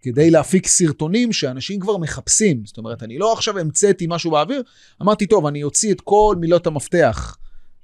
כדי 0.00 0.30
להפיק 0.30 0.66
סרטונים 0.66 1.32
שאנשים 1.32 1.80
כבר 1.80 1.96
מחפשים. 1.96 2.62
זאת 2.66 2.78
אומרת, 2.78 3.02
אני 3.02 3.18
לא 3.18 3.32
עכשיו 3.32 3.58
המצאתי 3.58 4.06
משהו 4.08 4.30
באוויר, 4.30 4.62
אמרתי, 5.02 5.26
טוב, 5.26 5.46
אני 5.46 5.62
אוציא 5.62 5.92
את 5.92 6.00
כל 6.00 6.36
מילות 6.40 6.66
המפתח 6.66 7.36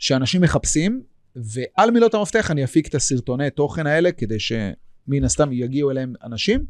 שאנשים 0.02 0.40
מחפשים, 0.40 1.02
ועל 1.36 1.90
מילות 1.90 2.14
המפתח 2.14 2.50
אני 2.50 2.64
אפיק 2.64 2.88
את 2.88 2.94
הסרטוני 2.94 3.50
תוכן 3.50 3.86
האלה, 3.86 4.12
כדי 4.12 4.38
שמן 4.40 5.24
הסתם 5.24 5.52
יגיעו 5.52 5.90
אליהם 5.90 6.14
אנשים. 6.24 6.64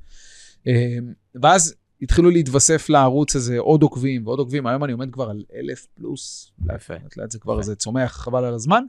אה, 0.67 0.99
ואז 1.43 1.75
התחילו 2.03 2.31
להתווסף 2.31 2.89
לערוץ 2.89 3.37
הזה 3.37 3.59
עוד 3.59 3.83
עוקבים 3.83 4.27
ועוד 4.27 4.39
עוקבים, 4.39 4.67
היום 4.67 4.85
אני 4.85 4.93
עומד 4.93 5.11
כבר 5.11 5.31
על 5.31 5.45
אלף 5.55 5.87
פלוס. 5.95 6.53
יפה. 6.75 6.95
לאט 7.17 7.31
זה 7.31 7.39
כבר, 7.39 7.63
זה 7.63 7.77
צומח, 7.77 8.13
חבל 8.13 8.45
על 8.45 8.55
הזמן. 8.55 8.83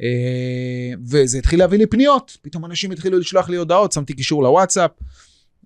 אה, 0.00 0.92
וזה 1.06 1.38
התחיל 1.38 1.58
להביא 1.58 1.78
לי 1.78 1.86
פניות, 1.86 2.38
פתאום 2.42 2.64
אנשים 2.64 2.90
התחילו 2.90 3.18
לשלוח 3.18 3.48
לי 3.48 3.56
הודעות, 3.56 3.92
שמתי 3.92 4.14
קישור 4.14 4.42
לוואטסאפ. 4.42 4.90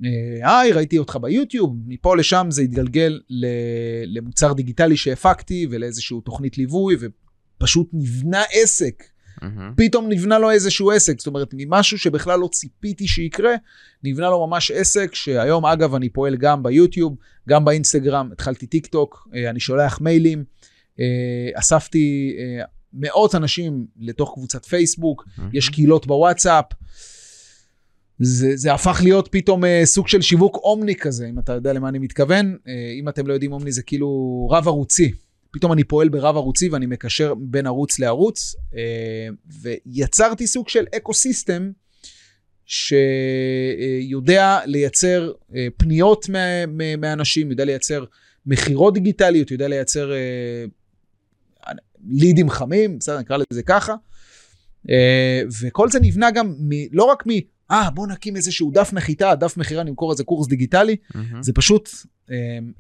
אה, 0.05 0.61
היי, 0.61 0.73
ראיתי 0.73 0.99
אותך 0.99 1.19
ביוטיוב, 1.23 1.77
מפה 1.87 2.17
לשם 2.17 2.47
זה 2.51 2.63
התגלגל 2.63 3.21
למוצר 4.07 4.53
דיגיטלי 4.53 4.97
שהפקתי 4.97 5.67
ולאיזושהי 5.71 6.17
תוכנית 6.25 6.59
ליווי, 6.59 6.97
ופשוט 7.63 7.89
נבנה 7.93 8.43
עסק 8.53 9.05
Mm-hmm. 9.43 9.77
פתאום 9.77 10.09
נבנה 10.09 10.39
לו 10.39 10.51
איזשהו 10.51 10.91
עסק, 10.91 11.19
זאת 11.19 11.27
אומרת, 11.27 11.49
ממשהו 11.53 11.99
שבכלל 11.99 12.39
לא 12.39 12.49
ציפיתי 12.53 13.07
שיקרה, 13.09 13.55
נבנה 14.05 14.31
לו 14.31 14.47
ממש 14.47 14.71
עסק, 14.71 15.15
שהיום, 15.15 15.67
אגב, 15.67 15.95
אני 15.95 16.09
פועל 16.09 16.37
גם 16.37 16.63
ביוטיוב, 16.63 17.17
גם 17.49 17.65
באינסטגרם, 17.65 18.29
התחלתי 18.33 18.67
טיק 18.67 18.87
טוק, 18.87 19.29
אה, 19.35 19.51
אני 19.51 19.61
שולח 19.61 20.01
מיילים, 20.01 20.45
אה, 21.01 21.05
אספתי 21.55 22.37
אה, 22.39 22.65
מאות 22.93 23.35
אנשים 23.35 23.87
לתוך 24.01 24.33
קבוצת 24.35 24.65
פייסבוק, 24.65 25.25
mm-hmm. 25.27 25.43
יש 25.53 25.69
קהילות 25.69 26.07
בוואטסאפ. 26.07 26.65
זה, 28.19 28.57
זה 28.57 28.75
הפך 28.75 29.01
להיות 29.03 29.29
פתאום 29.33 29.65
אה, 29.65 29.81
סוג 29.85 30.09
של 30.09 30.23
שיווק 30.23 30.57
אומני 30.57 30.95
כזה, 30.95 31.27
אם 31.27 31.39
אתה 31.39 31.53
יודע 31.53 31.73
למה 31.73 31.89
אני 31.89 31.99
מתכוון. 31.99 32.57
אה, 32.69 32.73
אם 33.01 33.09
אתם 33.09 33.27
לא 33.27 33.33
יודעים, 33.33 33.53
אומני 33.53 33.73
זה 33.73 33.83
כאילו 33.83 34.49
רב 34.51 34.69
ערוצי. 34.69 35.13
פתאום 35.53 35.73
אני 35.73 35.85
פועל 35.85 36.09
ברב 36.09 36.37
ערוצי 36.37 36.69
ואני 36.69 36.87
מקשר 36.87 37.35
בין 37.35 37.67
ערוץ 37.67 37.99
לערוץ, 37.99 38.57
אה, 38.77 39.29
ויצרתי 39.63 40.47
סוג 40.47 40.69
של 40.69 40.85
אקו 40.97 41.15
סיסטם 41.15 41.71
שיודע 42.67 44.59
לייצר 44.67 45.33
אה, 45.55 45.67
פניות 45.77 46.27
מאנשים, 46.99 47.51
יודע 47.51 47.65
לייצר 47.65 48.05
מכירות 48.47 48.95
דיגיטליות, 48.95 49.51
יודע 49.51 49.69
לייצר 49.69 50.13
אה, 50.13 50.65
לידים 52.09 52.51
חמים, 52.51 52.99
בסדר, 52.99 53.19
נקרא 53.19 53.37
לזה 53.37 53.63
ככה. 53.63 53.95
וכל 55.61 55.91
זה 55.91 56.01
נבנה 56.01 56.31
גם 56.31 56.55
מ, 56.59 56.71
לא 56.93 57.05
רק 57.05 57.27
מ... 57.27 57.31
אה, 57.71 57.91
בוא 57.91 58.07
נקים 58.07 58.37
איזשהו 58.37 58.71
דף 58.71 58.93
נחיתה, 58.93 59.35
דף 59.35 59.57
מכירה, 59.57 59.85
נמכור 59.85 60.13
איזה 60.13 60.25
קורס 60.25 60.49
דיגיטלי. 60.49 60.97
Mm-hmm. 61.13 61.19
זה 61.41 61.53
פשוט 61.53 61.91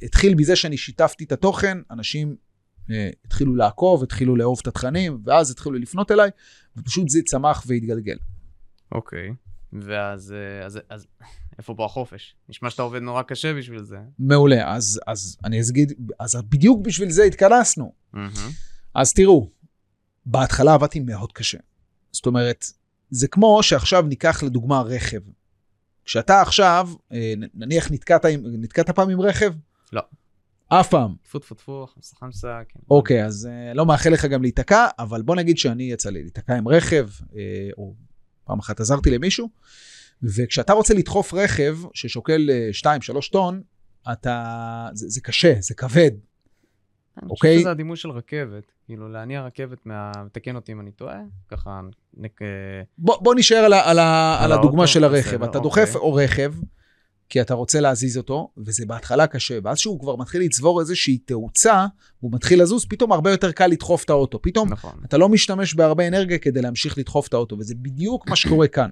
התחיל 0.03 0.35
מזה 0.35 0.57
שאני 0.57 0.77
שיתפתי 0.77 1.25
את 1.25 1.33
התוכן, 1.33 1.79
אנשים 1.91 2.37
התחילו 3.25 3.55
לעקוב, 3.55 4.03
התחילו 4.03 4.37
לאהוב 4.37 4.59
את 4.63 4.67
התכנים, 4.67 5.19
ואז 5.25 5.51
התחילו 5.51 5.75
לפנות 5.75 6.11
אליי, 6.11 6.31
ופשוט 6.77 7.09
זה 7.09 7.21
צמח 7.25 7.65
והתגלגל. 7.67 8.17
אוקיי, 8.93 9.31
okay. 9.31 9.53
ואז 9.73 10.33
אה, 10.33 10.67
אז, 10.67 10.79
אז, 10.89 11.07
איפה 11.59 11.75
פה 11.75 11.85
החופש? 11.85 12.35
נשמע 12.49 12.71
שאתה 12.71 12.83
עובד 12.83 13.03
נורא 13.03 13.23
קשה 13.23 13.55
בשביל 13.55 13.83
זה. 13.83 13.99
מעולה, 14.19 14.75
אז, 14.75 15.01
אז 15.07 15.37
אני 15.45 15.61
אגיד, 15.71 15.93
אז 16.21 16.37
בדיוק 16.49 16.81
בשביל 16.87 17.11
זה 17.11 17.25
התכנסנו. 17.25 17.93
Mm-hmm. 18.15 18.19
אז 18.95 19.13
תראו, 19.13 19.51
בהתחלה 20.27 20.75
עבדתי 20.75 21.01
מאוד 21.01 21.33
קשה. 21.33 21.59
זאת 22.13 22.27
אומרת, 22.27 22.65
זה 23.11 23.29
כמו 23.29 23.63
שעכשיו 23.63 24.03
ניקח 24.03 24.43
לדוגמה 24.43 24.81
רכב. 24.81 25.21
כשאתה 26.05 26.41
עכשיו, 26.41 26.89
אה, 27.13 27.35
נניח 27.55 27.91
נתקעת, 27.91 28.25
נתקעת 28.43 28.91
פעם 28.91 29.11
עם 29.11 29.21
רכב? 29.21 29.53
לא. 29.93 30.03
אף 30.81 30.89
פעם. 30.89 31.15
טפו 31.23 31.39
טפו 31.39 31.55
טפו, 31.55 31.87
חמסה 31.95 32.17
חמסה. 32.17 32.59
כן. 32.69 32.81
אוקיי, 32.91 33.25
אז 33.25 33.49
uh, 33.51 33.75
לא 33.75 33.87
מאחל 33.87 34.11
לך 34.11 34.25
גם 34.25 34.43
להיתקע, 34.43 34.87
אבל 34.99 35.23
בוא 35.23 35.37
נגיד 35.37 35.59
שאני 35.59 35.83
יצא 35.83 36.11
לי 36.11 36.23
להיתקע 36.23 36.57
עם 36.57 36.69
רכב, 36.69 37.09
uh, 37.09 37.35
או 37.79 37.95
פעם 38.45 38.59
אחת 38.59 38.81
עזרתי 38.81 39.11
למישהו, 39.11 39.49
וכשאתה 40.23 40.73
רוצה 40.73 40.95
לדחוף 40.95 41.35
רכב 41.35 41.79
ששוקל 41.95 42.51
2-3 42.83 42.85
uh, 42.85 43.31
טון, 43.33 43.63
אתה, 44.13 44.89
זה, 44.93 45.09
זה 45.09 45.21
קשה, 45.21 45.55
זה 45.61 45.75
כבד. 45.75 46.11
אני 46.11 47.29
חושב 47.29 47.31
אוקיי? 47.31 47.61
שזה 47.61 47.71
הדימוי 47.71 47.97
של 47.97 48.11
רכבת, 48.11 48.73
כאילו 48.85 49.09
להניע 49.09 49.43
רכבת, 49.43 49.87
מה... 49.87 50.13
תקן 50.33 50.57
אותי 50.57 50.73
אם 50.73 50.81
אני 50.81 50.91
טועה, 50.91 51.21
ככה... 51.49 51.81
נק... 52.17 52.41
בוא, 52.99 53.17
בוא 53.23 53.35
נשאר 53.35 53.57
על, 53.57 53.73
על, 53.73 53.99
על 54.39 54.53
הדוגמה 54.53 54.87
של 54.87 55.05
הרכב. 55.05 55.43
אתה 55.43 55.59
דוחף 55.59 55.95
אוקיי. 55.95 56.01
או 56.01 56.15
רכב, 56.15 56.55
כי 57.33 57.41
אתה 57.41 57.55
רוצה 57.55 57.81
להזיז 57.81 58.17
אותו, 58.17 58.49
וזה 58.57 58.87
בהתחלה 58.87 59.27
קשה, 59.27 59.59
ואז 59.65 59.79
שהוא 59.79 60.01
כבר 60.01 60.17
מתחיל 60.17 60.43
לצבור 60.43 60.81
איזושהי 60.81 61.19
תאוצה, 61.19 61.87
והוא 62.23 62.33
מתחיל 62.33 62.63
לזוז, 62.63 62.85
פתאום 62.89 63.13
הרבה 63.13 63.31
יותר 63.31 63.53
קל 63.53 63.67
לדחוף 63.67 64.05
את 64.05 64.11
האוטו. 64.11 64.43
פתאום 64.43 64.73
נכון. 64.73 64.93
אתה 65.05 65.19
לא 65.19 65.29
משתמש 65.29 65.75
בהרבה 65.75 66.09
אנרגיה 66.09 66.39
כדי 66.39 66.63
להמשיך 66.63 66.99
לדחוף 66.99 67.29
את 67.29 67.35
האוטו, 67.35 67.59
וזה 67.59 67.75
בדיוק 67.75 68.29
מה 68.29 68.37
שקורה 68.37 68.69
כאן. 68.69 68.89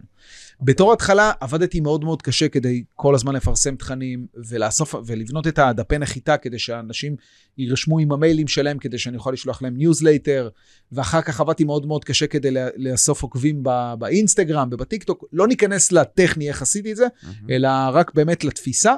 בתור 0.63 0.93
התחלה 0.93 1.33
עבדתי 1.41 1.81
מאוד 1.81 2.05
מאוד 2.05 2.23
קשה 2.23 2.49
כדי 2.49 2.85
כל 2.95 3.15
הזמן 3.15 3.35
לפרסם 3.35 3.77
תכנים 3.77 4.27
ולאסוף 4.49 4.95
ולבנות 5.07 5.47
את 5.47 5.59
הדפי 5.59 5.99
נחיתה 5.99 6.37
כדי 6.37 6.59
שאנשים 6.59 7.17
יירשמו 7.59 7.99
עם 7.99 8.13
המיילים 8.13 8.49
שלהם 8.49 8.79
כדי 8.79 8.99
שאני 8.99 9.17
אוכל 9.17 9.31
לשלוח 9.31 9.63
להם 9.63 9.77
ניוזלייטר 9.77 10.49
ואחר 10.93 11.23
כך 11.23 11.41
עבדתי 11.41 11.65
מאוד 11.65 11.87
מאוד 11.87 12.05
קשה 12.05 12.27
כדי 12.27 12.51
לאסוף 12.77 13.23
עוקבים 13.23 13.63
באינסטגרם 13.99 14.69
ובטיקטוק. 14.73 15.25
לא 15.33 15.49
ניכנס 15.49 15.93
לטכני 15.93 16.49
איך 16.49 16.63
עשיתי 16.63 16.93
את 16.93 16.97
זה, 16.97 17.07
mm-hmm. 17.07 17.27
אלא 17.51 17.69
רק 17.93 18.15
באמת 18.15 18.30
לתפיסה. 18.45 18.95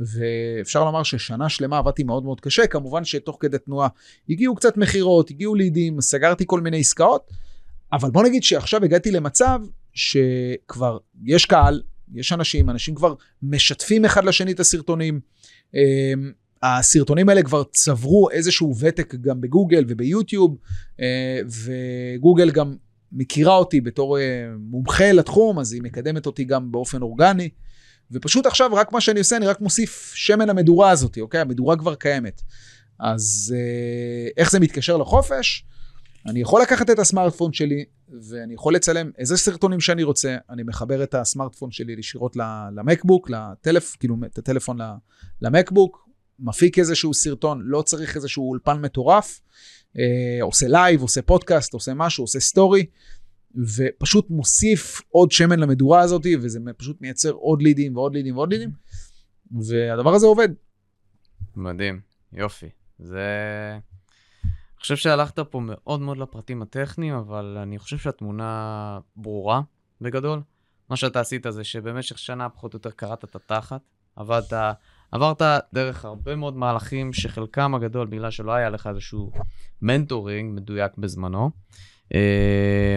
ואפשר 0.00 0.84
לומר 0.84 1.02
ששנה 1.02 1.48
שלמה 1.48 1.78
עבדתי 1.78 2.02
מאוד 2.02 2.24
מאוד 2.24 2.40
קשה, 2.40 2.66
כמובן 2.66 3.04
שתוך 3.04 3.36
כדי 3.40 3.58
תנועה 3.58 3.88
הגיעו 4.28 4.54
קצת 4.54 4.76
מכירות, 4.76 5.30
הגיעו 5.30 5.54
לידים, 5.54 6.00
סגרתי 6.00 6.44
כל 6.46 6.60
מיני 6.60 6.80
עסקאות, 6.80 7.30
אבל 7.92 8.10
בוא 8.10 8.22
נגיד 8.22 8.42
שעכשיו 8.42 8.84
הגעתי 8.84 9.10
למצב 9.10 9.60
שכבר 9.92 10.98
יש 11.24 11.46
קהל, 11.46 11.82
יש 12.14 12.32
אנשים, 12.32 12.70
אנשים 12.70 12.94
כבר 12.94 13.14
משתפים 13.42 14.04
אחד 14.04 14.24
לשני 14.24 14.52
את 14.52 14.60
הסרטונים. 14.60 15.20
אמ, 15.74 16.32
הסרטונים 16.62 17.28
האלה 17.28 17.42
כבר 17.42 17.62
צברו 17.72 18.30
איזשהו 18.30 18.74
ותק 18.80 19.14
גם 19.14 19.40
בגוגל 19.40 19.84
וביוטיוב, 19.88 20.56
אה, 21.00 21.40
וגוגל 21.46 22.50
גם 22.50 22.76
מכירה 23.12 23.56
אותי 23.56 23.80
בתור 23.80 24.18
אה, 24.18 24.46
מומחה 24.58 25.12
לתחום, 25.12 25.58
אז 25.58 25.72
היא 25.72 25.82
מקדמת 25.82 26.26
אותי 26.26 26.44
גם 26.44 26.72
באופן 26.72 27.02
אורגני. 27.02 27.48
ופשוט 28.14 28.46
עכשיו 28.46 28.70
רק 28.74 28.92
מה 28.92 29.00
שאני 29.00 29.18
עושה, 29.18 29.36
אני 29.36 29.46
רק 29.46 29.60
מוסיף 29.60 30.12
שמן 30.14 30.48
למדורה 30.48 30.90
הזאת, 30.90 31.18
אוקיי? 31.20 31.40
המדורה 31.40 31.76
כבר 31.76 31.94
קיימת. 31.94 32.42
אז 33.00 33.54
אה, 33.56 34.28
איך 34.36 34.50
זה 34.50 34.60
מתקשר 34.60 34.96
לחופש? 34.96 35.64
אני 36.26 36.40
יכול 36.40 36.62
לקחת 36.62 36.90
את 36.90 36.98
הסמארטפון 36.98 37.52
שלי, 37.52 37.84
ואני 38.28 38.54
יכול 38.54 38.74
לצלם 38.74 39.10
איזה 39.18 39.36
סרטונים 39.36 39.80
שאני 39.80 40.02
רוצה, 40.02 40.36
אני 40.50 40.62
מחבר 40.62 41.02
את 41.02 41.14
הסמארטפון 41.14 41.70
שלי 41.70 41.94
ישירות 41.98 42.36
למקבוק, 42.76 43.30
לטלפ, 43.30 43.96
כאילו 44.00 44.16
את 44.32 44.38
הטלפון 44.38 44.78
למקבוק, 45.42 46.08
מפיק 46.38 46.78
איזשהו 46.78 47.14
סרטון, 47.14 47.62
לא 47.64 47.82
צריך 47.82 48.16
איזשהו 48.16 48.50
אולפן 48.50 48.80
מטורף, 48.80 49.40
אה, 49.98 50.42
עושה 50.42 50.68
לייב, 50.68 51.02
עושה 51.02 51.22
פודקאסט, 51.22 51.74
עושה 51.74 51.94
משהו, 51.94 52.24
עושה 52.24 52.40
סטורי, 52.40 52.86
ופשוט 53.76 54.30
מוסיף 54.30 55.00
עוד 55.08 55.32
שמן 55.32 55.58
למדורה 55.58 56.00
הזאת, 56.00 56.26
וזה 56.40 56.58
פשוט 56.76 57.00
מייצר 57.00 57.30
עוד 57.30 57.62
לידים 57.62 57.96
ועוד 57.96 58.14
לידים 58.14 58.36
ועוד 58.36 58.52
לידים, 58.52 58.70
והדבר 59.52 60.14
הזה 60.14 60.26
עובד. 60.26 60.48
מדהים, 61.56 62.00
יופי. 62.32 62.68
זה... 62.98 63.28
אני 64.42 64.80
חושב 64.80 64.96
שהלכת 64.96 65.38
פה 65.38 65.60
מאוד 65.60 66.00
מאוד 66.00 66.18
לפרטים 66.18 66.62
הטכניים, 66.62 67.14
אבל 67.14 67.58
אני 67.62 67.78
חושב 67.78 67.98
שהתמונה 67.98 68.98
ברורה 69.16 69.60
בגדול. 70.00 70.42
מה 70.90 70.96
שאתה 70.96 71.20
עשית 71.20 71.46
זה 71.48 71.64
שבמשך 71.64 72.18
שנה 72.18 72.48
פחות 72.48 72.74
או 72.74 72.76
יותר 72.76 72.90
קרעת 72.90 73.24
את 73.24 73.36
התחת, 73.36 73.80
עבדת, 74.16 74.52
עברת 75.12 75.42
דרך 75.74 76.04
הרבה 76.04 76.36
מאוד 76.36 76.56
מהלכים 76.56 77.12
שחלקם 77.12 77.74
הגדול, 77.74 78.06
בגלל 78.06 78.30
שלא 78.30 78.52
היה 78.52 78.70
לך 78.70 78.86
איזשהו 78.86 79.32
מנטורינג 79.82 80.54
מדויק 80.54 80.92
בזמנו, 80.98 81.50
אה, 82.14 82.96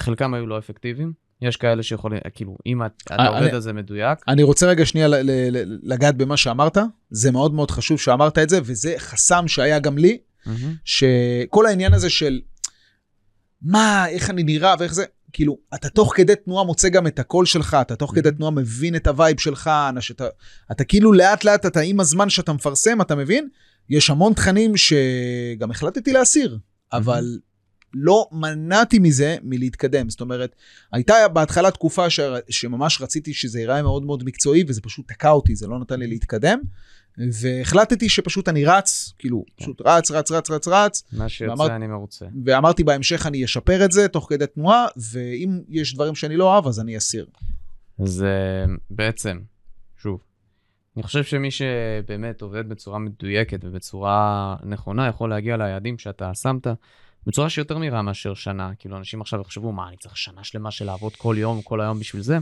חלקם 0.00 0.34
היו 0.34 0.46
לא 0.46 0.58
אפקטיביים. 0.58 1.12
יש 1.42 1.56
כאלה 1.56 1.82
שיכולים, 1.82 2.18
כאילו, 2.34 2.56
אם 2.66 2.84
אתה 2.84 3.14
אני- 3.14 3.28
עובד 3.28 3.54
על 3.54 3.60
זה 3.60 3.72
מדויק, 3.72 4.18
אני 4.28 4.42
רוצה 4.42 4.66
רגע 4.66 4.86
שנייה 4.86 5.08
לגעת 5.82 6.16
במה 6.16 6.36
שאמרת, 6.36 6.78
זה 7.10 7.30
מאוד 7.30 7.54
מאוד 7.54 7.70
חשוב 7.70 8.00
שאמרת 8.00 8.38
את 8.38 8.48
זה, 8.48 8.60
וזה 8.64 8.94
חסם 8.98 9.48
שהיה 9.48 9.78
גם 9.78 9.98
לי. 9.98 10.18
שכל 10.84 11.66
העניין 11.66 11.94
הזה 11.94 12.10
של 12.10 12.40
מה, 13.62 14.08
איך 14.08 14.30
אני 14.30 14.42
נראה 14.42 14.74
ואיך 14.78 14.94
זה, 14.94 15.04
כאילו, 15.32 15.58
אתה 15.74 15.88
תוך 15.88 16.12
כדי 16.16 16.32
תנועה 16.44 16.64
מוצא 16.64 16.88
גם 16.88 17.06
את 17.06 17.18
הקול 17.18 17.46
שלך, 17.46 17.76
אתה 17.80 17.96
תוך 17.96 18.14
כדי 18.14 18.30
תנועה 18.30 18.50
מבין 18.50 18.96
את 18.96 19.06
ה 19.06 19.13
vibe 19.13 19.40
שלך, 19.40 19.66
אנש- 19.66 20.10
אתה, 20.12 20.26
אתה 20.72 20.84
כאילו 20.84 21.12
לאט 21.12 21.44
לאט, 21.44 21.66
אתה 21.66 21.80
עם 21.80 22.00
הזמן 22.00 22.30
שאתה 22.30 22.52
מפרסם, 22.52 23.00
אתה 23.00 23.14
מבין? 23.14 23.48
יש 23.90 24.10
המון 24.10 24.32
תכנים 24.32 24.72
שגם 24.76 25.70
החלטתי 25.70 26.12
להסיר, 26.12 26.58
אבל 26.92 27.38
לא 27.94 28.28
מנעתי 28.32 28.98
מזה 28.98 29.36
מלהתקדם. 29.42 30.10
זאת 30.10 30.20
אומרת, 30.20 30.56
הייתה 30.92 31.14
בהתחלה 31.32 31.70
תקופה 31.70 32.10
ש... 32.10 32.20
שממש 32.50 33.02
רציתי 33.02 33.34
שזה 33.34 33.60
ייראה 33.60 33.82
מאוד 33.82 34.02
מאוד 34.02 34.24
מקצועי, 34.24 34.64
וזה 34.68 34.80
פשוט 34.80 35.08
תקע 35.08 35.30
אותי, 35.30 35.56
זה 35.56 35.66
לא 35.66 35.78
נתן 35.78 36.00
לי 36.00 36.06
להתקדם. 36.06 36.58
והחלטתי 37.32 38.08
שפשוט 38.08 38.48
אני 38.48 38.64
רץ, 38.64 39.12
כאילו, 39.18 39.44
פשוט 39.56 39.82
רץ, 39.84 40.10
רץ, 40.10 40.30
רץ, 40.30 40.50
רץ, 40.50 40.68
רץ, 40.68 41.02
מה 41.12 41.28
שיוצא 41.28 41.52
ואמרת- 41.52 41.70
אני 41.70 41.86
מרוצה. 41.86 42.26
ואמרתי 42.44 42.84
בהמשך 42.84 43.26
אני 43.26 43.44
אשפר 43.44 43.84
את 43.84 43.92
זה 43.92 44.08
תוך 44.08 44.26
כדי 44.28 44.46
תנועה, 44.46 44.86
ואם 44.96 45.60
יש 45.68 45.94
דברים 45.94 46.14
שאני 46.14 46.36
לא 46.36 46.44
אוהב, 46.44 46.66
אז 46.66 46.80
אני 46.80 46.96
אסיר. 46.96 47.26
אז 47.98 48.22
אה, 48.22 48.74
בעצם, 48.90 49.38
שוב, 50.02 50.20
אני 50.96 51.02
חושב 51.02 51.24
שמי 51.24 51.50
שבאמת 51.50 52.42
עובד 52.42 52.68
בצורה 52.68 52.98
מדויקת 52.98 53.60
ובצורה 53.64 54.56
נכונה, 54.64 55.08
יכול 55.08 55.30
להגיע 55.30 55.56
ליעדים 55.56 55.98
שאתה 55.98 56.34
שמת 56.34 56.66
בצורה 57.28 57.50
שיותר 57.50 57.78
מהירה 57.78 58.02
מאשר 58.02 58.34
שנה. 58.34 58.70
כאילו, 58.78 58.96
אנשים 58.96 59.20
עכשיו 59.20 59.40
יחשבו, 59.40 59.72
מה, 59.72 59.88
אני 59.88 59.96
צריך 59.96 60.16
שנה 60.16 60.44
שלמה 60.44 60.70
של 60.70 60.84
לעבוד 60.84 61.16
כל 61.16 61.36
יום, 61.38 61.62
כל 61.62 61.80
היום 61.80 61.98
בשביל 62.00 62.22
זה? 62.22 62.38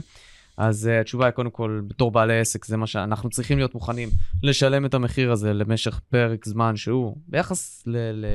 אז 0.57 0.89
uh, 0.89 1.01
התשובה 1.01 1.25
היא, 1.25 1.31
קודם 1.31 1.49
כל, 1.49 1.81
בתור 1.87 2.11
בעלי 2.11 2.39
עסק, 2.39 2.65
זה 2.65 2.77
מה 2.77 2.87
שאנחנו 2.87 3.29
צריכים 3.29 3.57
להיות 3.57 3.73
מוכנים 3.73 4.09
לשלם 4.43 4.85
את 4.85 4.93
המחיר 4.93 5.31
הזה 5.31 5.53
למשך 5.53 5.99
פרק 6.09 6.45
זמן 6.45 6.75
שהוא, 6.75 7.17
ביחס 7.27 7.83
ל... 7.85 7.97
ל... 7.97 8.25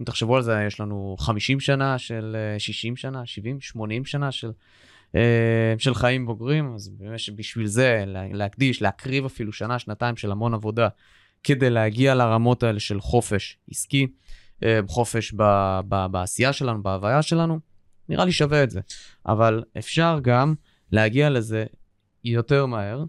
אם 0.00 0.04
תחשבו 0.04 0.36
על 0.36 0.42
זה, 0.42 0.64
יש 0.66 0.80
לנו 0.80 1.16
50 1.18 1.60
שנה 1.60 1.98
של 1.98 2.36
אה, 2.54 2.58
60 2.58 2.96
שנה, 2.96 3.26
70, 3.26 3.60
80 3.60 4.04
שנה 4.04 4.32
של 4.32 4.50
אה, 5.14 5.74
של 5.78 5.94
חיים 5.94 6.26
בוגרים, 6.26 6.74
אז 6.74 6.88
באמת 6.88 7.18
שבשביל 7.18 7.66
זה 7.66 8.04
לה- 8.06 8.28
להקדיש, 8.32 8.82
להקריב 8.82 9.24
אפילו 9.24 9.52
שנה, 9.52 9.78
שנתיים 9.78 10.16
של 10.16 10.30
המון 10.30 10.54
עבודה, 10.54 10.88
כדי 11.44 11.70
להגיע 11.70 12.14
לרמות 12.14 12.62
האלה 12.62 12.80
של 12.80 13.00
חופש 13.00 13.58
עסקי, 13.70 14.02
אה, 14.02 14.08
חופש 14.88 15.32
ב- 15.36 15.80
ב- 15.88 16.06
בעשייה 16.10 16.52
שלנו, 16.52 16.82
בהוויה 16.82 17.22
שלנו, 17.22 17.58
נראה 18.08 18.24
לי 18.24 18.32
שווה 18.32 18.62
את 18.62 18.70
זה. 18.70 18.80
אבל 19.26 19.62
אפשר 19.78 20.18
גם 20.22 20.54
להגיע 20.92 21.30
לזה 21.30 21.64
יותר 22.24 22.66
מהר, 22.66 23.04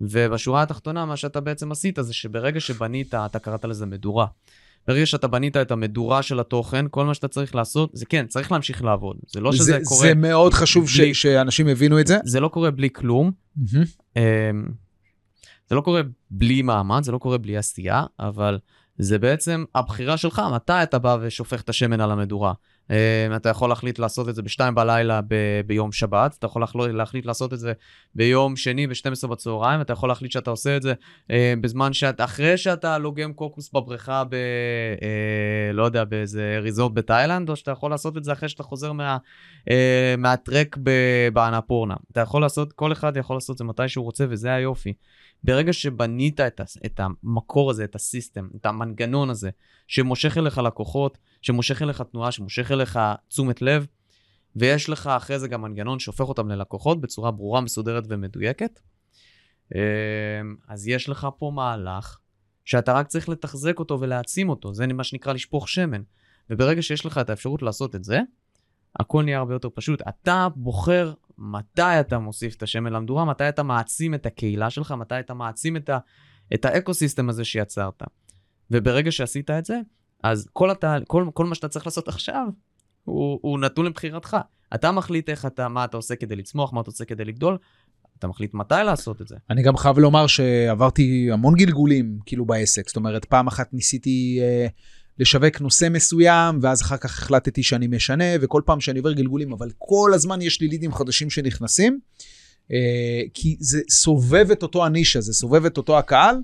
ובשורה 0.00 0.62
התחתונה, 0.62 1.04
מה 1.06 1.16
שאתה 1.16 1.40
בעצם 1.40 1.72
עשית 1.72 1.98
זה 2.00 2.12
שברגע 2.14 2.60
שבנית, 2.60 3.14
אתה 3.14 3.38
קראת 3.38 3.64
לזה 3.64 3.86
מדורה. 3.86 4.26
ברגע 4.88 5.06
שאתה 5.06 5.26
בנית 5.28 5.56
את 5.56 5.70
המדורה 5.70 6.22
של 6.22 6.40
התוכן, 6.40 6.86
כל 6.90 7.04
מה 7.04 7.14
שאתה 7.14 7.28
צריך 7.28 7.54
לעשות, 7.54 7.90
זה 7.92 8.06
כן, 8.06 8.26
צריך 8.26 8.52
להמשיך 8.52 8.84
לעבוד. 8.84 9.16
זה 9.26 9.40
לא 9.40 9.52
שזה 9.52 9.64
זה, 9.64 9.78
קורה... 9.84 10.00
זה 10.08 10.14
מאוד 10.14 10.54
חשוב 10.54 10.88
ש, 10.88 11.00
בלי- 11.00 11.14
שאנשים 11.14 11.68
יבינו 11.68 12.00
את 12.00 12.06
זה. 12.06 12.18
זה 12.24 12.40
לא 12.40 12.48
קורה 12.48 12.70
בלי 12.70 12.90
כלום. 12.90 13.30
אמ, 14.16 14.22
זה 15.68 15.74
לא 15.74 15.80
קורה 15.80 16.00
בלי 16.30 16.62
מאמץ, 16.62 17.04
זה 17.04 17.12
לא 17.12 17.18
קורה 17.18 17.38
בלי 17.38 17.56
עשייה, 17.56 18.04
אבל 18.20 18.58
זה 19.02 19.18
בעצם 19.18 19.64
הבחירה 19.74 20.16
שלך, 20.16 20.42
מתי 20.54 20.72
אתה 20.82 20.98
בא 20.98 21.16
ושופך 21.20 21.60
את 21.60 21.68
השמן 21.68 22.00
על 22.00 22.10
המדורה. 22.10 22.52
אמ, 22.90 22.96
אתה 23.36 23.48
יכול 23.48 23.68
להחליט 23.68 23.98
לעשות 23.98 24.28
את 24.28 24.34
זה 24.34 24.42
בשתיים 24.42 24.74
בלילה 24.74 25.20
ב- 25.28 25.60
ביום 25.66 25.92
שבת, 25.92 26.36
אתה 26.38 26.46
יכול 26.46 26.62
להחליט, 26.92 27.26
לעשות 27.26 27.52
את 27.52 27.58
זה 27.58 27.72
ביום 28.14 28.56
שני 28.56 28.86
ב-12 28.86 29.26
בצהריים, 29.26 29.80
אתה 29.80 29.92
יכול 29.92 30.08
להחליט 30.08 30.32
שאתה 30.32 30.50
עושה 30.50 30.76
את 30.76 30.82
זה 30.82 30.94
אמ, 31.30 31.60
בזמן 31.60 31.92
שאתה, 31.92 32.24
אחרי 32.24 32.58
שאתה 32.58 32.98
לוגם 32.98 33.32
קוקוס 33.32 33.70
בבריכה 33.72 34.24
ב... 34.24 34.34
אה, 34.34 35.72
לא 35.72 35.84
יודע, 35.84 36.04
באיזה 36.04 36.58
ריזורט 36.62 36.92
בתאילנד, 36.94 37.50
או 37.50 37.56
שאתה 37.56 37.70
יכול 37.70 37.90
לעשות 37.90 38.16
את 38.16 38.24
זה 38.24 38.32
אחרי 38.32 38.48
שאתה 38.48 38.62
חוזר 38.62 38.92
מה... 38.92 39.18
אה, 39.70 40.14
מהטרק 40.18 40.76
באנפורנה. 41.32 41.94
אתה 42.12 42.20
יכול 42.20 42.42
לעשות, 42.42 42.72
כל 42.72 42.92
אחד 42.92 43.16
יכול 43.16 43.36
לעשות 43.36 43.54
את 43.54 43.58
זה 43.58 43.64
מתי 43.64 43.88
שהוא 43.88 44.04
רוצה, 44.04 44.24
וזה 44.28 44.54
היופי. 44.54 44.92
ברגע 45.44 45.72
שבנית 45.72 46.40
את, 46.40 46.60
את 46.86 47.00
המקור 47.00 47.70
הזה, 47.70 47.84
את 47.84 47.94
הסיסטם, 47.94 48.48
את 48.60 48.66
המנגנון 48.66 49.30
הזה, 49.30 49.50
שמושך 49.86 50.38
אליך 50.38 50.58
לקוחות, 50.58 51.18
שמושך 51.42 51.82
אליך 51.82 52.02
תנועה, 52.02 52.32
שמושך 52.32 52.70
אליך 52.70 52.98
תשומת 53.28 53.62
לב, 53.62 53.86
ויש 54.56 54.88
לך 54.88 55.06
אחרי 55.06 55.38
זה 55.38 55.48
גם 55.48 55.62
מנגנון 55.62 55.98
שהופך 55.98 56.24
אותם 56.24 56.48
ללקוחות 56.48 57.00
בצורה 57.00 57.30
ברורה, 57.30 57.60
מסודרת 57.60 58.04
ומדויקת, 58.08 58.80
אה, 59.74 59.80
אז 60.68 60.88
יש 60.88 61.08
לך 61.08 61.28
פה 61.38 61.52
מהלך 61.54 62.18
שאתה 62.64 62.92
רק 62.92 63.06
צריך 63.06 63.28
לתחזק 63.28 63.78
אותו 63.78 64.00
ולהעצים 64.00 64.48
אותו, 64.48 64.74
זה 64.74 64.86
מה 64.86 65.04
שנקרא 65.04 65.32
לשפוך 65.32 65.68
שמן. 65.68 66.02
וברגע 66.50 66.82
שיש 66.82 67.06
לך 67.06 67.18
את 67.18 67.30
האפשרות 67.30 67.62
לעשות 67.62 67.94
את 67.94 68.04
זה, 68.04 68.20
הכל 69.00 69.22
נהיה 69.22 69.38
הרבה 69.38 69.54
יותר 69.54 69.68
פשוט. 69.74 70.02
אתה 70.08 70.48
בוחר 70.56 71.12
מתי 71.38 72.00
אתה 72.00 72.18
מוסיף 72.18 72.56
את 72.56 72.62
השמן 72.62 72.92
למדורה, 72.92 73.24
מתי 73.24 73.48
אתה 73.48 73.62
מעצים 73.62 74.14
את 74.14 74.26
הקהילה 74.26 74.70
שלך, 74.70 74.92
מתי 74.92 75.20
אתה 75.20 75.34
מעצים 75.34 75.76
את, 75.76 75.88
ה, 75.88 75.98
את 76.54 76.64
האקו-סיסטם 76.64 77.28
הזה 77.28 77.44
שיצרת. 77.44 78.02
וברגע 78.70 79.10
שעשית 79.10 79.50
את 79.50 79.64
זה, 79.64 79.80
אז 80.22 80.48
כל, 80.52 80.70
התה, 80.70 80.96
כל, 81.06 81.26
כל 81.34 81.46
מה 81.46 81.54
שאתה 81.54 81.68
צריך 81.68 81.86
לעשות 81.86 82.08
עכשיו, 82.08 82.46
הוא, 83.04 83.38
הוא 83.42 83.58
נתון 83.58 83.86
לבחירתך. 83.86 84.36
אתה 84.74 84.92
מחליט 84.92 85.28
איך 85.28 85.46
אתה, 85.46 85.68
מה 85.68 85.84
אתה 85.84 85.96
עושה 85.96 86.16
כדי 86.16 86.36
לצמוח, 86.36 86.72
מה 86.72 86.80
אתה 86.80 86.90
עושה 86.90 87.04
כדי 87.04 87.24
לגדול, 87.24 87.58
אתה 88.18 88.26
מחליט 88.26 88.54
מתי 88.54 88.74
לעשות 88.84 89.22
את 89.22 89.28
זה. 89.28 89.36
אני 89.50 89.62
גם 89.62 89.76
חייב 89.76 89.98
לומר 89.98 90.26
שעברתי 90.26 91.28
המון 91.32 91.54
גלגולים 91.54 92.18
כאילו 92.26 92.44
בעסק. 92.44 92.88
זאת 92.88 92.96
אומרת, 92.96 93.24
פעם 93.24 93.46
אחת 93.46 93.72
ניסיתי 93.72 94.38
אה, 94.42 94.66
לשווק 95.18 95.60
נושא 95.60 95.88
מסוים, 95.90 96.58
ואז 96.62 96.82
אחר 96.82 96.96
כך 96.96 97.18
החלטתי 97.18 97.62
שאני 97.62 97.86
משנה, 97.86 98.24
וכל 98.40 98.62
פעם 98.64 98.80
שאני 98.80 98.98
עובר 98.98 99.12
גלגולים, 99.12 99.52
אבל 99.52 99.70
כל 99.78 100.10
הזמן 100.14 100.42
יש 100.42 100.60
לי 100.60 100.68
לידים 100.68 100.92
חדשים 100.92 101.30
שנכנסים, 101.30 101.98
אה, 102.72 103.22
כי 103.34 103.56
זה 103.60 103.80
סובב 103.90 104.50
את 104.50 104.62
אותו 104.62 104.86
הנישה, 104.86 105.20
זה 105.20 105.32
סובב 105.32 105.64
את 105.64 105.76
אותו 105.76 105.98
הקהל. 105.98 106.36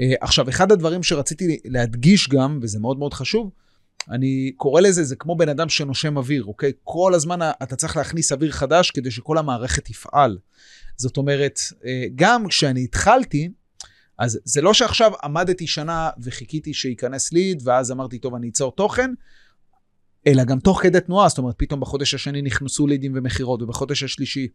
אה, 0.00 0.14
עכשיו, 0.20 0.48
אחד 0.48 0.72
הדברים 0.72 1.02
שרציתי 1.02 1.58
להדגיש 1.64 2.28
גם, 2.28 2.58
וזה 2.62 2.78
מאוד 2.78 2.98
מאוד 2.98 3.14
חשוב, 3.14 3.50
אני 4.10 4.52
קורא 4.56 4.80
לזה, 4.80 5.04
זה 5.04 5.16
כמו 5.16 5.36
בן 5.36 5.48
אדם 5.48 5.68
שנושם 5.68 6.16
אוויר, 6.16 6.44
אוקיי? 6.44 6.72
כל 6.84 7.14
הזמן 7.14 7.50
אתה 7.62 7.76
צריך 7.76 7.96
להכניס 7.96 8.32
אוויר 8.32 8.50
חדש 8.50 8.90
כדי 8.90 9.10
שכל 9.10 9.38
המערכת 9.38 9.84
תפעל. 9.84 10.38
זאת 10.96 11.16
אומרת, 11.16 11.58
אה, 11.84 12.04
גם 12.14 12.48
כשאני 12.48 12.84
התחלתי, 12.84 13.48
אז 14.18 14.40
זה 14.44 14.62
לא 14.62 14.74
שעכשיו 14.74 15.12
עמדתי 15.24 15.66
שנה 15.66 16.10
וחיכיתי 16.22 16.74
שייכנס 16.74 17.32
ליד, 17.32 17.62
ואז 17.64 17.92
אמרתי, 17.92 18.18
טוב, 18.18 18.34
אני 18.34 18.48
אצור 18.48 18.72
תוכן, 18.76 19.10
אלא 20.26 20.44
גם 20.44 20.60
תוך 20.60 20.82
כדי 20.82 21.00
תנועה, 21.00 21.28
זאת 21.28 21.38
אומרת, 21.38 21.54
פתאום 21.58 21.80
בחודש 21.80 22.14
השני 22.14 22.42
נכנסו 22.42 22.86
לידים 22.86 23.12
ומכירות, 23.14 23.62
ובחודש 23.62 24.02
השלישי. 24.02 24.48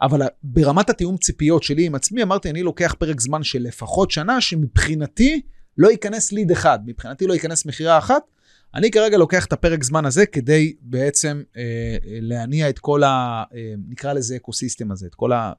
אבל 0.00 0.22
ברמת 0.42 0.90
התיאום 0.90 1.16
ציפיות 1.16 1.62
שלי 1.62 1.86
עם 1.86 1.94
עצמי, 1.94 2.22
אמרתי, 2.22 2.50
אני 2.50 2.62
לוקח 2.62 2.94
פרק 2.98 3.20
זמן 3.20 3.42
של 3.42 3.62
לפחות 3.62 4.10
שנה, 4.10 4.40
שמבחינתי 4.40 5.40
לא 5.78 5.90
ייכנס 5.90 6.32
ליד 6.32 6.50
אחד, 6.50 6.78
מבחינתי 6.86 7.26
לא 7.26 7.32
ייכנס 7.32 7.66
מכירה 7.66 7.98
אחת. 7.98 8.22
אני 8.74 8.90
כרגע 8.90 9.18
לוקח 9.18 9.46
את 9.46 9.52
הפרק 9.52 9.84
זמן 9.84 10.04
הזה 10.04 10.26
כדי 10.26 10.76
בעצם 10.80 11.42
אה, 11.56 11.62
אה, 11.62 12.18
להניע 12.20 12.68
את 12.68 12.78
כל 12.78 13.02
ה... 13.02 13.42
אה, 13.54 13.74
נקרא 13.88 14.12
לזה 14.12 14.36
אקוסיסטם 14.36 14.92
הזה, 14.92 15.06
את 15.06 15.14
כל, 15.14 15.32
ה, 15.32 15.52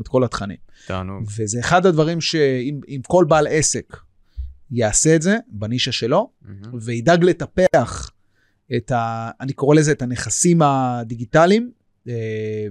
את 0.00 0.08
כל 0.08 0.24
התכנים. 0.24 0.56
תענוג. 0.86 1.24
וזה 1.38 1.60
אחד 1.60 1.86
הדברים 1.86 2.20
שאם 2.20 2.80
אם 2.88 3.00
כל 3.06 3.24
בעל 3.28 3.46
עסק 3.50 3.96
יעשה 4.70 5.16
את 5.16 5.22
זה 5.22 5.36
בנישה 5.48 5.92
שלו, 5.92 6.30
מהמם. 6.42 6.78
וידאג 6.82 7.24
לטפח 7.24 8.10
את 8.76 8.90
ה... 8.90 9.30
אני 9.40 9.52
קורא 9.52 9.74
לזה 9.74 9.92
את 9.92 10.02
הנכסים 10.02 10.62
הדיגיטליים, 10.62 11.70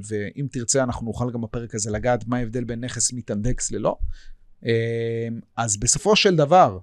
ואם 0.07 0.47
תרצה 0.51 0.83
אנחנו 0.83 1.05
נוכל 1.05 1.31
גם 1.33 1.41
בפרק 1.41 1.75
הזה 1.75 1.91
לגעת 1.91 2.27
מה 2.27 2.37
ההבדל 2.37 2.63
בין 2.63 2.83
נכס 2.83 3.13
מתאנדקס 3.13 3.71
ללא. 3.71 3.97
אה, 4.65 5.27
אז 5.57 5.77
בסופו 5.77 6.15
של 6.15 6.35
דבר, 6.35 6.79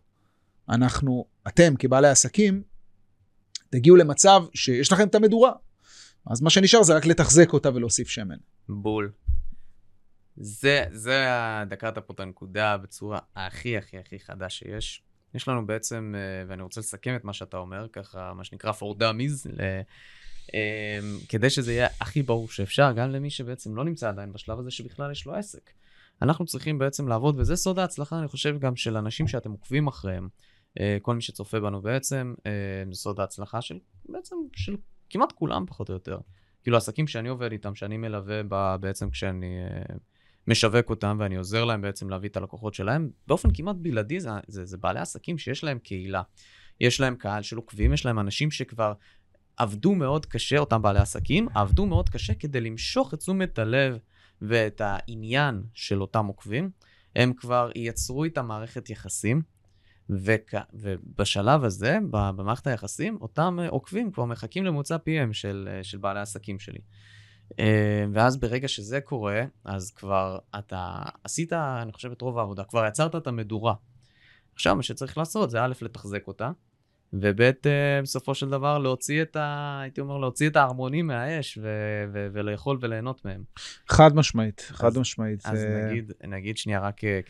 אנחנו, 0.69 1.25
אתם 1.49 1.75
כבעלי 1.79 2.09
עסקים, 2.09 2.63
תגיעו 3.71 3.97
למצב 3.97 4.43
שיש 4.55 4.93
לכם 4.93 5.09
את 5.09 5.15
המדורה. 5.15 5.53
אז 6.27 6.41
מה 6.41 6.51
שנשאר 6.51 6.83
זה 6.83 6.97
רק 6.97 7.07
לתחזק 7.07 7.53
אותה 7.53 7.75
ולהוסיף 7.75 8.09
שמן. 8.09 8.37
בול. 8.69 9.13
זה, 10.37 10.85
זה 10.91 11.27
דקרת 11.69 11.99
פה 11.99 12.15
את 12.15 12.21
הנקודה 12.21 12.77
בצורה 12.77 13.19
הכי 13.37 13.77
הכי 13.77 13.99
הכי 13.99 14.19
חדה 14.19 14.49
שיש. 14.49 15.03
יש 15.35 15.49
לנו 15.49 15.67
בעצם, 15.67 16.15
אה, 16.17 16.45
ואני 16.49 16.63
רוצה 16.63 16.81
לסכם 16.81 17.17
את 17.17 17.25
מה 17.25 17.33
שאתה 17.33 17.57
אומר, 17.57 17.89
ככה, 17.93 18.35
מה 18.35 18.45
שנקרא 18.45 18.73
for 18.73 19.01
dummies. 19.01 19.61
אה, 19.61 19.81
כדי 21.29 21.51
שזה 21.51 21.73
יהיה 21.73 21.89
הכי 22.01 22.23
ברור 22.23 22.49
שאפשר, 22.49 22.93
גם 22.93 23.11
למי 23.11 23.31
שבעצם 23.31 23.77
לא 23.77 23.85
נמצא 23.85 24.09
עדיין 24.09 24.33
בשלב 24.33 24.59
הזה 24.59 24.71
שבכלל 24.71 25.13
יש 25.13 25.27
לו 25.27 25.35
עסק. 25.35 25.71
אנחנו 26.23 26.47
צריכים 26.47 26.79
בעצם 26.79 27.09
לעבוד, 27.09 27.35
וזה 27.39 27.57
סוד 27.57 27.79
ההצלחה, 27.79 28.19
אני 28.19 28.29
חושב, 28.29 28.59
גם 28.59 28.77
של 28.77 28.97
אנשים 28.97 29.29
שאתם 29.29 29.51
עוקבים 29.51 29.87
אחריהם. 29.87 30.29
אה, 30.81 30.99
כל 31.03 31.15
מי 31.15 31.23
שצופה 31.23 31.61
בנו 31.61 31.83
בעצם, 31.83 32.35
זה 32.91 32.95
סוד 32.95 33.21
ההצלחה 33.21 33.63
של, 33.63 33.79
בעצם, 34.09 34.37
של 34.57 34.77
כמעט 35.11 35.33
כולם 35.33 35.67
פחות 35.67 35.89
או 35.89 35.95
יותר. 35.95 36.19
כאילו 36.63 36.77
עסקים 36.77 37.07
שאני 37.07 37.29
עובד 37.29 37.53
איתם, 37.53 37.75
שאני 37.75 37.97
מלווה 37.97 38.43
ב, 38.49 38.77
בעצם 38.81 39.11
כשאני 39.11 39.57
משווק 40.49 40.91
אותם 40.91 41.17
ואני 41.21 41.37
עוזר 41.37 41.65
להם 41.65 41.81
בעצם 41.81 42.11
להביא 42.11 42.29
את 42.29 42.37
הלקוחות 42.37 42.75
שלהם, 42.75 43.11
באופן 43.27 43.49
כמעט 43.55 43.77
בלעדי 43.79 44.21
זה, 44.21 44.31
זה, 44.47 44.65
זה 44.65 44.77
בעלי 44.77 45.01
עסקים 45.01 45.39
שיש 45.39 45.65
להם 45.65 45.79
קהילה. 45.79 46.23
יש 46.81 47.01
להם 47.01 47.17
קהל 47.17 47.43
של 47.43 47.57
עוקבים, 47.57 47.93
יש 47.93 48.07
להם 48.07 48.19
אנשים 48.19 48.51
שכבר 48.51 48.93
עבדו 49.59 49.95
מאוד 49.95 50.27
קשה, 50.27 50.59
אותם 50.59 50.83
בעלי 50.83 50.99
עסקים, 50.99 51.49
עבדו 51.55 51.87
מאוד 51.87 52.09
קשה 52.09 52.35
כדי 52.35 52.61
למשוך 52.61 53.15
את 53.15 53.19
תשומת 53.19 53.59
הלב 53.59 53.99
ואת 54.43 54.81
העניין 54.85 55.63
של 55.75 56.01
אותם 56.01 56.27
עוקבים. 56.27 56.71
הם 57.17 57.33
כבר 57.33 57.71
יצרו 57.75 58.25
איתם 58.25 58.47
מערכת 58.47 58.91
יחסים, 58.91 59.43
וכ... 60.11 60.55
ובשלב 60.75 61.65
הזה, 61.65 61.99
במערכת 62.11 62.67
היחסים, 62.67 63.19
אותם 63.21 63.59
עוקבים 63.69 64.13
כבר 64.13 64.25
מחכים 64.25 64.65
למוצא 64.65 64.97
PM 64.97 65.33
של, 65.33 65.69
של 65.83 65.99
בעלי 65.99 66.19
העסקים 66.19 66.59
שלי. 66.59 66.81
אה, 67.59 68.05
ואז 68.13 68.37
ברגע 68.37 68.69
שזה 68.69 69.01
קורה, 69.01 69.45
אז 69.65 69.91
כבר 69.91 70.39
אתה 70.59 71.03
עשית, 71.25 71.53
אני 71.53 71.93
חושב, 71.93 72.11
את 72.11 72.21
רוב 72.21 72.39
העבודה, 72.39 72.65
כבר 72.65 72.87
יצרת 72.87 73.17
את 73.17 73.27
המדורה. 73.27 73.75
עכשיו, 74.55 74.77
מה 74.77 74.83
שצריך 74.83 75.19
לעשות 75.19 75.51
זה 75.51 75.65
א', 75.65 75.73
לתחזק 75.83 76.27
אותה, 76.27 76.51
וב', 77.13 77.41
אה, 77.41 78.01
בסופו 78.03 78.35
של 78.35 78.49
דבר, 78.49 78.79
להוציא 78.79 79.23
את 79.23 79.37
ה... 79.37 79.79
הייתי 79.83 80.01
אומר, 80.01 80.19
להוציא 80.19 80.49
את 80.49 80.57
הערמונים 80.57 81.07
מהאש 81.07 81.59
ו- 81.63 82.05
ו- 82.13 82.27
ולאכול 82.33 82.79
וליהנות 82.81 83.25
מהם. 83.25 83.45
חד 83.89 84.17
משמעית, 84.17 84.61
חד 84.61 84.87
אז, 84.87 84.99
משמעית. 84.99 85.47
אז 85.47 85.59
זה... 85.59 85.89
נגיד, 85.91 86.13
נגיד 86.25 86.57
שנייה 86.57 86.81
רק 86.81 87.05
אה, 87.05 87.21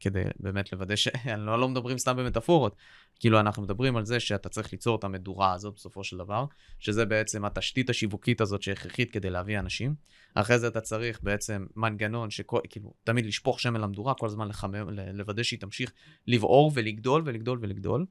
כדי 0.00 0.22
באמת 0.40 0.72
לוודא 0.72 0.96
שאנחנו 0.96 1.46
לא, 1.46 1.58
לא 1.58 1.68
מדברים 1.68 1.98
סתם 1.98 2.16
במטאפורות. 2.16 2.76
כאילו, 3.20 3.40
אנחנו 3.40 3.62
מדברים 3.62 3.96
על 3.96 4.04
זה 4.04 4.20
שאתה 4.20 4.48
צריך 4.48 4.72
ליצור 4.72 4.96
את 4.96 5.04
המדורה 5.04 5.52
הזאת 5.52 5.74
בסופו 5.74 6.04
של 6.04 6.18
דבר, 6.18 6.44
שזה 6.78 7.04
בעצם 7.04 7.44
התשתית 7.44 7.90
השיווקית 7.90 8.40
הזאת 8.40 8.62
שהכרחית 8.62 9.10
כדי 9.10 9.30
להביא 9.30 9.58
אנשים. 9.58 9.94
אחרי 10.34 10.58
זה 10.58 10.68
אתה 10.68 10.80
צריך 10.80 11.22
בעצם 11.22 11.66
מנגנון 11.76 12.30
שכאילו, 12.30 12.92
תמיד 13.04 13.26
לשפוך 13.26 13.60
שמן 13.60 13.80
למדורה, 13.80 14.14
כל 14.14 14.26
הזמן 14.26 14.48
לחמם, 14.48 14.88
לוודא 15.14 15.42
שהיא 15.42 15.60
תמשיך 15.60 15.92
לבעור 16.26 16.72
ולגדול 16.74 17.22
ולגדול 17.24 17.58
ולגדול. 17.62 18.06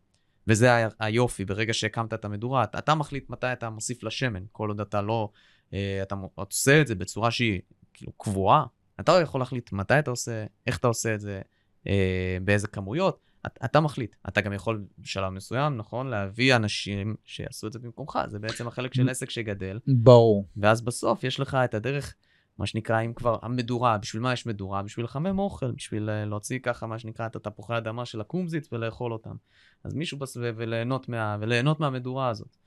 וזה 0.50 0.88
היופי, 1.00 1.45
ברגע 1.45 1.74
שהקמת 1.74 2.14
את 2.14 2.26
המדורה, 2.26 2.64
אתה, 2.64 2.80
אתה 2.80 2.95
מחליט 2.95 3.30
מתי 3.30 3.54
אתה 3.54 3.70
מוסיף 3.70 4.04
לשמן, 4.04 4.43
כל 4.52 4.70
עוד 4.70 4.82
אתה 4.82 5.02
לא, 5.02 5.30
אה, 5.74 6.00
אתה 6.04 6.16
עושה 6.36 6.82
את 6.82 6.88
זה 6.88 6.95
בצורה 6.95 7.32
שהיא 7.32 7.62
כאילו 7.93 8.12
קבועה, 8.12 8.66
אתה 9.00 9.12
יכול 9.22 9.41
להחליט 9.41 9.72
מתי 9.72 10.00
אתה 10.00 10.12
עושה, 10.12 10.45
איך 10.68 10.78
אתה 10.78 10.88
עושה 10.88 11.16
את 11.16 11.22
זה, 11.22 11.41
אה, 11.88 12.38
באיזה 12.41 12.68
כמויות, 12.68 13.20
אתה, 13.47 13.66
אתה 13.66 13.80
מחליט. 13.80 14.16
אתה 14.28 14.41
גם 14.41 14.54
יכול 14.54 14.86
בשלב 14.97 15.30
מסוים, 15.30 15.78
נכון, 15.78 16.08
להביא 16.08 16.56
אנשים 16.56 17.16
שיעשו 17.26 17.68
את 17.68 17.74
זה 17.74 17.80
במקומך, 17.80 18.20
זה 18.28 18.39
בעצם 18.39 18.68
החלק 18.68 18.93
של 18.93 19.10
עסק 19.10 19.30
שגדל. 19.30 19.80
ברור. 19.88 20.47
ואז 20.58 20.82
בסוף 20.82 21.24
יש 21.24 21.39
לך 21.39 21.56
את 21.66 21.74
הדרך, 21.74 22.16
מה 22.60 22.66
שנקרא, 22.66 23.01
אם 23.01 23.14
כבר 23.14 23.38
המדורה, 23.41 23.97
בשביל 23.97 24.22
מה 24.22 24.34
יש 24.34 24.45
מדורה? 24.45 24.84
בשביל 24.84 25.05
לחמם 25.05 25.39
אוכל, 25.39 25.72
בשביל 25.72 26.10
אה, 26.10 26.26
להוציא 26.26 26.60
ככה, 26.60 26.88
מה 26.88 26.99
שנקרא, 26.99 27.26
את 27.28 27.36
התפוחי 27.36 27.74
האדמה 27.74 28.05
של 28.05 28.22
הקומזיץ 28.22 28.74
ולאכול 28.74 29.14
אותם. 29.14 29.36
אז 29.84 29.93
מישהו 29.93 30.18
בסביב, 30.18 30.55
וליהנות, 30.57 31.10
מה, 31.10 31.38
וליהנות 31.39 31.80
מהמדורה 31.80 32.30
הזאת. 32.30 32.57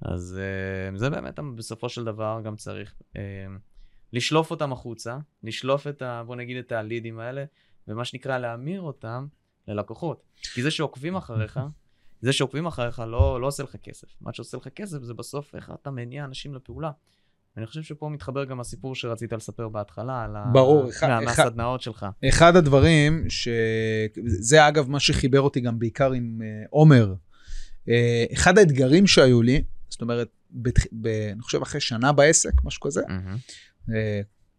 אז 0.00 0.38
uh, 0.94 0.98
זה 0.98 1.10
באמת, 1.10 1.38
בסופו 1.56 1.88
של 1.88 2.04
דבר, 2.04 2.40
גם 2.44 2.56
צריך 2.56 2.94
uh, 3.12 3.16
לשלוף 4.12 4.50
אותם 4.50 4.72
החוצה, 4.72 5.18
לשלוף 5.42 5.86
את 5.86 6.02
ה... 6.02 6.22
בוא 6.26 6.36
נגיד 6.36 6.56
את 6.56 6.72
הלידים 6.72 7.18
האלה, 7.18 7.44
ומה 7.88 8.04
שנקרא 8.04 8.38
להמיר 8.38 8.80
אותם 8.80 9.26
ללקוחות. 9.68 10.22
כי 10.54 10.62
זה 10.62 10.70
שעוקבים 10.70 11.16
אחריך, 11.16 11.60
זה 12.20 12.32
שעוקבים 12.32 12.66
אחריך 12.66 12.98
לא, 12.98 13.40
לא 13.40 13.46
עושה 13.46 13.62
לך 13.62 13.76
כסף. 13.76 14.08
מה 14.20 14.32
שעושה 14.32 14.56
לך 14.56 14.68
כסף 14.68 15.02
זה 15.02 15.14
בסוף 15.14 15.54
איך 15.54 15.72
אתה 15.74 15.90
מניע 15.90 16.24
אנשים 16.24 16.54
לפעולה. 16.54 16.90
ואני 17.56 17.66
חושב 17.66 17.82
שפה 17.82 18.08
מתחבר 18.08 18.44
גם 18.44 18.60
הסיפור 18.60 18.94
שרצית 18.94 19.32
לספר 19.32 19.68
בהתחלה, 19.68 20.24
על 20.24 20.30
ברור, 20.52 20.84
ה... 20.86 20.88
אחד, 20.88 21.08
מה, 21.08 21.18
אחד, 21.18 21.44
מהסדנאות 21.44 21.80
שלך. 21.80 22.06
אחד 22.28 22.56
הדברים, 22.56 23.24
ש... 23.28 23.48
זה 24.24 24.68
אגב 24.68 24.90
מה 24.90 25.00
שחיבר 25.00 25.40
אותי 25.40 25.60
גם 25.60 25.78
בעיקר 25.78 26.12
עם 26.12 26.40
uh, 26.40 26.68
עומר. 26.70 27.14
Uh, 27.86 27.90
אחד 28.32 28.58
האתגרים 28.58 29.06
שהיו 29.06 29.42
לי, 29.42 29.62
זאת 29.88 30.00
אומרת, 30.00 30.28
בת... 30.50 30.78
ב... 30.92 31.06
אני 31.06 31.42
חושב 31.42 31.62
אחרי 31.62 31.80
שנה 31.80 32.12
בעסק, 32.12 32.52
משהו 32.64 32.80
כזה, 32.80 33.00
mm-hmm. 33.00 33.88
uh, 33.88 33.92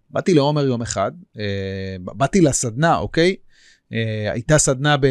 באתי 0.10 0.34
לעומר 0.34 0.66
יום 0.66 0.82
אחד, 0.82 1.12
uh, 1.34 1.38
באתי 2.00 2.42
לסדנה, 2.42 2.98
אוקיי? 2.98 3.36
Uh, 3.40 3.54
הייתה 4.32 4.58
סדנה 4.58 4.98
ב, 4.98 5.08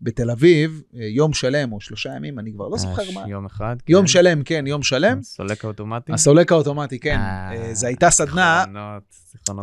בתל 0.00 0.30
אביב, 0.30 0.82
uh, 0.92 0.96
יום 0.96 1.32
שלם 1.32 1.72
או 1.72 1.80
שלושה 1.80 2.10
ימים, 2.16 2.38
אני 2.38 2.52
כבר 2.52 2.68
לא 2.68 2.78
זוכר 2.78 3.10
מה. 3.14 3.24
יום 3.28 3.46
אחד. 3.46 3.76
יום 3.88 4.02
כן. 4.02 4.06
שלם, 4.06 4.42
כן, 4.42 4.66
יום 4.66 4.82
שלם. 4.82 5.18
הסולק 5.18 5.64
האוטומטי? 5.64 6.12
הסולק 6.12 6.52
האוטומטי, 6.52 6.98
כן. 6.98 7.18
זו 7.72 7.86
הייתה 7.86 8.10
סדנה, 8.10 8.64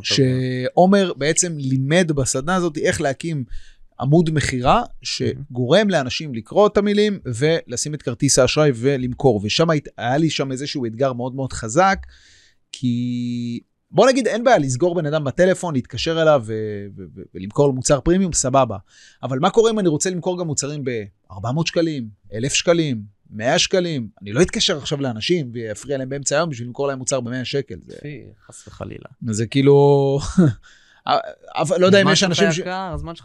שעומר 0.01 1.13
בעצם 1.17 1.53
לימד 1.57 2.11
בסדנה 2.15 2.55
הזאת 2.55 2.77
איך 2.77 3.01
להקים 3.01 3.43
עמוד 3.99 4.29
מכירה 4.33 4.83
שגורם 5.01 5.89
לאנשים 5.89 6.35
לקרוא 6.35 6.67
את 6.67 6.77
המילים 6.77 7.19
ולשים 7.25 7.93
את 7.93 8.01
כרטיס 8.01 8.39
האשראי 8.39 8.71
ולמכור. 8.75 9.41
ושם 9.43 9.67
היה 9.97 10.17
לי 10.17 10.29
שם 10.29 10.51
איזשהו 10.51 10.85
אתגר 10.85 11.13
מאוד 11.13 11.35
מאוד 11.35 11.53
חזק, 11.53 11.97
כי 12.71 13.59
בוא 13.93 14.07
נגיד, 14.07 14.27
אין 14.27 14.43
בעיה 14.43 14.57
לסגור 14.57 14.95
בן 14.95 15.05
אדם 15.05 15.23
בטלפון, 15.23 15.73
להתקשר 15.73 16.21
אליו 16.21 16.45
ולמכור 17.33 17.67
לו 17.67 17.73
מוצר 17.73 18.01
פרימיום, 18.01 18.33
סבבה. 18.33 18.77
אבל 19.23 19.39
מה 19.39 19.49
קורה 19.49 19.71
אם 19.71 19.79
אני 19.79 19.87
רוצה 19.87 20.09
למכור 20.09 20.39
גם 20.39 20.47
מוצרים 20.47 20.83
ב-400 20.83 21.65
שקלים, 21.65 22.07
1,000 22.33 22.53
שקלים, 22.53 23.01
100 23.29 23.59
שקלים? 23.59 24.07
אני 24.21 24.33
לא 24.33 24.41
אתקשר 24.41 24.77
עכשיו 24.77 25.01
לאנשים 25.01 25.49
ויפריע 25.53 25.97
להם 25.97 26.09
באמצע 26.09 26.35
היום 26.35 26.49
בשביל 26.49 26.67
למכור 26.67 26.87
להם 26.87 26.99
מוצר 26.99 27.21
ב-100 27.21 27.43
שקל. 27.43 27.75
זה... 27.85 27.95
חס 28.47 28.67
וחלילה. 28.67 29.05
זה 29.27 29.47
כאילו... 29.47 30.19
אבל 31.55 31.81
לא 31.81 31.85
יודע 31.85 32.01
אם 32.01 32.09
יש 32.11 32.23
אנשים 32.23 32.51
ש... 32.51 32.59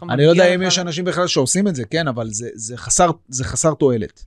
אני 0.09 0.25
לא 0.25 0.29
יודע 0.29 0.55
אם 0.55 0.61
יש 0.61 0.79
אנשים 0.79 1.05
בכלל 1.05 1.27
שעושים 1.27 1.67
את 1.67 1.75
זה, 1.75 1.85
כן, 1.85 2.07
אבל 2.07 2.29
זה, 2.31 2.49
זה, 2.53 2.77
חסר, 2.77 3.11
זה 3.29 3.43
חסר 3.43 3.73
תועלת. 3.73 4.25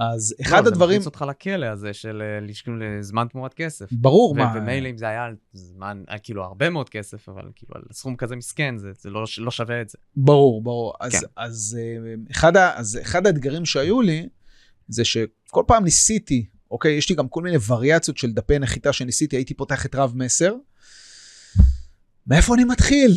אז 0.00 0.34
אחד 0.40 0.64
לא, 0.64 0.68
הדברים... 0.68 0.90
זה 0.90 0.96
מכניס 0.96 1.06
אותך 1.06 1.24
לכלא 1.28 1.66
הזה 1.66 1.92
של 1.92 2.22
אה, 2.22 2.46
לשכום 2.46 2.78
לזמן 2.78 3.26
תמורת 3.30 3.54
כסף. 3.54 3.92
ברור, 3.92 4.34
מה... 4.34 4.52
ומילא 4.56 4.90
אם 4.90 4.96
זה 4.96 5.08
היה 5.08 5.28
זמן, 5.52 6.02
אה, 6.10 6.18
כאילו 6.18 6.44
הרבה 6.44 6.70
מאוד 6.70 6.88
כסף, 6.88 7.28
אבל 7.28 7.42
כאילו 7.54 7.74
על 7.74 7.82
סכום 7.92 8.16
כזה 8.16 8.36
מסכן, 8.36 8.78
זה, 8.78 8.90
זה 9.00 9.10
לא, 9.10 9.24
לא 9.38 9.50
שווה 9.50 9.80
את 9.80 9.88
זה. 9.88 9.98
ברור, 10.16 10.62
ברור. 10.62 10.94
אז, 11.00 11.12
כן. 11.12 11.18
אז, 11.36 11.78
אה, 11.80 12.14
אחד 12.30 12.56
ה, 12.56 12.76
אז 12.76 12.98
אחד 13.02 13.26
האתגרים 13.26 13.64
שהיו 13.64 14.00
לי, 14.00 14.28
זה 14.88 15.04
שכל 15.04 15.62
פעם 15.66 15.84
ניסיתי, 15.84 16.46
אוקיי, 16.70 16.92
יש 16.92 17.10
לי 17.10 17.16
גם 17.16 17.28
כל 17.28 17.42
מיני 17.42 17.56
וריאציות 17.68 18.18
של 18.18 18.32
דפי 18.32 18.58
נחיתה 18.58 18.92
שניסיתי, 18.92 19.36
הייתי 19.36 19.54
פותח 19.54 19.86
את 19.86 19.94
רב 19.94 20.12
מסר. 20.16 20.54
מאיפה 22.26 22.54
אני 22.54 22.64
מתחיל? 22.64 23.12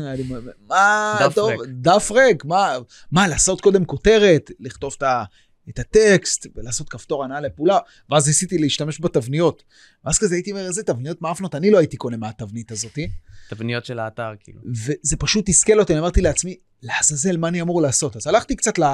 מה, 0.68 1.18
דף 1.20 1.34
טוב, 1.34 1.50
ריק. 1.50 1.60
דף 1.68 2.10
ריק, 2.10 2.44
מה, 2.44 2.76
מה, 3.12 3.28
לעשות 3.28 3.60
קודם 3.60 3.84
כותרת, 3.84 4.50
לכתוב 4.60 4.94
את 4.96 5.02
ה... 5.02 5.24
את 5.70 5.78
הטקסט 5.78 6.46
ולעשות 6.56 6.88
כפתור 6.88 7.24
הנעה 7.24 7.40
לפעולה, 7.40 7.78
ואז 8.10 8.26
ניסיתי 8.26 8.58
להשתמש 8.58 9.00
בתבניות. 9.00 9.62
ואז 10.04 10.18
כזה 10.18 10.34
הייתי 10.34 10.50
אומר, 10.50 10.66
איזה 10.66 10.82
תבניות 10.82 11.22
מאפנות, 11.22 11.54
אני 11.54 11.70
לא 11.70 11.78
הייתי 11.78 11.96
קונה 11.96 12.16
מהתבנית 12.16 12.72
הזאתי. 12.72 13.08
תבניות 13.48 13.84
של 13.84 13.98
האתר, 13.98 14.30
כאילו. 14.40 14.60
וזה 14.66 15.16
פשוט 15.18 15.46
תסכל 15.46 15.80
אותי, 15.80 15.92
אני 15.92 16.00
אמרתי 16.00 16.20
לעצמי, 16.20 16.56
לעזאזל, 16.82 17.36
מה 17.36 17.48
אני 17.48 17.62
אמור 17.62 17.82
לעשות? 17.82 18.16
אז 18.16 18.26
הלכתי 18.26 18.56
קצת 18.56 18.78
ל... 18.78 18.84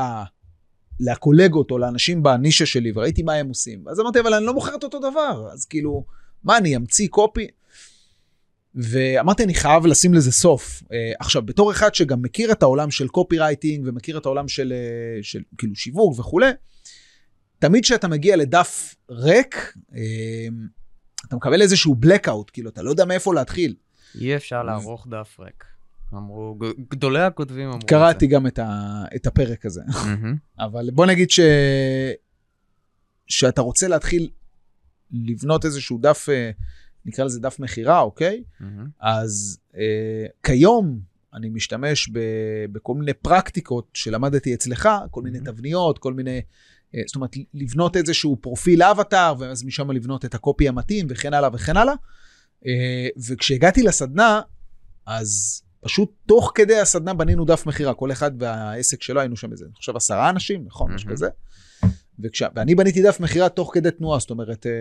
לקולגות 1.00 1.70
או 1.70 1.78
לאנשים 1.78 2.22
בנישה 2.22 2.66
שלי, 2.66 2.92
וראיתי 2.94 3.22
מה 3.22 3.32
הם 3.32 3.48
עושים. 3.48 3.82
ואז 3.86 4.00
אמרתי, 4.00 4.20
אבל 4.20 4.34
אני 4.34 4.46
לא 4.46 4.54
מוכר 4.54 4.74
את 4.74 4.84
אותו 4.84 4.98
דבר, 4.98 5.48
אז 5.52 5.66
כאילו, 5.66 6.04
מה, 6.44 6.56
אני 6.56 6.76
אמציא 6.76 7.08
קופי? 7.08 7.46
ואמרתי, 8.74 9.44
אני 9.44 9.54
חייב 9.54 9.86
לשים 9.86 10.14
לזה 10.14 10.32
סוף. 10.32 10.82
Uh, 10.82 10.86
עכשיו, 11.20 11.42
בתור 11.42 11.72
אחד 11.72 11.94
שגם 11.94 12.22
מכיר 12.22 12.52
את 12.52 12.62
העולם 12.62 12.90
של 12.90 13.08
קופי 13.08 13.38
רייטינג 13.38 13.86
ומכיר 13.86 14.18
את 14.18 14.26
העולם 14.26 14.48
של, 14.48 14.72
uh, 14.72 15.24
של 15.24 15.42
כאילו 15.58 15.74
שיווק 15.74 16.18
וכולי, 16.18 16.50
תמיד 17.58 17.84
כשאתה 17.84 18.08
מגיע 18.08 18.36
לדף 18.36 18.94
ריק, 19.10 19.74
uh, 19.90 19.94
אתה 21.28 21.36
מקבל 21.36 21.62
איזשהו 21.62 21.96
blackout, 22.04 22.50
כאילו, 22.52 22.70
אתה 22.70 22.82
לא 22.82 22.90
יודע 22.90 23.04
מאיפה 23.04 23.34
להתחיל. 23.34 23.74
אי 24.20 24.36
אפשר 24.36 24.62
לערוך 24.62 25.06
דף 25.10 25.40
ריק. 25.40 25.64
אמרו, 26.14 26.58
גדולי 26.90 27.20
הכותבים 27.20 27.64
אמרו 27.64 27.76
את 27.76 27.82
זה. 27.82 27.86
קראתי 27.86 28.26
גם 28.26 28.46
את, 28.46 28.58
ה, 28.58 29.04
את 29.16 29.26
הפרק 29.26 29.66
הזה. 29.66 29.82
אבל 30.58 30.90
בוא 30.92 31.06
נגיד 31.06 31.30
ש... 31.30 31.40
שאתה 33.26 33.60
רוצה 33.60 33.88
להתחיל 33.88 34.30
לבנות 35.12 35.64
איזשהו 35.64 35.98
דף, 35.98 36.28
אה, 36.28 36.50
נקרא 37.06 37.24
לזה 37.24 37.40
דף 37.40 37.60
מכירה, 37.60 38.00
אוקיי? 38.00 38.42
מהמם. 38.60 38.86
אז 39.00 39.58
אה, 39.76 40.26
כיום 40.42 41.00
אני 41.34 41.48
משתמש 41.48 42.08
ב, 42.12 42.18
בכל 42.72 42.94
מיני 42.94 43.12
פרקטיקות 43.12 43.88
שלמדתי 43.94 44.54
אצלך, 44.54 44.88
כל 45.10 45.22
מיני 45.22 45.38
Mhm. 45.38 45.44
תבניות, 45.44 45.98
כל 45.98 46.12
מיני... 46.14 46.40
אה, 46.94 47.00
זאת 47.06 47.16
אומרת, 47.16 47.30
לבנות 47.54 47.96
איזשהו 47.96 48.36
פרופיל 48.40 48.82
אבטאר, 48.82 49.34
ואז 49.38 49.64
משם 49.64 49.90
לבנות 49.90 50.24
את 50.24 50.34
הקופי 50.34 50.68
המתאים, 50.68 51.06
וכן 51.10 51.34
הלאה 51.34 51.50
וכן 51.52 51.76
הלאה. 51.76 51.94
אה, 52.66 53.08
וכשהגעתי 53.28 53.82
לסדנה, 53.82 54.40
אז 55.06 55.62
פשוט 55.80 56.12
תוך 56.26 56.52
כדי 56.54 56.80
הסדנה 56.80 57.14
בנינו 57.14 57.44
דף 57.44 57.66
מכירה, 57.66 57.94
כל 57.94 58.12
אחד 58.12 58.30
והעסק 58.38 59.02
שלו, 59.02 59.20
היינו 59.20 59.36
שם 59.36 59.52
איזה, 59.52 59.64
אני 59.64 59.74
חושב, 59.74 59.96
עשרה 59.96 60.30
אנשים, 60.30 60.64
נכון, 60.66 60.92
משהו 60.94 61.08
Mhm. 61.08 61.12
כזה. 61.12 61.28
וכש... 62.18 62.42
ואני 62.56 62.74
בניתי 62.74 63.02
דף 63.02 63.20
מכירה 63.20 63.48
תוך 63.48 63.70
כדי 63.74 63.90
תנועה, 63.90 64.18
זאת 64.18 64.30
אומרת, 64.30 64.66
אה, 64.66 64.72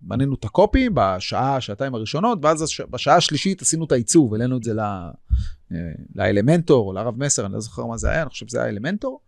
בנינו 0.00 0.34
את 0.34 0.44
הקופי 0.44 0.88
בשעה, 0.94 1.60
שעתיים 1.60 1.94
הראשונות, 1.94 2.38
ואז 2.42 2.62
הש... 2.62 2.80
בשעה 2.80 3.16
השלישית 3.16 3.62
עשינו 3.62 3.84
את 3.84 3.92
העיצוב, 3.92 4.34
העלינו 4.34 4.56
את 4.56 4.62
זה. 4.62 4.72
אה, 4.80 5.76
לאלמנטור, 6.14 6.88
או 6.88 6.92
לרב 6.92 7.14
מסר, 7.18 7.46
אני 7.46 7.52
לא 7.54 7.60
זוכר 7.60 7.86
מה 7.86 7.96
זה 7.96 8.10
היה, 8.10 8.22
אני 8.22 8.30
חושב 8.30 8.46
שזה 8.46 8.60
היה 8.62 8.68
אלמנטור. 8.68 9.20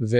ו... 0.00 0.16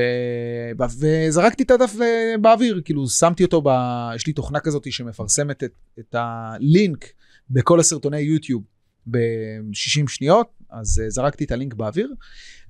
וזרקתי 0.99 1.63
את 1.63 1.71
הדף 1.71 1.95
אה, 2.01 2.35
באוויר, 2.41 2.81
כאילו 2.85 3.09
שמתי 3.09 3.45
אותו, 3.45 3.63
ב... 3.63 3.69
יש 4.15 4.27
לי 4.27 4.33
תוכנה 4.33 4.61
כזאת 4.61 4.93
שמפרסמת 4.93 5.65
את, 5.65 5.73
את 5.99 6.15
הלינק 6.19 7.05
בכל 7.51 7.81
הסרטוני 7.81 8.21
יוטיוב 8.21 8.63
ב-60 9.07 10.09
שניות, 10.09 10.49
אז 10.71 11.01
אה, 11.05 11.11
זרקתי 11.11 11.45
את 11.45 11.53
הלינק 11.53 11.75
באוויר, 11.75 12.15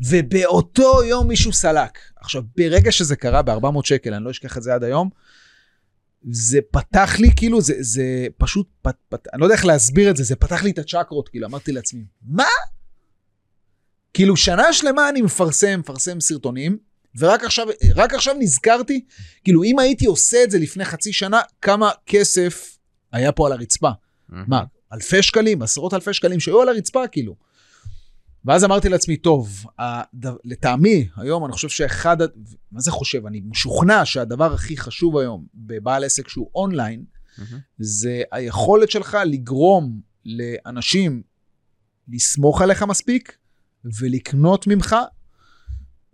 ובאותו 0.01 1.05
יום 1.05 1.29
מישהו 1.29 1.53
סלק. 1.53 1.99
עכשיו, 2.17 2.43
ברגע 2.57 2.93
שזה 2.93 3.17
קרה 3.17 3.43
ב-400 3.43 3.81
שקל, 3.85 4.15
אני 4.15 4.25
לא 4.25 4.31
אשכח 4.31 4.59
את 4.59 4.63
זה 4.63 4.75
עד 4.75 4.85
היום, 4.85 5.11
זה 6.31 6.59
פתח 6.71 7.17
לי, 7.19 7.31
כאילו, 7.37 7.61
זה, 7.61 7.75
זה 7.81 8.27
פשוט, 8.39 8.69
פת, 8.83 8.97
פת, 9.09 9.29
אני 9.33 9.41
לא 9.41 9.47
יודע 9.47 9.55
איך 9.55 9.65
להסביר 9.65 10.11
את 10.11 10.17
זה, 10.17 10.25
זה 10.25 10.37
פתח 10.37 10.63
לי 10.63 10.71
את 10.71 10.79
הצ'קרות, 10.79 11.29
כאילו, 11.29 11.47
אמרתי 11.47 11.73
לעצמי, 11.73 12.05
מה? 12.23 12.45
כאילו, 14.15 14.37
שנה 14.37 14.73
שלמה 14.73 15.09
אני 15.09 15.23
מפרסם, 15.23 15.81
מפרסם 15.81 16.21
סרטונים, 16.21 16.79
ורק 17.19 17.45
עכשיו, 17.45 17.67
רק 17.95 18.15
עכשיו 18.15 18.35
נזכרתי, 18.39 19.05
כאילו, 19.45 19.65
אם 19.65 19.79
הייתי 19.79 20.07
עושה 20.07 20.45
את 20.45 20.51
זה 20.51 20.59
לפני 20.59 20.85
חצי 20.85 21.13
שנה, 21.13 21.41
כמה 21.63 21.91
כסף 22.07 22.79
היה 23.13 23.33
פה 23.33 23.47
על 23.47 23.53
הרצפה. 23.53 23.91
מהמם. 24.29 24.45
מה, 24.49 24.65
אלפי 24.95 25.23
שקלים, 25.23 25.63
עשרות 25.63 25.95
אלפי 25.95 26.13
שקלים 26.13 26.41
שהיו 26.41 26.63
על 26.63 26.69
הרצפה, 26.69 27.09
כאילו. 27.09 27.37
ואז 28.45 28.65
אמרתי 28.65 28.89
לעצמי, 28.89 29.17
טוב, 29.17 29.65
הד... 29.79 30.27
לטעמי, 30.45 31.09
היום 31.17 31.45
אני 31.45 31.53
חושב 31.53 31.69
שאחד, 31.69 32.17
מה 32.73 32.81
זה 32.81 32.91
חושב? 32.91 33.27
אני 33.27 33.43
משוכנע 33.45 34.05
שהדבר 34.05 34.55
הכי 34.55 34.77
חשוב 34.77 35.19
היום 35.19 35.47
בבעל 35.55 36.05
עסק 36.05 36.29
שהוא 36.29 36.51
אונליין, 36.55 37.05
מהמם. 37.39 37.59
זה 37.79 38.23
היכולת 38.33 38.91
שלך 38.91 39.19
לגרום 39.27 40.01
לאנשים 40.25 41.23
לסמוך 42.09 42.63
עליך 42.63 42.83
מספיק 42.83 43.37
ולקנות 44.01 44.67
ממך. 44.67 44.97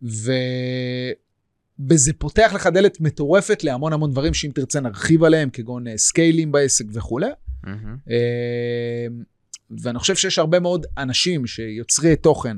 וזה 0.03 1.13
פותח 2.19 2.53
לך 2.55 2.67
דלת 2.67 3.01
מטורפת 3.01 3.65
להמון 3.65 3.93
המון 3.93 4.11
דברים 4.11 4.35
שאם 4.35 4.51
תרצה 4.55 4.81
נרחיב 4.81 5.25
עליהם, 5.25 5.51
כגון 5.51 5.89
אה, 5.89 5.99
סקיילים 5.99 6.53
בעסק 6.53 6.85
וכולי. 6.93 7.31
אה, 8.11 9.07
ואני 9.71 9.99
חושב 9.99 10.17
שיש 10.17 10.39
הרבה 10.39 10.61
מאוד 10.61 10.87
אנשים 10.99 11.47
שיוצרי 11.47 12.17
תוכן 12.17 12.57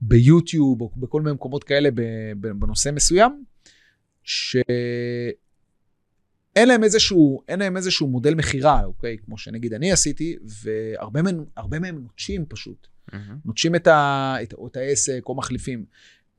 ביוטיוב 0.00 0.80
או 0.80 0.90
בכל 0.96 1.22
מיני 1.22 1.34
מקומות 1.34 1.64
כאלה 1.64 1.88
בנושא 2.36 2.90
מסוים, 2.94 3.44
שאין 4.22 4.68
להם 6.54 6.84
איזשהו, 6.84 7.42
להם 7.48 7.76
איזשהו 7.76 8.08
מודל 8.08 8.34
מכירה, 8.34 8.84
אוקיי? 8.84 9.16
כמו 9.24 9.38
שנגיד 9.38 9.74
אני 9.74 9.92
עשיתי, 9.92 10.36
והרבה 10.62 11.22
מהם, 11.22 11.44
הרבה 11.56 11.78
מהם 11.78 11.98
נוטשים 11.98 12.46
פשוט. 12.48 12.86
מהמם. 13.12 13.38
נוטשים 13.44 13.74
את, 13.74 13.86
ה, 13.86 14.34
את, 14.42 14.52
או 14.52 14.66
את 14.66 14.76
העסק 14.76 15.22
או 15.26 15.34
מחליפים. 15.34 15.84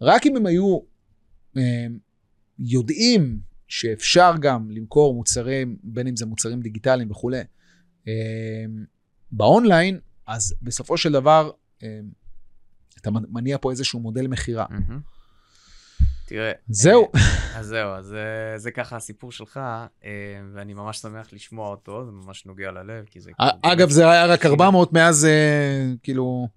רק 0.01 0.25
אם 0.25 0.35
הם 0.35 0.45
היו 0.45 0.79
אה, 1.57 1.87
יודעים 2.59 3.39
שאפשר 3.67 4.33
גם 4.41 4.71
למכור 4.71 5.13
מוצרים, 5.13 5.77
בין 5.83 6.07
אם 6.07 6.15
זה 6.15 6.25
מוצרים 6.25 6.61
דיגיטליים 6.61 7.11
וכולי, 7.11 7.41
באונליין, 9.31 9.99
אז 10.27 10.55
בסופו 10.61 10.97
של 10.97 11.11
דבר 11.11 11.51
אה, 11.83 11.99
אתה 13.01 13.09
מניע 13.11 13.57
פה 13.61 13.71
איזשהו 13.71 13.99
מודל 13.99 14.27
מכירה. 14.27 14.65
תראה, 16.25 16.51
זהו. 16.69 17.11
אז 17.55 17.65
זהו, 17.65 17.89
אז 17.89 18.13
אה, 18.13 18.57
זה 18.57 18.71
ככה 18.71 18.95
הסיפור 18.95 19.31
שלך, 19.31 19.59
אה, 20.03 20.09
ואני 20.53 20.73
ממש 20.73 20.97
שמח 20.97 21.33
לשמוע 21.33 21.69
אותו, 21.69 22.05
זה 22.05 22.11
ממש 22.11 22.45
נוגע 22.45 22.71
ללב, 22.71 23.05
כי 23.05 23.21
זה... 23.21 23.31
כאילו 23.33 23.49
אגב, 23.61 23.89
זה 23.89 24.11
היה 24.11 24.25
רק 24.25 24.45
400 24.45 24.93
מאז, 24.93 25.25
אה, 25.25 25.85
כאילו, 26.03 26.47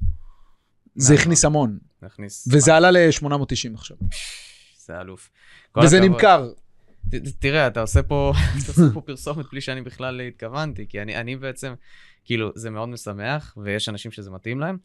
זה 0.94 1.14
מה? 1.14 1.20
הכניס 1.20 1.44
המון, 1.44 1.78
נכניס... 2.03 2.48
וזה 2.50 2.76
עלה 2.76 2.90
ל-890 2.90 3.74
עכשיו, 3.74 3.96
זה 4.86 5.00
אלוף. 5.00 5.30
וזה. 5.82 6.00
נמכר. 6.00 6.53
תראה, 7.39 7.67
אתה 7.67 7.81
עושה 7.81 8.03
פה, 8.03 8.33
אתה 8.63 8.69
עושה 8.69 8.95
פה 8.95 9.01
פרסומת 9.01 9.47
בלי 9.53 9.61
שאני 9.61 9.83
בכלל 9.83 10.21
התכוונתי, 10.21 10.87
כי 10.89 11.03
אני, 11.03 11.17
אני 11.17 11.37
בעצם, 11.37 11.75
כאילו, 12.25 12.51
זה 12.55 12.71
מאוד 12.71 12.89
משמח, 12.89 13.59
ויש 13.63 13.89
אנשים 13.89 14.11
שזה 14.11 14.31
מתאים 14.31 14.61
להם. 14.61 14.79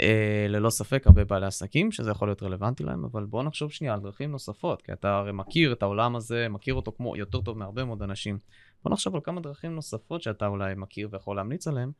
אה, 0.00 0.46
ללא 0.48 0.70
ספק, 0.70 1.06
הרבה 1.06 1.24
בעלי 1.24 1.46
עסקים, 1.46 1.92
שזה 1.92 2.10
יכול 2.10 2.28
להיות 2.28 2.42
רלוונטי 2.42 2.84
להם, 2.84 3.04
אבל 3.04 3.24
בוא 3.24 3.42
נחשוב 3.42 3.72
שנייה 3.72 3.94
על 3.94 4.00
דרכים 4.00 4.30
נוספות, 4.30 4.82
כי 4.82 4.92
אתה 4.92 5.16
הרי 5.16 5.32
מכיר 5.32 5.72
את 5.72 5.82
העולם 5.82 6.16
הזה, 6.16 6.48
מכיר 6.48 6.74
אותו 6.74 6.92
כמו 6.96 7.16
יותר 7.16 7.40
טוב 7.40 7.58
מהרבה 7.58 7.84
מאוד 7.84 8.02
אנשים. 8.02 8.38
בוא 8.84 8.92
נחשוב 8.92 9.14
על 9.14 9.20
כמה 9.24 9.40
דרכים 9.40 9.74
נוספות 9.74 10.22
שאתה 10.22 10.46
אולי 10.46 10.74
מכיר 10.76 11.08
ויכול 11.12 11.36
להמליץ 11.36 11.66
עליהם. 11.68 11.92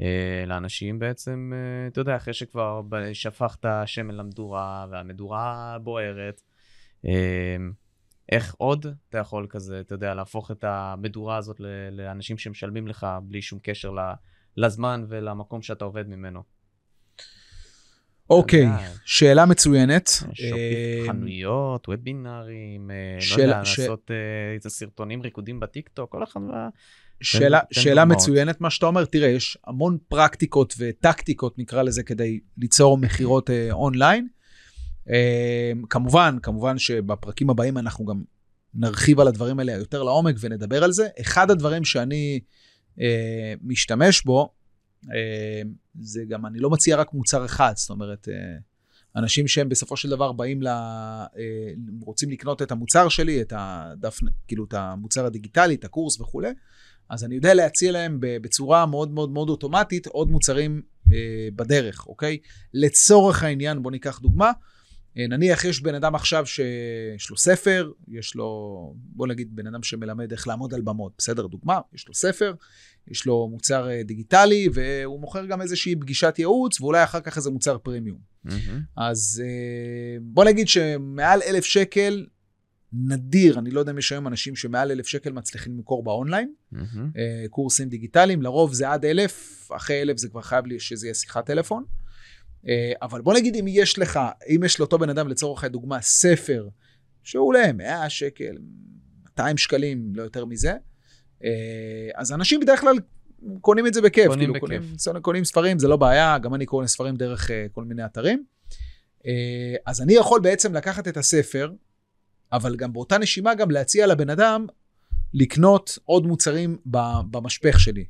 אה, 0.00 0.44
לאנשים 0.46 0.98
בעצם, 0.98 1.52
אה, 1.54 1.86
אתה 1.86 2.00
יודע, 2.00 2.16
אחרי 2.16 2.34
שכבר 2.34 2.82
שפכת 3.12 3.66
שמן 3.86 4.14
למדורה 4.14 4.86
והמדורה 4.90 5.76
בוערת, 5.82 6.40
אה, 7.06 7.56
איך 8.30 8.54
עוד 8.58 8.86
אתה 9.08 9.18
יכול 9.18 9.46
כזה, 9.50 9.80
אתה 9.80 9.94
יודע, 9.94 10.14
להפוך 10.14 10.50
את 10.50 10.64
המדורה 10.64 11.36
הזאת 11.36 11.60
לאנשים 11.92 12.38
שמשלמים 12.38 12.86
לך 12.86 13.06
בלי 13.22 13.42
שום 13.42 13.58
קשר 13.62 13.92
לזמן 14.56 15.04
ולמקום 15.08 15.62
שאתה 15.62 15.84
עובד 15.84 16.08
ממנו. 16.08 16.42
אוקיי, 18.30 18.60
יודע, 18.60 18.78
שאלה 19.04 19.46
מצוינת. 19.46 20.08
שופים 20.08 20.54
אה, 20.56 21.04
חנויות, 21.06 21.88
וובינארים, 21.88 22.90
אה, 22.90 23.18
לא 23.36 23.42
יודע, 23.42 23.58
לעשות 23.58 24.10
אה, 24.10 24.54
איזה 24.54 24.70
סרטונים 24.70 25.22
ריקודים 25.22 25.60
בטיקטוק, 25.60 26.12
כל 26.12 26.22
אחד 26.22 26.40
וה... 26.50 26.68
שאלה, 27.22 27.60
שאלה. 27.70 28.04
מצוינת 28.04 28.60
מה 28.60 28.70
שאתה 28.70 28.86
אומר, 28.86 29.04
תראה, 29.04 29.28
יש 29.28 29.58
המון 29.66 29.98
פרקטיקות 30.08 30.74
וטקטיקות, 30.78 31.58
נקרא 31.58 31.82
לזה, 31.82 32.02
כדי 32.02 32.40
ליצור 32.58 32.98
מכירות 32.98 33.50
אה, 33.50 33.68
אונליין. 33.72 34.28
אה, 35.10 35.72
כמובן, 35.90 36.36
כמובן 36.42 36.78
שבפרקים 36.78 37.50
הבאים 37.50 37.78
אנחנו 37.78 38.04
גם 38.04 38.22
נרחיב 38.74 39.20
על 39.20 39.28
הדברים 39.28 39.58
האלה 39.58 39.72
יותר 39.72 40.02
לעומק 40.02 40.34
ונדבר 40.40 40.84
על 40.84 40.92
זה. 40.92 41.08
אחד 41.20 41.50
הדברים 41.50 41.84
שאני 41.84 42.40
אה, 43.00 43.54
משתמש 43.62 44.22
בו, 44.24 44.52
אה, 45.14 45.62
זה 46.00 46.24
גם, 46.28 46.46
אני 46.46 46.58
לא 46.58 46.70
מציע 46.70 46.96
רק 46.96 47.12
מוצר 47.12 47.44
אחד, 47.44 47.72
זאת 47.76 47.90
אומרת, 47.90 48.28
אה, 48.28 48.34
אנשים 49.16 49.48
שהם 49.48 49.68
בסופו 49.68 49.96
של 49.96 50.10
דבר 50.10 50.32
באים 50.32 50.62
ל... 50.62 50.68
רוצים 52.02 52.30
לקנות 52.30 52.62
את 52.62 52.72
המוצר 52.72 53.08
שלי, 53.08 53.42
את 53.42 53.52
הדף, 53.56 54.20
כאילו 54.48 54.64
את 54.64 54.74
המוצר 54.74 55.26
הדיגיטלי, 55.26 55.74
את 55.74 55.84
הקורס 55.84 56.20
וכולי, 56.20 56.48
אז 57.08 57.24
אני 57.24 57.34
יודע 57.34 57.54
להציע 57.54 57.92
להם 57.92 58.18
בצורה 58.20 58.86
מאוד 58.86 59.10
מאוד 59.10 59.30
מאוד 59.30 59.50
אוטומטית 59.50 60.06
עוד 60.06 60.30
מוצרים 60.30 60.82
בדרך, 61.56 62.06
אוקיי? 62.06 62.38
לצורך 62.74 63.42
העניין, 63.42 63.82
בוא 63.82 63.90
ניקח 63.90 64.18
דוגמה. 64.18 64.52
אה, 65.18 65.26
נניח 65.26 65.64
יש 65.64 65.82
בן 65.82 65.94
אדם 65.94 66.14
עכשיו 66.14 66.46
שיש 66.46 67.30
לו 67.30 67.36
ספר, 67.36 67.90
יש 68.08 68.34
לו, 68.34 68.94
בוא 68.96 69.26
נגיד 69.26 69.56
בן 69.56 69.66
אדם 69.66 69.82
שמלמד 69.82 70.32
איך 70.32 70.48
לעמוד 70.48 70.74
על 70.74 70.80
במות, 70.80 71.12
בסדר? 71.18 71.46
דוגמה, 71.46 71.80
יש 71.94 72.08
לו 72.08 72.14
ספר, 72.14 72.54
יש 73.08 73.26
לו 73.26 73.48
מוצר 73.48 73.90
אה, 73.90 74.02
דיגיטלי, 74.02 74.68
והוא 74.74 75.20
מוכר 75.20 75.46
גם 75.46 75.62
איזושהי 75.62 75.96
פגישת 75.96 76.34
ייעוץ, 76.38 76.80
ואולי 76.80 77.04
אחר 77.04 77.20
כך 77.20 77.36
איזה 77.36 77.50
מוצר 77.50 77.78
פרימיום. 77.78 78.18
מהמם. 78.44 78.80
אז 78.96 79.42
אה, 79.44 80.18
בוא 80.22 80.44
נגיד 80.44 80.68
שמעל 80.68 81.40
אלף 81.46 81.64
שקל, 81.64 82.26
נדיר, 82.92 83.58
אני 83.58 83.70
לא 83.70 83.80
יודע 83.80 83.92
אם 83.92 83.98
יש 83.98 84.12
היום 84.12 84.26
אנשים 84.26 84.56
שמעל 84.56 84.90
אלף 84.90 85.06
שקל 85.06 85.32
מצליחים 85.32 85.76
למכור 85.76 86.02
באונליין. 86.02 86.52
אה, 87.16 87.48
קורסים 87.50 87.88
דיגיטליים, 87.88 88.42
לרוב 88.42 88.72
זה 88.72 88.90
עד 88.90 89.04
אלף, 89.04 89.68
אחרי 89.76 90.02
אלף 90.02 90.16
זה 90.16 90.28
כבר 90.28 90.42
חייב 90.42 90.66
לי 90.66 90.80
שזה 90.80 91.06
יהיה 91.06 91.14
שיחת 91.14 91.46
טלפון. 91.46 91.84
אה, 92.68 92.92
אבל 93.02 93.20
בוא 93.20 93.34
נגיד 93.34 93.56
אם 93.56 93.64
יש 93.68 93.98
לך, 93.98 94.20
אם 94.48 94.60
יש 94.64 94.80
לאותו 94.80 94.98
בן 94.98 95.10
אדם 95.10 95.28
לצורך 95.28 95.64
הדוגמה 95.64 96.00
ספר, 96.00 96.68
שהוא 97.22 97.48
עולה 97.48 97.72
100 97.72 98.10
שקל, 98.10 98.58
200 99.24 99.56
שקלים, 99.56 100.12
לא 100.14 100.22
יותר 100.22 100.44
מזה, 100.44 100.72
אה, 101.44 101.50
אז 102.14 102.32
אנשים 102.32 102.60
בדרך 102.60 102.80
כלל 102.80 102.94
קונים 103.60 103.86
את 103.86 103.94
זה 103.94 104.02
בכיף. 104.02 104.26
קונים 104.26 104.52
כאילו, 104.52 104.54
בכיף. 104.66 104.82
קונים, 105.04 105.22
קונים 105.22 105.44
ספרים, 105.44 105.78
זה 105.78 105.88
לא 105.88 105.96
בעיה, 105.96 106.38
גם 106.38 106.54
אני 106.54 106.66
קורא 106.66 106.86
ספרים 106.86 107.16
דרך 107.16 107.50
אה, 107.50 107.66
כל 107.72 107.84
מיני 107.84 108.04
אתרים. 108.04 108.44
אז 109.86 110.00
אני 110.02 110.12
יכול 110.12 110.40
בעצם 110.40 110.74
לקחת 110.74 111.08
את 111.08 111.16
הספר, 111.16 111.72
אבל 112.52 112.76
גם 112.76 112.92
באותה 112.92 113.18
נשימה 113.18 113.54
גם 113.54 113.70
להציע 113.70 114.06
לבן 114.06 114.30
אדם 114.30 114.66
לקנות 115.34 115.98
עוד 116.04 116.26
מוצרים 116.26 116.76
במשפך 117.30 117.80
שלי. 117.80 118.04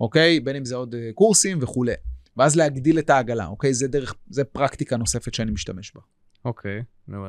אוקיי? 0.00 0.40
בין 0.40 0.56
אם 0.56 0.64
זה 0.64 0.74
עוד 0.74 0.94
קורסים 1.14 1.58
וכולי. 1.62 1.92
ואז 2.36 2.56
להגדיל 2.56 2.98
את 2.98 3.10
העגלה, 3.10 3.46
אוקיי? 3.46 3.74
זה 3.74 3.88
דרך, 3.88 4.14
זה 4.30 4.44
פרקטיקה 4.44 4.96
נוספת 4.96 5.34
שאני 5.34 5.50
משתמש 5.50 5.92
בה. 5.94 6.00
אוקיי, 6.44 6.82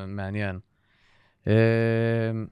מעניין. 0.08 0.60
אה, 1.48 1.54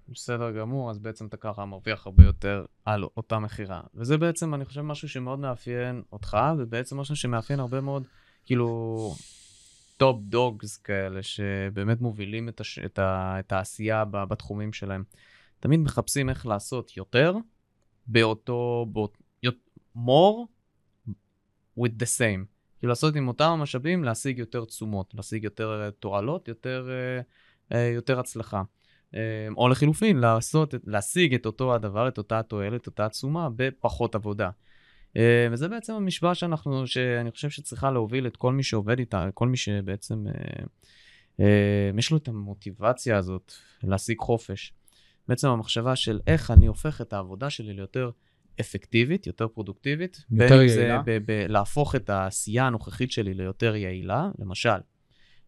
בסדר 0.09 0.51
גמור, 0.51 0.91
אז 0.91 0.99
בעצם 0.99 1.25
אתה 1.25 1.37
ככה 1.37 1.65
מרוויח 1.65 2.05
הרבה 2.05 2.23
יותר 2.23 2.65
על 2.85 3.03
אותה 3.17 3.39
מכירה. 3.39 3.81
וזה 3.95 4.17
בעצם, 4.17 4.53
אני 4.53 4.65
חושב, 4.65 4.81
משהו 4.81 5.09
שמאוד 5.09 5.39
מאפיין 5.39 6.01
אותך, 6.11 6.37
ובעצם 6.57 6.97
משהו 6.97 7.15
שמאפיין 7.15 7.59
הרבה 7.59 7.81
מאוד, 7.81 8.03
כאילו, 8.45 9.15
top 9.97 10.21
dogs 10.21 10.77
כאלה, 10.77 11.23
שבאמת 11.23 12.01
מובילים 12.01 12.49
את, 12.49 12.59
הש... 12.59 12.79
את, 12.79 12.99
ה... 12.99 13.35
את 13.39 13.51
העשייה 13.51 14.05
בתחומים 14.05 14.73
שלהם. 14.73 15.03
תמיד 15.59 15.79
מחפשים 15.79 16.29
איך 16.29 16.45
לעשות 16.45 16.97
יותר, 16.97 17.35
באותו, 18.07 18.85
באות... 18.91 19.17
more 19.95 20.47
with 21.79 21.91
the 21.99 22.19
same. 22.19 22.53
כאילו 22.83 22.91
לעשות 22.91 23.15
עם 23.15 23.27
אותם 23.27 23.49
המשאבים, 23.49 24.03
להשיג 24.03 24.39
יותר 24.39 24.65
תשומות, 24.65 25.13
להשיג 25.13 25.43
יותר 25.43 25.81
אה, 25.85 25.91
תועלות, 25.91 26.47
יותר, 26.47 26.89
אה, 26.89 27.21
אה, 27.77 27.91
יותר 27.93 28.19
הצלחה. 28.19 28.61
או 29.57 29.69
לחילופין, 29.69 30.17
לעשות, 30.17 30.73
להשיג 30.83 31.33
את 31.33 31.45
אותו 31.45 31.75
הדבר, 31.75 32.07
את 32.07 32.17
אותה 32.17 32.39
התועלת, 32.39 32.87
אותה 32.87 33.09
תשומה, 33.09 33.49
בפחות 33.55 34.15
עבודה. 34.15 34.49
וזה 35.51 35.67
בעצם 35.67 35.93
המשוואה 35.93 36.35
שאנחנו, 36.35 36.87
שאני 36.87 37.31
חושב 37.31 37.49
שצריכה 37.49 37.91
להוביל 37.91 38.27
את 38.27 38.37
כל 38.37 38.53
מי 38.53 38.63
שעובד 38.63 38.99
איתה, 38.99 39.29
כל 39.33 39.47
מי 39.47 39.57
שבעצם, 39.57 40.25
יש 41.97 42.11
לו 42.11 42.17
את 42.17 42.27
המוטיבציה 42.27 43.17
הזאת 43.17 43.53
להשיג 43.83 44.19
חופש. 44.19 44.73
בעצם 45.27 45.47
המחשבה 45.47 45.95
של 45.95 46.19
איך 46.27 46.51
אני 46.51 46.65
הופך 46.65 47.01
את 47.01 47.13
העבודה 47.13 47.49
שלי 47.49 47.73
ליותר 47.73 48.11
אפקטיבית, 48.59 49.27
יותר 49.27 49.47
פרודוקטיבית. 49.47 50.25
יותר 50.31 50.61
יעילה. 50.61 51.01
ב- 51.05 51.17
ב- 51.25 51.45
להפוך 51.49 51.95
את 51.95 52.09
העשייה 52.09 52.67
הנוכחית 52.67 53.11
שלי 53.11 53.33
ליותר 53.33 53.75
יעילה, 53.75 54.29
למשל, 54.39 54.69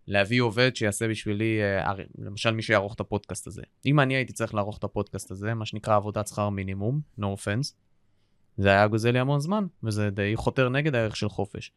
להביא 0.08 0.42
עובד 0.42 0.76
שיעשה 0.76 1.08
בשבילי, 1.08 1.60
אה, 1.62 1.94
למשל 2.18 2.54
מי 2.54 2.62
שיערוך 2.62 2.94
את 2.96 3.00
הפודקאסט 3.00 3.48
הזה. 3.48 3.62
אם 3.86 4.00
אני 4.00 4.16
הייתי 4.16 4.34
צריך 4.34 4.54
לערוך 4.54 4.78
את 4.78 4.84
הפודקאסט 4.84 5.32
הזה, 5.32 5.54
מה 5.54 5.66
שנקרא 5.66 5.96
עבודת 5.96 6.28
שכר 6.28 6.50
מינימום, 6.50 7.02
no 7.20 7.24
offense, 7.24 7.74
זה 8.58 8.70
היה 8.70 8.88
גוזל 8.88 9.12
לי 9.12 9.20
המון 9.20 9.40
זמן, 9.40 9.66
וזה 9.84 10.10
די 10.10 10.32
חותר 10.36 10.70
נגד 10.70 10.96
הערך 10.96 11.16
של 11.16 11.30
חופש. 11.30 11.72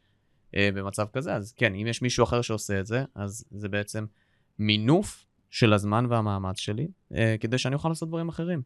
אה, 0.56 0.70
במצב 0.74 1.06
כזה, 1.12 1.34
אז 1.34 1.52
כן, 1.52 1.74
אם 1.74 1.86
יש 1.86 2.02
מישהו 2.02 2.24
אחר 2.24 2.42
שעושה 2.42 2.80
את 2.80 2.86
זה, 2.86 3.04
אז 3.14 3.44
זה 3.50 3.68
בעצם 3.68 4.06
מינוף 4.58 5.24
של 5.50 5.72
הזמן 5.72 6.06
והמאמץ 6.10 6.58
שלי, 6.58 6.88
אה, 7.14 7.36
כדי 7.40 7.58
שאני 7.58 7.74
אוכל 7.74 7.88
לעשות 7.88 8.08
דברים 8.08 8.28
אחרים. 8.28 8.62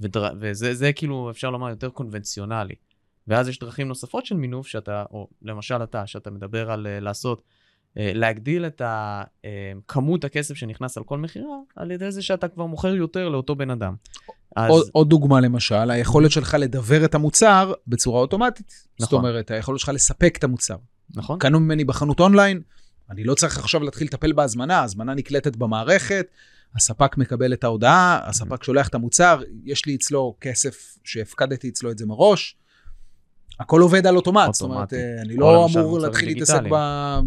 ודר... 0.00 0.28
וזה 0.40 0.74
זה 0.74 0.92
כאילו, 0.92 1.30
אפשר 1.30 1.50
לומר, 1.50 1.68
יותר 1.68 1.88
קונבנציונלי. 1.88 2.74
ואז 3.28 3.48
יש 3.48 3.58
דרכים 3.58 3.88
נוספות 3.88 4.26
של 4.26 4.36
מינוף, 4.36 4.66
שאתה, 4.66 5.04
או 5.10 5.28
למשל 5.42 5.82
אתה, 5.82 6.06
שאתה 6.06 6.30
מדבר 6.30 6.70
על 6.70 6.86
אה, 6.86 7.00
לעשות, 7.00 7.42
אה, 7.98 8.12
להגדיל 8.14 8.66
את 8.66 8.80
ה, 8.80 9.22
אה, 9.44 9.72
כמות 9.88 10.24
הכסף 10.24 10.54
שנכנס 10.54 10.98
על 10.98 11.04
כל 11.04 11.18
מכירה, 11.18 11.56
על 11.76 11.90
ידי 11.90 12.10
זה 12.10 12.22
שאתה 12.22 12.48
כבר 12.48 12.66
מוכר 12.66 12.94
יותר 12.94 13.28
לאותו 13.28 13.54
בן 13.54 13.70
אדם. 13.70 13.94
אז 14.56 14.70
עוד, 14.70 14.88
עוד 14.92 15.10
דוגמה 15.10 15.40
למשל, 15.40 15.90
היכולת 15.90 16.30
שלך 16.30 16.56
לדבר 16.58 17.04
את 17.04 17.14
המוצר 17.14 17.72
בצורה 17.86 18.20
אוטומטית. 18.20 18.86
זאת 18.98 19.08
נכון. 19.08 19.18
אומרת, 19.18 19.50
היכולת 19.50 19.80
שלך 19.80 19.88
לספק 19.94 20.36
את 20.38 20.44
המוצר. 20.44 20.76
נכון? 21.14 21.38
קנו 21.38 21.60
ממני 21.60 21.84
בחנות 21.84 22.20
אונליין, 22.20 22.62
אני 23.10 23.24
לא 23.24 23.34
צריך 23.34 23.58
עכשיו 23.58 23.82
להתחיל 23.82 24.06
לטפל 24.06 24.32
בהזמנה, 24.32 24.78
ההזמנה 24.78 25.14
נקלטת 25.14 25.56
במערכת, 25.56 26.26
הספק 26.76 27.18
מקבל 27.18 27.52
את 27.52 27.64
ההודעה, 27.64 28.20
הספק 28.28 28.64
שולח 28.64 28.88
את 28.88 28.94
המוצר, 28.94 29.42
יש 29.64 29.86
לי 29.86 29.94
אצלו 29.94 30.36
כסף 30.40 30.98
שהפקדתי 31.04 31.68
אצלו 31.68 31.90
את 31.90 31.98
זה 31.98 32.06
מראש. 32.06 32.56
הכל 33.60 33.80
עובד 33.80 34.06
על 34.06 34.16
אוטומט, 34.16 34.54
זאת 34.54 34.62
אומרת. 34.62 34.92
אה, 34.92 35.22
אני 35.22 35.36
לא 35.36 35.66
אמור 35.66 35.98
להתחיל 35.98 36.28
להתעסק. 36.28 36.60
ב... 36.70 36.76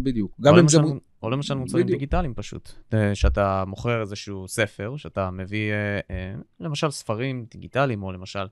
בדיוק. 0.02 0.32
גם 0.40 0.58
אם 0.58 0.68
זה... 0.68 0.78
או 1.22 1.30
למשל 1.30 1.54
מוצרים 1.54 1.84
בדיוק. 1.84 2.00
דיגיטליים 2.00 2.34
פשוט. 2.34 2.72
אה, 2.94 3.14
שאתה 3.14 3.64
מוכר 3.66 4.00
איזשהו 4.00 4.48
ספר, 4.48 4.96
שאתה 4.96 5.30
מביא, 5.30 5.72
אה, 6.10 6.34
למשל 6.60 6.90
ספרים 6.90 7.46
דיגיטליים, 7.50 8.02
או 8.02 8.12
למשל 8.12 8.46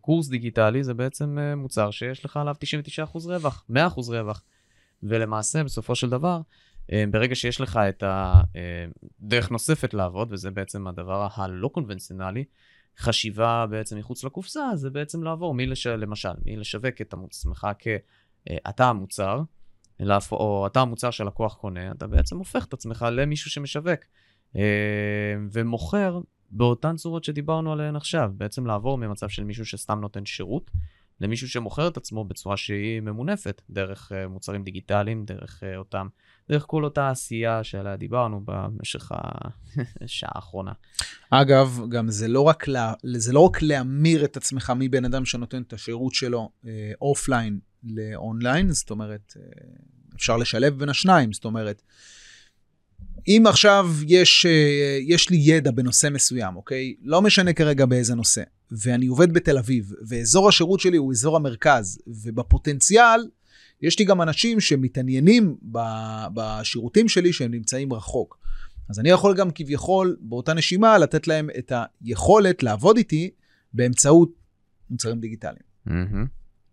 קורס 0.00 0.28
דיגיטלי, 0.28 0.84
זה 0.84 0.94
בעצם 0.94 1.38
מוצר 1.56 1.90
שיש 1.90 2.24
לך 2.24 2.36
עליו 2.36 2.54
99% 3.14 3.26
רווח, 3.26 3.64
100% 3.70 3.72
רווח. 4.08 4.42
ולמעשה, 5.02 5.64
בסופו 5.64 5.94
של 5.94 6.10
דבר, 6.10 6.40
ברגע 7.10 7.34
שיש 7.34 7.60
לך 7.60 7.80
את 7.88 8.02
הדרך 8.06 9.50
נוספת 9.50 9.94
לעבוד, 9.94 10.28
וזה 10.32 10.50
בעצם 10.50 10.86
הדבר 10.86 11.28
הלא 11.34 11.68
קונבנציונלי, 11.68 12.44
חשיבה 12.98 13.66
בעצם 13.70 13.98
מחוץ 13.98 14.24
לקופסה, 14.24 14.70
זה 14.74 14.90
בעצם 14.90 15.22
לעבור 15.22 15.54
מלש... 15.54 15.86
למשל, 15.86 16.32
מלשווק 16.44 17.00
את 17.00 17.14
עצמך 17.24 17.66
כאתה 17.78 18.88
המוצר, 18.88 19.42
להפ... 20.00 20.32
או 20.32 20.66
אתה 20.66 20.80
המוצר 20.80 21.10
שהלקוח 21.10 21.54
קונה, 21.54 21.90
אתה 21.90 22.06
בעצם 22.06 22.38
הופך 22.38 22.64
את 22.64 22.72
עצמך 22.72 23.06
למישהו 23.12 23.50
שמשווק 23.50 24.00
אה, 24.56 24.62
ומוכר 25.52 26.20
באותן 26.50 26.96
צורות 26.96 27.24
שדיברנו 27.24 27.72
עליהן 27.72 27.96
עכשיו, 27.96 28.30
בעצם 28.36 28.66
לעבור 28.66 28.98
ממצב 28.98 29.28
של 29.28 29.44
מישהו 29.44 29.66
שסתם 29.66 30.00
נותן 30.00 30.26
שירות, 30.26 30.70
למישהו 31.20 31.48
שמוכר 31.48 31.88
את 31.88 31.96
עצמו 31.96 32.24
בצורה 32.24 32.56
שהיא 32.56 33.00
ממונפת, 33.00 33.62
דרך 33.70 34.12
אה, 34.12 34.28
מוצרים 34.28 34.64
דיגיטליים, 34.64 35.24
דרך 35.24 35.62
אה, 35.62 35.76
אותם, 35.76 36.06
דרך 36.48 36.64
כל 36.66 36.84
אותה 36.84 37.10
עשייה 37.10 37.64
שעליה 37.64 37.96
דיברנו 37.96 38.40
במשך 38.44 39.10
השעה 40.04 40.30
האחרונה. 40.34 40.72
אגב, 41.30 41.80
גם 41.88 42.10
זה 42.10 42.28
לא 42.28 42.40
רק, 42.40 42.68
לה, 42.68 42.94
זה 43.16 43.32
לא 43.32 43.40
רק 43.40 43.62
להמיר 43.62 44.24
את 44.24 44.36
עצמך 44.36 44.72
מבן 44.76 45.04
אדם 45.04 45.24
שנותן 45.24 45.62
את 45.62 45.72
השירות 45.72 46.14
שלו 46.14 46.50
אה, 46.66 46.92
אופליין 47.00 47.58
לאונליין, 47.84 48.70
זאת 48.70 48.90
אומרת, 48.90 49.34
אה, 49.36 49.42
אפשר 50.16 50.36
לשלב 50.36 50.78
בין 50.78 50.88
השניים, 50.88 51.32
זאת 51.32 51.44
אומרת, 51.44 51.82
אם 53.28 53.44
עכשיו 53.48 53.86
יש, 54.06 54.46
אה, 54.46 54.98
יש 55.06 55.30
לי 55.30 55.36
ידע 55.36 55.70
בנושא 55.70 56.08
מסוים, 56.10 56.56
אוקיי? 56.56 56.94
לא 57.02 57.22
משנה 57.22 57.52
כרגע 57.52 57.86
באיזה 57.86 58.14
נושא, 58.14 58.42
ואני 58.80 59.06
עובד 59.06 59.32
בתל 59.32 59.58
אביב, 59.58 59.92
ואזור 60.08 60.48
השירות 60.48 60.80
שלי 60.80 60.96
הוא 60.96 61.12
אזור 61.12 61.36
המרכז, 61.36 61.98
ובפוטנציאל, 62.06 63.28
יש 63.82 63.98
לי 63.98 64.04
גם 64.04 64.22
אנשים 64.22 64.60
שמתעניינים 64.60 65.56
בשירותים 66.34 67.08
שלי 67.08 67.32
שהם 67.32 67.50
נמצאים 67.50 67.92
רחוק. 67.92 68.38
אז 68.90 69.00
אני 69.00 69.08
יכול 69.08 69.36
גם 69.36 69.50
כביכול 69.54 70.16
באותה 70.20 70.54
נשימה 70.54 70.98
לתת 70.98 71.28
להם 71.28 71.48
את 71.58 71.72
היכולת 72.04 72.62
לעבוד 72.62 72.96
איתי 72.96 73.30
באמצעות 73.72 74.30
מוצרים 74.90 75.20
דיגיטליים. 75.20 75.64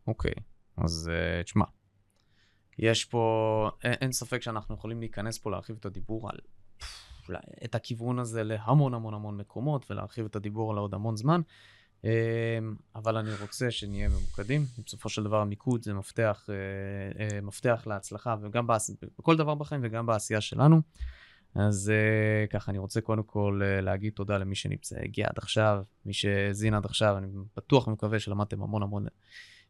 אוקיי, 0.07 0.33
אז 0.77 1.11
אה, 1.13 1.43
תשמע, 1.43 1.65
יש 2.79 3.05
פה, 3.05 3.69
אין, 3.83 3.93
אין 3.93 4.11
ספק 4.11 4.41
שאנחנו 4.41 4.75
יכולים 4.75 4.99
להיכנס 4.99 5.37
פה, 5.37 5.51
להרחיב 5.51 5.75
את 5.79 5.85
הדיבור 5.85 6.29
על 6.29 6.37
את 7.65 7.75
הכיוון 7.75 8.19
הזה 8.19 8.43
להמון 8.43 8.93
המון 8.93 9.13
המון 9.13 9.37
מקומות, 9.37 9.91
ולהרחיב 9.91 10.25
את 10.25 10.35
הדיבור 10.35 10.71
על 10.71 10.77
עוד 10.77 10.93
המון 10.93 11.17
זמן, 11.17 11.41
אבל 12.95 13.17
אני 13.17 13.29
רוצה 13.41 13.71
שנהיה 13.71 14.09
ממוקדים. 14.09 14.65
בסופו 14.85 15.09
של 15.09 15.23
דבר 15.23 15.41
המיקוד 15.41 15.83
זה 15.83 15.93
מפתח, 15.93 16.49
אה, 16.49 16.55
אה, 17.23 17.41
מפתח 17.41 17.83
להצלחה, 17.87 18.35
וגם 18.41 18.67
בעש... 18.67 18.89
בכל 19.19 19.37
דבר 19.37 19.55
בחיים 19.55 19.81
וגם 19.83 20.05
בעשייה 20.05 20.41
שלנו. 20.41 20.81
אז 21.55 21.91
uh, 21.91 22.51
ככה, 22.51 22.71
אני 22.71 22.77
רוצה 22.77 23.01
קודם 23.01 23.23
כל 23.23 23.61
להגיד 23.81 24.13
תודה 24.13 24.37
למי 24.37 24.55
שנמצא, 24.55 24.95
הגיע 25.03 25.27
עד 25.27 25.37
עכשיו, 25.37 25.83
מי 26.05 26.13
שהאזין 26.13 26.73
עד 26.73 26.85
עכשיו, 26.85 27.17
אני 27.17 27.27
בטוח 27.57 27.87
ומקווה 27.87 28.19
שלמדתם 28.19 28.63
המון 28.63 28.83
המון 28.83 29.05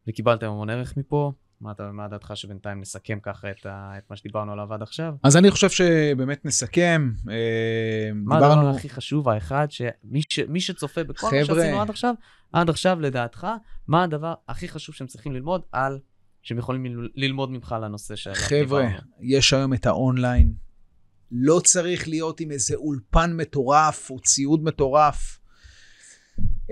וקיבלתם 0.08 0.48
המון 0.48 0.70
ערך 0.70 0.98
מפה. 0.98 1.32
מה, 1.62 1.72
אתה, 1.72 1.92
מה 1.92 2.08
דעתך 2.08 2.32
שבינתיים 2.36 2.82
נסכם 2.82 3.20
ככה 3.24 3.52
את, 3.52 3.66
ה, 3.66 3.94
את 3.98 4.04
מה 4.10 4.16
שדיברנו 4.16 4.52
עליו 4.52 4.74
עד 4.74 4.82
עכשיו? 4.82 5.14
אז 5.24 5.38
אני 5.38 5.52
חושב 5.52 5.70
שבאמת 5.70 6.46
נסכם. 6.46 7.12
אה, 7.30 8.12
מה 8.14 8.38
הדבר 8.38 8.50
דיברנו, 8.50 8.76
הכי 8.76 8.90
חשוב, 8.90 9.30
האחד, 9.30 9.68
שמי 9.70 10.22
ש, 10.30 10.40
מי 10.40 10.62
שצופה 10.62 11.04
בכל 11.04 11.28
מה 11.28 11.44
חבר'ה. 11.46 11.56
שעשינו 11.62 11.82
עד 11.82 11.90
עכשיו, 11.90 12.14
עד 12.54 12.70
עכשיו 12.70 13.00
לדעתך, 13.00 13.48
מה 13.88 14.04
הדבר 14.04 14.34
הכי 14.48 14.68
חשוב 14.68 14.96
שהם 14.96 15.08
צריכים 15.08 15.32
ללמוד 15.32 15.62
על, 15.72 16.00
שהם 16.42 16.58
יכולים 16.58 16.86
ל- 16.86 17.10
ללמוד 17.16 17.52
ממך 17.52 17.72
על 17.72 17.84
הנושא 17.84 18.16
שעליו 18.16 18.40
חבר'ה, 18.40 18.82
דיברנו? 18.82 18.98
יש 19.22 19.54
היום 19.54 19.74
את 19.74 19.86
האונליין. 19.86 20.54
לא 21.32 21.62
צריך 21.64 22.08
להיות 22.08 22.40
עם 22.40 22.52
איזה 22.52 22.76
אולפן 22.76 23.34
מטורף 23.38 24.10
או 24.10 24.20
ציוד 24.20 24.64
מטורף. 24.64 25.40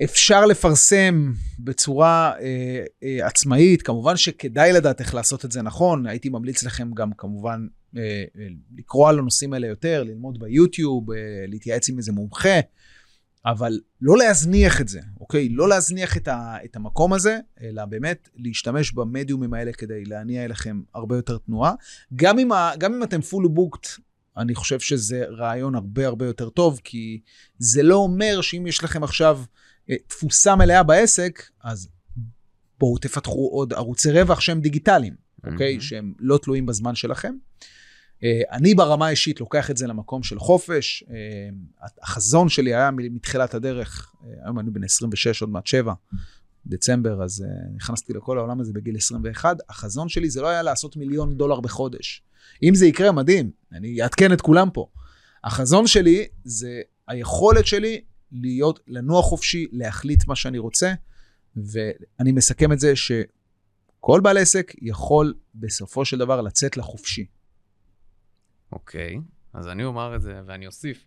אפשר 0.03 0.45
לפרסם 0.45 1.33
בצורה 1.59 2.33
אה, 2.39 2.83
אה, 3.03 3.27
עצמאית, 3.27 3.81
כמובן 3.81 4.17
שכדאי 4.17 4.73
לדעת 4.73 4.99
איך 4.99 5.15
לעשות 5.15 5.45
את 5.45 5.51
זה 5.51 5.61
נכון. 5.61 6.07
הייתי 6.07 6.29
ממליץ 6.29 6.63
לכם 6.63 6.91
גם 6.93 7.11
כמובן 7.17 7.67
אה, 7.97 8.23
אה, 8.39 8.47
לקרוא 8.77 9.09
על 9.09 9.19
הנושאים 9.19 9.53
האלה 9.53 9.67
יותר, 9.67 10.03
ללמוד 10.03 10.39
ביוטיוב, 10.39 11.11
אה, 11.11 11.17
להתייעץ 11.47 11.89
עם 11.89 11.97
איזה 11.97 12.11
מומחה. 12.11 12.59
אבל 13.45 13.79
לא 14.01 14.17
להזניח 14.17 14.81
את 14.81 14.87
זה, 14.87 14.99
אוקיי? 15.19 15.49
לא 15.49 15.69
להזניח 15.69 16.17
את, 16.17 16.27
ה, 16.27 16.55
את 16.65 16.75
המקום 16.75 17.13
הזה, 17.13 17.39
אלא 17.61 17.85
באמת 17.85 18.29
להשתמש 18.35 18.91
במדיומים 18.91 19.53
האלה 19.53 19.73
כדי 19.73 20.05
להניע 20.05 20.45
אליכם 20.45 20.81
הרבה 20.95 21.15
יותר 21.15 21.37
תנועה. 21.37 21.73
גם 22.15 22.39
אם, 22.39 22.51
ה, 22.51 22.71
גם 22.77 22.93
אם 22.93 23.03
אתם 23.03 23.21
פול 23.21 23.47
בוקט, 23.47 23.87
אני 24.37 24.55
חושב 24.55 24.79
שזה 24.79 25.25
רעיון 25.29 25.75
הרבה 25.75 26.07
הרבה 26.07 26.25
יותר 26.25 26.49
טוב, 26.49 26.81
כי 26.83 27.21
זה 27.57 27.83
לא 27.83 27.95
אומר 27.95 28.41
שאם 28.41 28.67
יש 28.67 28.83
לכם 28.83 29.03
עכשיו 29.03 29.41
אה, 29.89 29.95
תפוסה 30.07 30.55
מלאה 30.55 30.83
בעסק, 30.83 31.43
אז 31.63 31.89
בואו 32.79 32.97
תפתחו 32.97 33.49
עוד 33.51 33.73
ערוצי 33.73 34.11
רווח 34.11 34.39
שהם 34.39 34.61
דיגיטליים, 34.61 35.15
אוקיי? 35.51 35.77
Mhm. 35.77 35.81
שהם 35.81 36.13
לא 36.19 36.37
תלויים 36.37 36.65
בזמן 36.65 36.95
שלכם. 36.95 37.33
אה, 38.23 38.41
אני 38.51 38.75
ברמה 38.75 39.07
האישית 39.07 39.39
לוקח 39.39 39.71
את 39.71 39.77
זה 39.77 39.87
למקום 39.87 40.23
של 40.23 40.39
חופש. 40.39 41.03
אה, 41.09 41.85
החזון 42.03 42.49
שלי 42.49 42.75
היה 42.75 42.91
מתחילת 42.91 43.53
הדרך, 43.53 44.15
היום 44.45 44.59
אני 44.59 44.71
בן 44.71 44.83
26, 44.83 45.41
עוד 45.41 45.49
מעט 45.49 45.67
7, 45.67 45.93
דצמבר, 46.67 47.23
אז 47.23 47.45
נכנסתי 47.75 48.13
לכל 48.13 48.37
העולם 48.37 48.59
הזה 48.61 48.73
בגיל 48.73 48.95
21. 48.95 49.57
החזון 49.69 50.09
שלי 50.09 50.29
זה 50.29 50.41
לא 50.41 50.47
היה 50.47 50.63
לעשות 50.63 50.97
מיליון 50.97 51.37
דולר 51.37 51.59
בחודש. 51.59 52.23
אם 52.63 52.75
זה 52.75 52.85
יקרה, 52.85 53.11
מדהים, 53.11 53.51
אני 53.71 54.01
אעדכן 54.01 54.33
את 54.33 54.41
כולם 54.41 54.69
פה. 54.73 54.87
החזון 55.43 55.87
שלי 55.87 56.27
זה 56.43 56.81
היכולת 57.07 57.65
שלי 57.65 58.01
להיות, 58.31 58.79
לנוע 58.87 59.21
חופשי, 59.21 59.67
להחליט 59.71 60.27
מה 60.27 60.35
שאני 60.35 60.57
רוצה, 60.57 60.93
ואני 61.55 62.31
מסכם 62.31 62.71
את 62.71 62.79
זה 62.79 62.93
שכל 62.95 64.19
בעל 64.23 64.37
עסק 64.37 64.73
יכול 64.81 65.33
בסופו 65.55 66.05
של 66.05 66.17
דבר 66.17 66.41
לצאת 66.41 66.77
לחופשי. 66.77 67.25
אוקיי, 68.71 69.19
אז 69.53 69.67
אני 69.67 69.83
אומר 69.83 70.15
את 70.15 70.21
זה 70.21 70.41
ואני 70.45 70.67
אוסיף. 70.67 71.05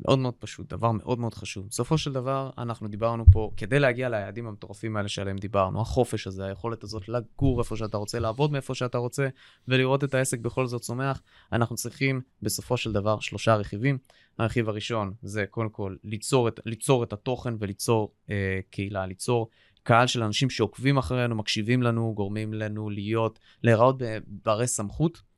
מאוד 0.00 0.18
מאוד 0.18 0.34
פשוט, 0.34 0.72
דבר 0.72 0.92
מאוד 0.92 1.18
מאוד 1.18 1.34
חשוב. 1.34 1.66
בסופו 1.68 1.98
של 1.98 2.12
דבר, 2.12 2.50
אנחנו 2.58 2.88
דיברנו 2.88 3.24
פה, 3.32 3.50
כדי 3.56 3.78
להגיע 3.78 4.08
ליעדים 4.08 4.46
המטורפים 4.46 4.96
האלה 4.96 5.08
שעליהם 5.08 5.36
דיברנו, 5.36 5.80
החופש 5.80 6.26
הזה, 6.26 6.44
היכולת 6.44 6.84
הזאת 6.84 7.08
לגור 7.08 7.60
איפה 7.60 7.76
שאתה 7.76 7.96
רוצה, 7.96 8.18
לעבוד 8.18 8.52
מאיפה 8.52 8.74
שאתה 8.74 8.98
רוצה, 8.98 9.28
ולראות 9.68 10.04
את 10.04 10.14
העסק 10.14 10.38
בכל 10.38 10.66
זאת 10.66 10.82
צומח, 10.82 11.22
אנחנו 11.52 11.76
צריכים 11.76 12.20
בסופו 12.42 12.76
של 12.76 12.92
דבר 12.92 13.20
שלושה 13.20 13.54
רכיבים. 13.54 13.98
הרכיב 14.38 14.68
הראשון 14.68 15.14
זה 15.22 15.44
קודם 15.50 15.68
כל 15.68 15.96
ליצור 16.04 16.48
את, 16.48 16.60
ליצור 16.66 17.04
את 17.04 17.12
התוכן 17.12 17.54
וליצור 17.58 18.12
אה, 18.30 18.60
קהילה, 18.70 19.06
ליצור 19.06 19.48
קהל 19.82 20.06
של 20.06 20.22
אנשים 20.22 20.50
שעוקבים 20.50 20.98
אחרינו, 20.98 21.34
מקשיבים 21.34 21.82
לנו, 21.82 22.12
גורמים 22.14 22.54
לנו 22.54 22.90
להיות, 22.90 23.38
להיראות 23.62 24.02
ברי 24.26 24.66
סמכות. 24.66 25.33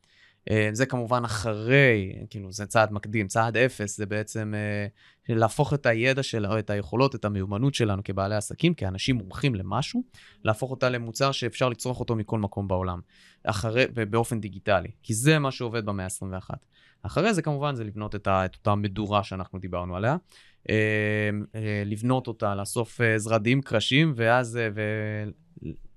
אה, 0.51 0.68
זה 0.72 0.86
כמובן 0.86 1.24
אחרי, 1.24 2.16
כאילו 2.30 2.53
זה 2.53 2.66
צעד 2.66 2.92
מקדים, 2.92 3.28
צעד 3.28 3.57
אפס 3.57 3.97
זה 3.97 4.07
בעצם 4.07 4.55
אה, 4.57 5.34
להפוך 5.34 5.74
את 5.74 5.86
הידע 5.86 6.22
של, 6.22 6.47
או 6.47 6.59
את 6.59 6.70
היכולות, 6.70 7.14
את 7.14 7.24
המיומנות 7.24 7.74
שלנו 7.74 8.05
כבעלי 8.05 8.34
עסקים, 8.34 8.74
כאנשים 8.74 9.16
מומחים 9.16 9.55
למשהו, 9.55 10.03
להפוך 10.44 10.70
אותה 10.70 10.88
למוצר 10.88 11.32
שאפשר 11.32 11.68
לצרוך 11.68 12.01
אותו 12.01 12.16
מכל 12.16 12.38
מקום 12.38 12.68
בעולם, 12.68 13.01
אחרי, 13.44 13.84
ובאופן 13.94 14.40
דיגיטלי, 14.40 14.90
כי 15.03 15.14
זה 15.14 15.38
מה 15.38 15.51
שעובד 15.51 15.86
במאה 15.86 16.05
ה-21. 16.05 16.51
אחרי 17.03 17.34
זה 17.34 17.42
כמובן 17.42 17.74
זה 17.74 17.84
לבנות 17.84 18.14
את, 18.14 18.26
ה, 18.26 18.44
את 18.44 18.55
אותה 18.55 18.74
מדורה 18.74 19.24
שאנחנו 19.24 19.59
דיברנו 19.59 19.97
עליה, 19.97 20.16
אה, 20.70 21.30
לבנות 21.86 22.26
אותה, 22.26 22.55
לאסוף 22.55 23.01
זרדים, 23.16 23.62
קרשים, 23.62 24.12
ואז, 24.16 24.59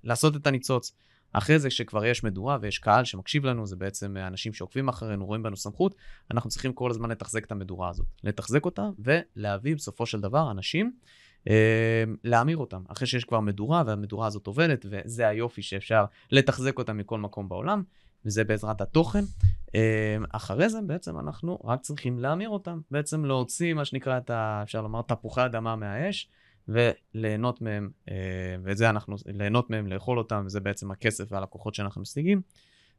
ולעשות 0.03 0.35
את 0.35 0.47
הניצוץ. 0.47 0.93
אחרי 1.33 1.59
זה, 1.59 1.69
כשכבר 1.69 2.05
יש 2.05 2.23
מדורה 2.23 2.57
ויש 2.61 2.79
קהל 2.79 3.05
שמקשיב 3.05 3.45
לנו, 3.45 3.65
זה 3.65 3.75
בעצם 3.75 4.17
אנשים 4.17 4.53
שעוקבים 4.53 4.89
אחרינו, 4.89 5.25
רואים 5.25 5.43
בנו 5.43 5.57
סמכות, 5.57 5.95
אנחנו 6.31 6.49
צריכים 6.49 6.73
כל 6.73 6.91
הזמן 6.91 7.09
לתחזק 7.09 7.45
את 7.45 7.51
המדורה 7.51 7.89
הזאת. 7.89 8.05
לתחזק 8.23 8.65
אותה 8.65 8.89
ולהביא 8.99 9.75
בסופו 9.75 10.05
של 10.05 10.21
דבר 10.21 10.51
אנשים, 10.51 10.91
אה, 11.47 12.03
להמיר 12.23 12.57
אותם. 12.57 12.83
אחרי 12.87 13.07
שיש 13.07 13.25
כבר 13.25 13.39
מדורה 13.39 13.83
והמדורה 13.85 14.27
הזאת 14.27 14.47
עובדת, 14.47 14.85
וזה 14.89 15.27
היופי 15.27 15.61
שאפשר 15.61 16.05
לתחזק 16.31 16.77
אותה 16.77 16.93
מכל 16.93 17.19
מקום 17.19 17.49
בעולם, 17.49 17.83
וזה 18.25 18.43
בעזרת 18.43 18.81
התוכן. 18.81 19.23
אה, 19.75 20.17
אחרי 20.31 20.69
זה 20.69 20.81
בעצם 20.81 21.19
אנחנו 21.19 21.59
רק 21.63 21.81
צריכים 21.81 22.19
להמיר 22.19 22.49
אותם. 22.49 22.79
בעצם 22.91 23.25
להוציא 23.25 23.73
מה 23.73 23.85
שנקרא 23.85 24.17
את 24.17 24.29
ה... 24.29 24.59
אפשר 24.63 24.81
לומר 24.81 25.01
תפוחי 25.01 25.45
אדמה 25.45 25.75
מהאש. 25.75 26.29
וליהנות 26.69 27.61
מהם, 27.61 27.89
אה, 28.09 28.15
ואת 28.63 28.77
זה 28.77 28.89
אנחנו, 28.89 29.15
ליהנות 29.25 29.69
מהם, 29.69 29.87
לאכול 29.87 30.17
אותם, 30.17 30.43
וזה 30.45 30.59
בעצם 30.59 30.91
הכסף 30.91 31.31
והלקוחות 31.31 31.75
שאנחנו 31.75 32.01
משיגים. 32.01 32.41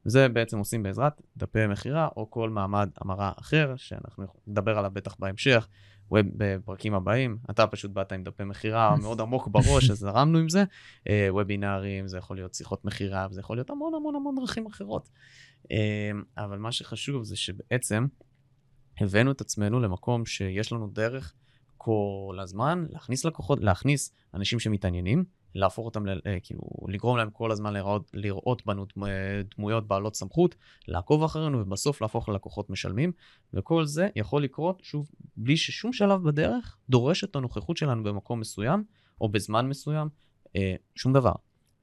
וזה 0.07 0.29
בעצם 0.29 0.59
עושים 0.59 0.83
בעזרת 0.83 1.23
דפי 1.37 1.67
מכירה 1.67 2.09
או 2.17 2.31
כל 2.31 2.51
מעמד 2.51 2.91
המרה 2.97 3.33
אחר, 3.41 3.75
שאנחנו 3.77 4.25
נדבר 4.47 4.79
עליו 4.79 4.91
בטח 4.95 5.17
בהמשך, 5.19 5.69
ווב 6.11 6.27
בפרקים 6.37 6.95
הבאים. 6.95 7.39
אתה 7.51 7.67
פשוט 7.67 7.91
באת 7.91 8.13
עם 8.13 8.25
דפי 8.25 8.45
מכירה 8.45 8.97
מאוד 9.03 9.21
עמוק 9.21 9.49
בראש, 9.49 9.91
אז 9.91 9.99
זרמנו 9.99 10.39
עם 10.39 10.49
זה. 10.49 10.65
אה, 11.09 11.29
וובינארים, 11.31 12.09
זה 12.09 12.19
יכול 12.19 12.37
להיות 12.37 12.55
שיחות 12.55 12.85
מכירה, 12.85 13.27
וזה 13.31 13.41
יכול 13.41 13.57
להיות 13.57 13.71
המון 13.71 13.95
המון 13.95 14.17
המון 14.17 14.35
דרכים 14.41 14.67
אחרות. 14.67 15.09
אה, 15.73 16.11
אבל 16.39 16.59
מה 16.59 16.73
שחשוב 16.73 17.25
זה 17.25 17.37
שבעצם 17.37 18.07
הבאנו 19.01 19.31
את 19.31 19.41
עצמנו 19.41 19.81
למקום 19.81 20.27
שיש 20.27 20.73
לנו 20.73 20.87
דרך 20.87 21.35
כל 21.83 22.39
הזמן 22.43 22.87
להכניס 22.91 23.25
לקוחות, 23.25 23.61
להכניס 23.61 24.13
אנשים 24.35 24.61
שמתעניינים, 24.61 25.25
להפוך 25.55 25.87
אותם, 25.87 26.07
ל, 26.07 26.21
אה, 26.27 26.37
כאילו, 26.43 26.63
לגרום 26.89 27.17
להם 27.17 27.31
כל 27.31 27.53
הזמן 27.53 27.73
לראות, 27.75 28.11
לראות 28.15 28.63
בנו 28.67 28.85
דמו- 28.85 29.07
דמויות 29.57 29.89
בעלות 29.89 30.15
סמכות, 30.17 30.55
לעקוב 30.89 31.23
אחרינו 31.23 31.61
ובסוף 31.61 32.03
להפוך 32.03 32.29
ללקוחות 32.29 32.71
משלמים, 32.71 33.13
וכל 33.55 33.85
זה 33.85 34.09
יכול 34.17 34.43
לקרות, 34.45 34.81
שוב, 34.83 35.11
בלי 35.37 35.57
ששום 35.57 35.93
שלב 35.93 36.23
בדרך 36.23 36.77
דורש 36.89 37.25
את 37.25 37.37
הנוכחות 37.37 37.77
שלנו 37.77 38.03
במקום 38.03 38.41
מסוים, 38.41 38.85
או 39.21 39.29
בזמן 39.29 39.69
מסוים, 39.69 40.09
אה, 40.57 40.75
שום 40.95 41.13
דבר. 41.13 41.35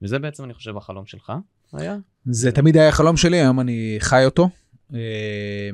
וזה 0.02 0.20
בעצם, 0.20 0.44
אני 0.44 0.54
חושב, 0.54 0.78
החלום 0.78 1.06
שלך 1.06 1.32
היה. 1.74 1.98
זה 2.26 2.52
תמיד 2.52 2.78
היה 2.78 2.92
חלום 2.92 3.18
שלי, 3.18 3.38
היום 3.38 3.60
אני 3.60 3.96
חי 4.00 4.26
אותו. 4.26 4.50
אה, 4.94 5.70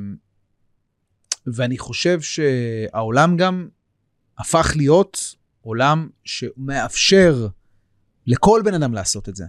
ואני 1.48 1.78
חושב 1.78 2.22
שהעולם 2.22 3.38
גם 3.38 3.68
הפך 4.38 4.74
להיות 4.76 5.36
עולם 5.62 6.10
שמאפשר 6.26 7.48
לכל 8.28 8.62
בן 8.66 8.74
אדם 8.74 8.94
לעשות 8.94 9.30
את 9.30 9.36
זה. 9.36 9.46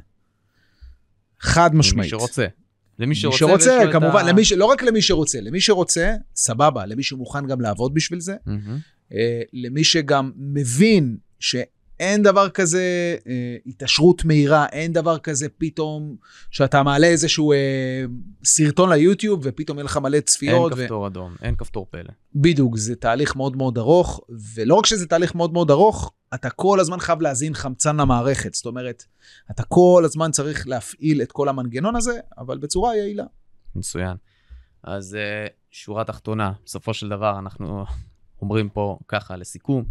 חד 1.41 1.74
משמעית. 1.74 2.12
למי 2.12 2.20
שרוצה. 2.20 2.47
למי 2.99 3.09
מי 3.09 3.14
שרוצה, 3.14 3.39
שרוצה, 3.39 3.78
כמובן, 3.93 4.24
ה- 4.24 4.28
למי 4.28 4.45
ש... 4.45 4.53
לא 4.53 4.64
רק 4.64 4.82
למי 4.82 5.03
שרוצה, 5.03 5.41
למי 5.41 5.61
שרוצה, 5.61 6.14
סבבה, 6.37 6.87
למי 6.87 7.03
שמוכן 7.03 7.47
גם 7.47 7.61
לעבוד 7.61 7.95
בשביל 7.95 8.20
זה. 8.20 8.37
אה, 9.12 9.43
למי 9.53 9.85
שגם 9.85 10.32
מבין 10.37 11.16
שאין 12.05 12.22
דבר 12.22 12.48
כזה 12.48 13.16
אה, 13.26 13.57
התעשרות 13.66 14.24
מהירה, 14.24 14.66
אין 14.66 14.92
דבר 14.92 15.18
כזה 15.18 15.48
פתאום 15.59 16.16
שאתה 16.50 16.82
מעלה 16.82 17.07
איזשהו 17.07 17.52
אה, 17.52 18.05
סרטון 18.44 18.92
ליוטיוב 18.92 19.40
ופתאום 19.42 19.78
יהיה 19.78 19.84
לך 19.84 19.96
מלא 19.96 20.16
אין 20.16 20.22
צפיות. 20.22 20.72
ו... 20.72 20.76
כפתור 20.76 21.07
אדום, 21.07 21.34
אין 21.42 21.57
כפתור 21.57 21.86
פלא. 21.90 22.11
בדיוק, 22.34 22.76
זה 22.76 22.96
תהליך 22.96 23.36
מאוד 23.36 23.57
מאוד 23.57 23.78
ארוך, 23.78 24.20
ולא 24.55 24.74
רק 24.74 24.86
שזה 24.86 25.07
תהליך 25.07 25.34
מאוד 25.34 25.52
מאוד 25.52 25.70
ארוך, 25.70 26.12
אתה 26.34 26.50
כל 26.50 26.80
הזמן 26.80 27.00
חייב 27.00 27.20
להזין 27.20 27.55
חמצן 27.55 27.96
למערכת. 27.96 28.55
זאת 28.55 28.66
אומרת, 28.66 29.05
אתה 29.50 29.62
כל 29.62 30.02
הזמן 30.05 30.30
צריך 30.30 30.68
להפעיל 30.68 31.22
את 31.22 31.32
כל 31.32 31.48
המנגנון 31.48 31.96
הזה, 31.96 32.18
אבל 32.38 32.59
בצורה 32.59 32.96
יעילה. 32.96 33.24
מצוין. 33.74 34.16
אז 34.82 35.14
uh, 35.14 35.50
שורה 35.70 36.05
תחתונה, 36.05 36.52
בסופו 36.64 36.94
של 36.94 37.09
דבר 37.09 37.38
אנחנו 37.38 37.84
אומרים 38.42 38.68
פה 38.68 38.98
ככה 39.09 39.36
לסיכום, 39.36 39.84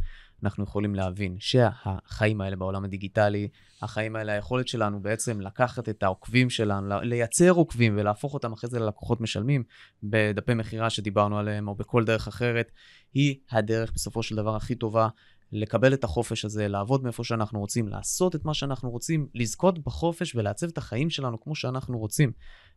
אנחנו 0.43 0.63
יכולים 0.63 0.95
להבין 0.95 1.35
שהחיים 1.39 2.41
האלה 2.41 2.55
בעולם 2.55 2.83
הדיגיטלי, 2.83 3.47
החיים 3.81 4.15
האלה, 4.15 4.33
היכולת 4.33 4.67
שלנו 4.67 5.01
בעצם 5.01 5.41
לקחת 5.41 5.89
את 5.89 6.03
העוקבים 6.03 6.49
שלנו, 6.49 7.01
לייצר 7.01 7.51
עוקבים 7.51 7.97
ולהפוך 7.97 8.33
אותם 8.33 8.53
אחרי 8.53 8.69
זה 8.69 8.79
ללקוחות 8.79 9.21
משלמים 9.21 9.63
בדפי 10.03 10.53
מכירה 10.53 10.89
שדיברנו 10.89 11.39
עליהם, 11.39 11.67
או 11.67 11.75
בכל 11.75 12.05
דרך 12.05 12.27
אחרת, 12.27 12.71
היא 13.13 13.35
הדרך 13.51 13.91
בסופו 13.93 14.23
של 14.23 14.35
דבר 14.35 14.55
הכי 14.55 14.75
טובה 14.75 15.07
לקבל 15.51 15.93
את 15.93 16.03
החופש 16.03 16.45
הזה, 16.45 16.67
לעבוד 16.67 17.03
מאיפה 17.03 17.23
שאנחנו 17.23 17.59
רוצים, 17.59 17.87
לעשות 17.87 18.35
את 18.35 18.45
מה 18.45 18.53
שאנחנו 18.53 18.91
רוצים, 18.91 19.27
לזכות 19.35 19.79
בחופש 19.79 20.35
ולעצב 20.35 20.67
את 20.67 20.77
החיים 20.77 21.09
שלנו 21.09 21.41
כמו 21.41 21.55
שאנחנו 21.55 21.99
רוצים. 21.99 22.31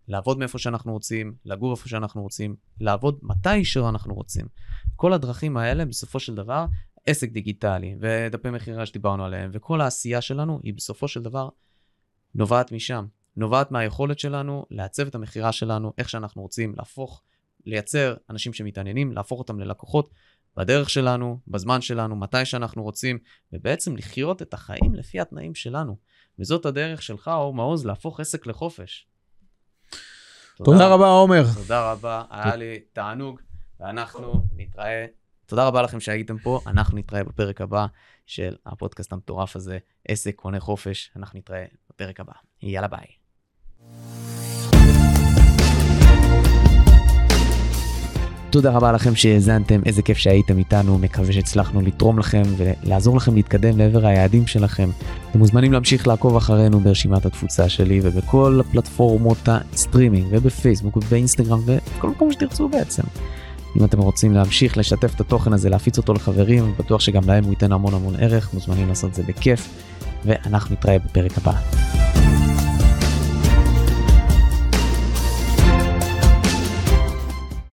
לעבוד 0.09 0.39
מאיפה 0.39 0.59
שאנחנו 0.59 0.93
רוצים, 0.93 1.35
לגור 1.45 1.71
איפה 1.71 1.89
שאנחנו 1.89 2.23
רוצים, 2.23 2.57
לעבוד 2.81 3.19
מתי 3.23 3.65
שאנחנו 3.65 4.15
רוצים. 4.15 4.47
כל 4.97 5.13
הדרכים 5.13 5.57
האלה, 5.57 5.85
בסופו 5.85 6.21
של 6.21 6.35
דבר, 6.35 6.67
עסק 7.07 7.31
דיגיטלי 7.31 7.97
ודפי 8.01 8.51
מכירה 8.51 8.87
שדיברנו 8.87 9.25
עליהם, 9.25 9.51
וכל 9.53 9.81
העשייה 9.81 10.21
שלנו 10.21 10.61
היא 10.63 10.75
בסופו 10.75 11.09
של 11.09 11.23
דבר 11.23 11.49
נובעת 12.35 12.73
משם. 12.73 13.07
נובעת 13.37 13.71
מהיכולת 13.71 14.19
שלנו 14.19 14.67
לעצב 14.71 15.07
את 15.07 15.15
המכירה 15.15 15.53
שלנו, 15.53 15.93
איך 15.99 16.09
שאנחנו 16.09 16.43
רוצים, 16.43 16.75
להפוך, 16.77 17.23
לייצר 17.67 18.15
אנשים 18.31 18.53
שמתעניינים, 18.53 19.13
להפוך 19.13 19.39
אותם 19.39 19.61
ללקוחות 19.61 20.11
בדרך 20.57 20.91
שלנו, 20.91 21.39
בזמן 21.49 21.81
שלנו, 21.81 22.17
מתי 22.17 22.45
שאנחנו 22.45 22.83
רוצים, 22.83 23.19
ובעצם 23.53 23.97
לחיות 23.97 24.43
את 24.43 24.55
החיים 24.55 24.95
לפי 24.95 25.21
התנאים 25.21 25.55
שלנו. 25.55 25.97
וזאת 26.39 26.67
הדרך 26.67 27.03
שלך, 27.03 27.29
אור 27.29 27.55
מעוז, 27.55 27.87
להפוך 27.87 28.21
עסק 28.21 28.47
לחופש. 28.47 29.07
תודה 30.57 30.89
רבה, 30.89 31.07
עומר. 31.07 31.45
תודה 31.55 31.93
רבה, 31.93 32.23
היה 32.31 32.57
לי 32.57 32.79
תענוג, 32.93 33.41
ואנחנו 33.81 34.43
נתראה 34.57 35.07
תודה 35.47 35.67
רבה 35.67 35.83
לכם 35.83 36.01
שהייתם 36.01 36.39
פה, 36.39 36.61
אנחנו 36.67 36.99
נתראה 36.99 37.25
בפרק 37.25 37.61
הבא 37.61 37.87
של 38.27 38.55
הפודקאסט 38.67 39.13
המטורף 39.13 39.57
הזה, 39.57 39.79
עסק 40.09 40.35
קונה 40.35 40.61
חופש, 40.61 41.11
אנחנו 41.17 41.39
נתראה 41.39 41.65
בפרק 41.91 42.21
הבא. 42.21 42.33
יאללה 42.63 42.89
ביי. 42.89 43.07
תודה 48.51 48.71
רבה 48.71 48.93
לכם 48.93 49.15
שהאזנתם, 49.15 49.81
איזה 49.87 50.03
כיף 50.03 50.19
שהייתם 50.19 50.59
איתנו, 50.59 50.99
מקווה 50.99 51.33
שהצלחנו 51.33 51.81
לתרום 51.81 52.19
לכם 52.19 52.43
ולעזור 52.57 53.17
לכם 53.17 53.35
להתקדם 53.35 53.79
לעבר 53.79 54.07
היעדים 54.07 54.47
שלכם. 54.47 54.89
אתם 55.31 55.39
מוזמנים 55.39 55.73
להמשיך 55.73 56.07
לעקוב 56.07 56.37
אחרינו 56.37 56.81
ברשימת 56.81 57.27
התפוצה 57.27 57.69
שלי 57.69 58.01
ובכל 58.03 58.61
הפלטפורמות 58.61 59.39
הסטרימינג 59.47 60.27
ובפייסבוק 60.31 60.97
ובאינסטגרם 60.97 61.59
ובכל 61.67 62.09
מקום 62.09 62.33
שתרצו 62.33 62.69
בעצם. 62.69 63.03
אם 63.81 63.85
אתם 63.85 63.99
רוצים 63.99 64.33
להמשיך 64.33 64.77
לשתף 64.77 65.15
את 65.15 65.21
התוכן 65.21 65.53
הזה, 65.53 65.69
להפיץ 65.69 65.99
אותו 65.99 66.15
לחברים, 66.15 66.75
בטוח 66.79 67.01
שגם 67.01 67.23
להם 67.27 67.45
הוא 67.45 67.53
ייתן 67.53 67.73
המון 67.73 67.95
המון 67.95 68.15
ערך, 68.19 68.55
מוזמנים 68.55 68.89
לעשות 68.89 69.11
את 69.11 69.15
זה 69.15 69.23
בכיף, 69.23 69.69
ואנחנו 70.25 70.75
נתראה 70.75 70.99
בפרק 70.99 71.39
הבא. 71.39 71.53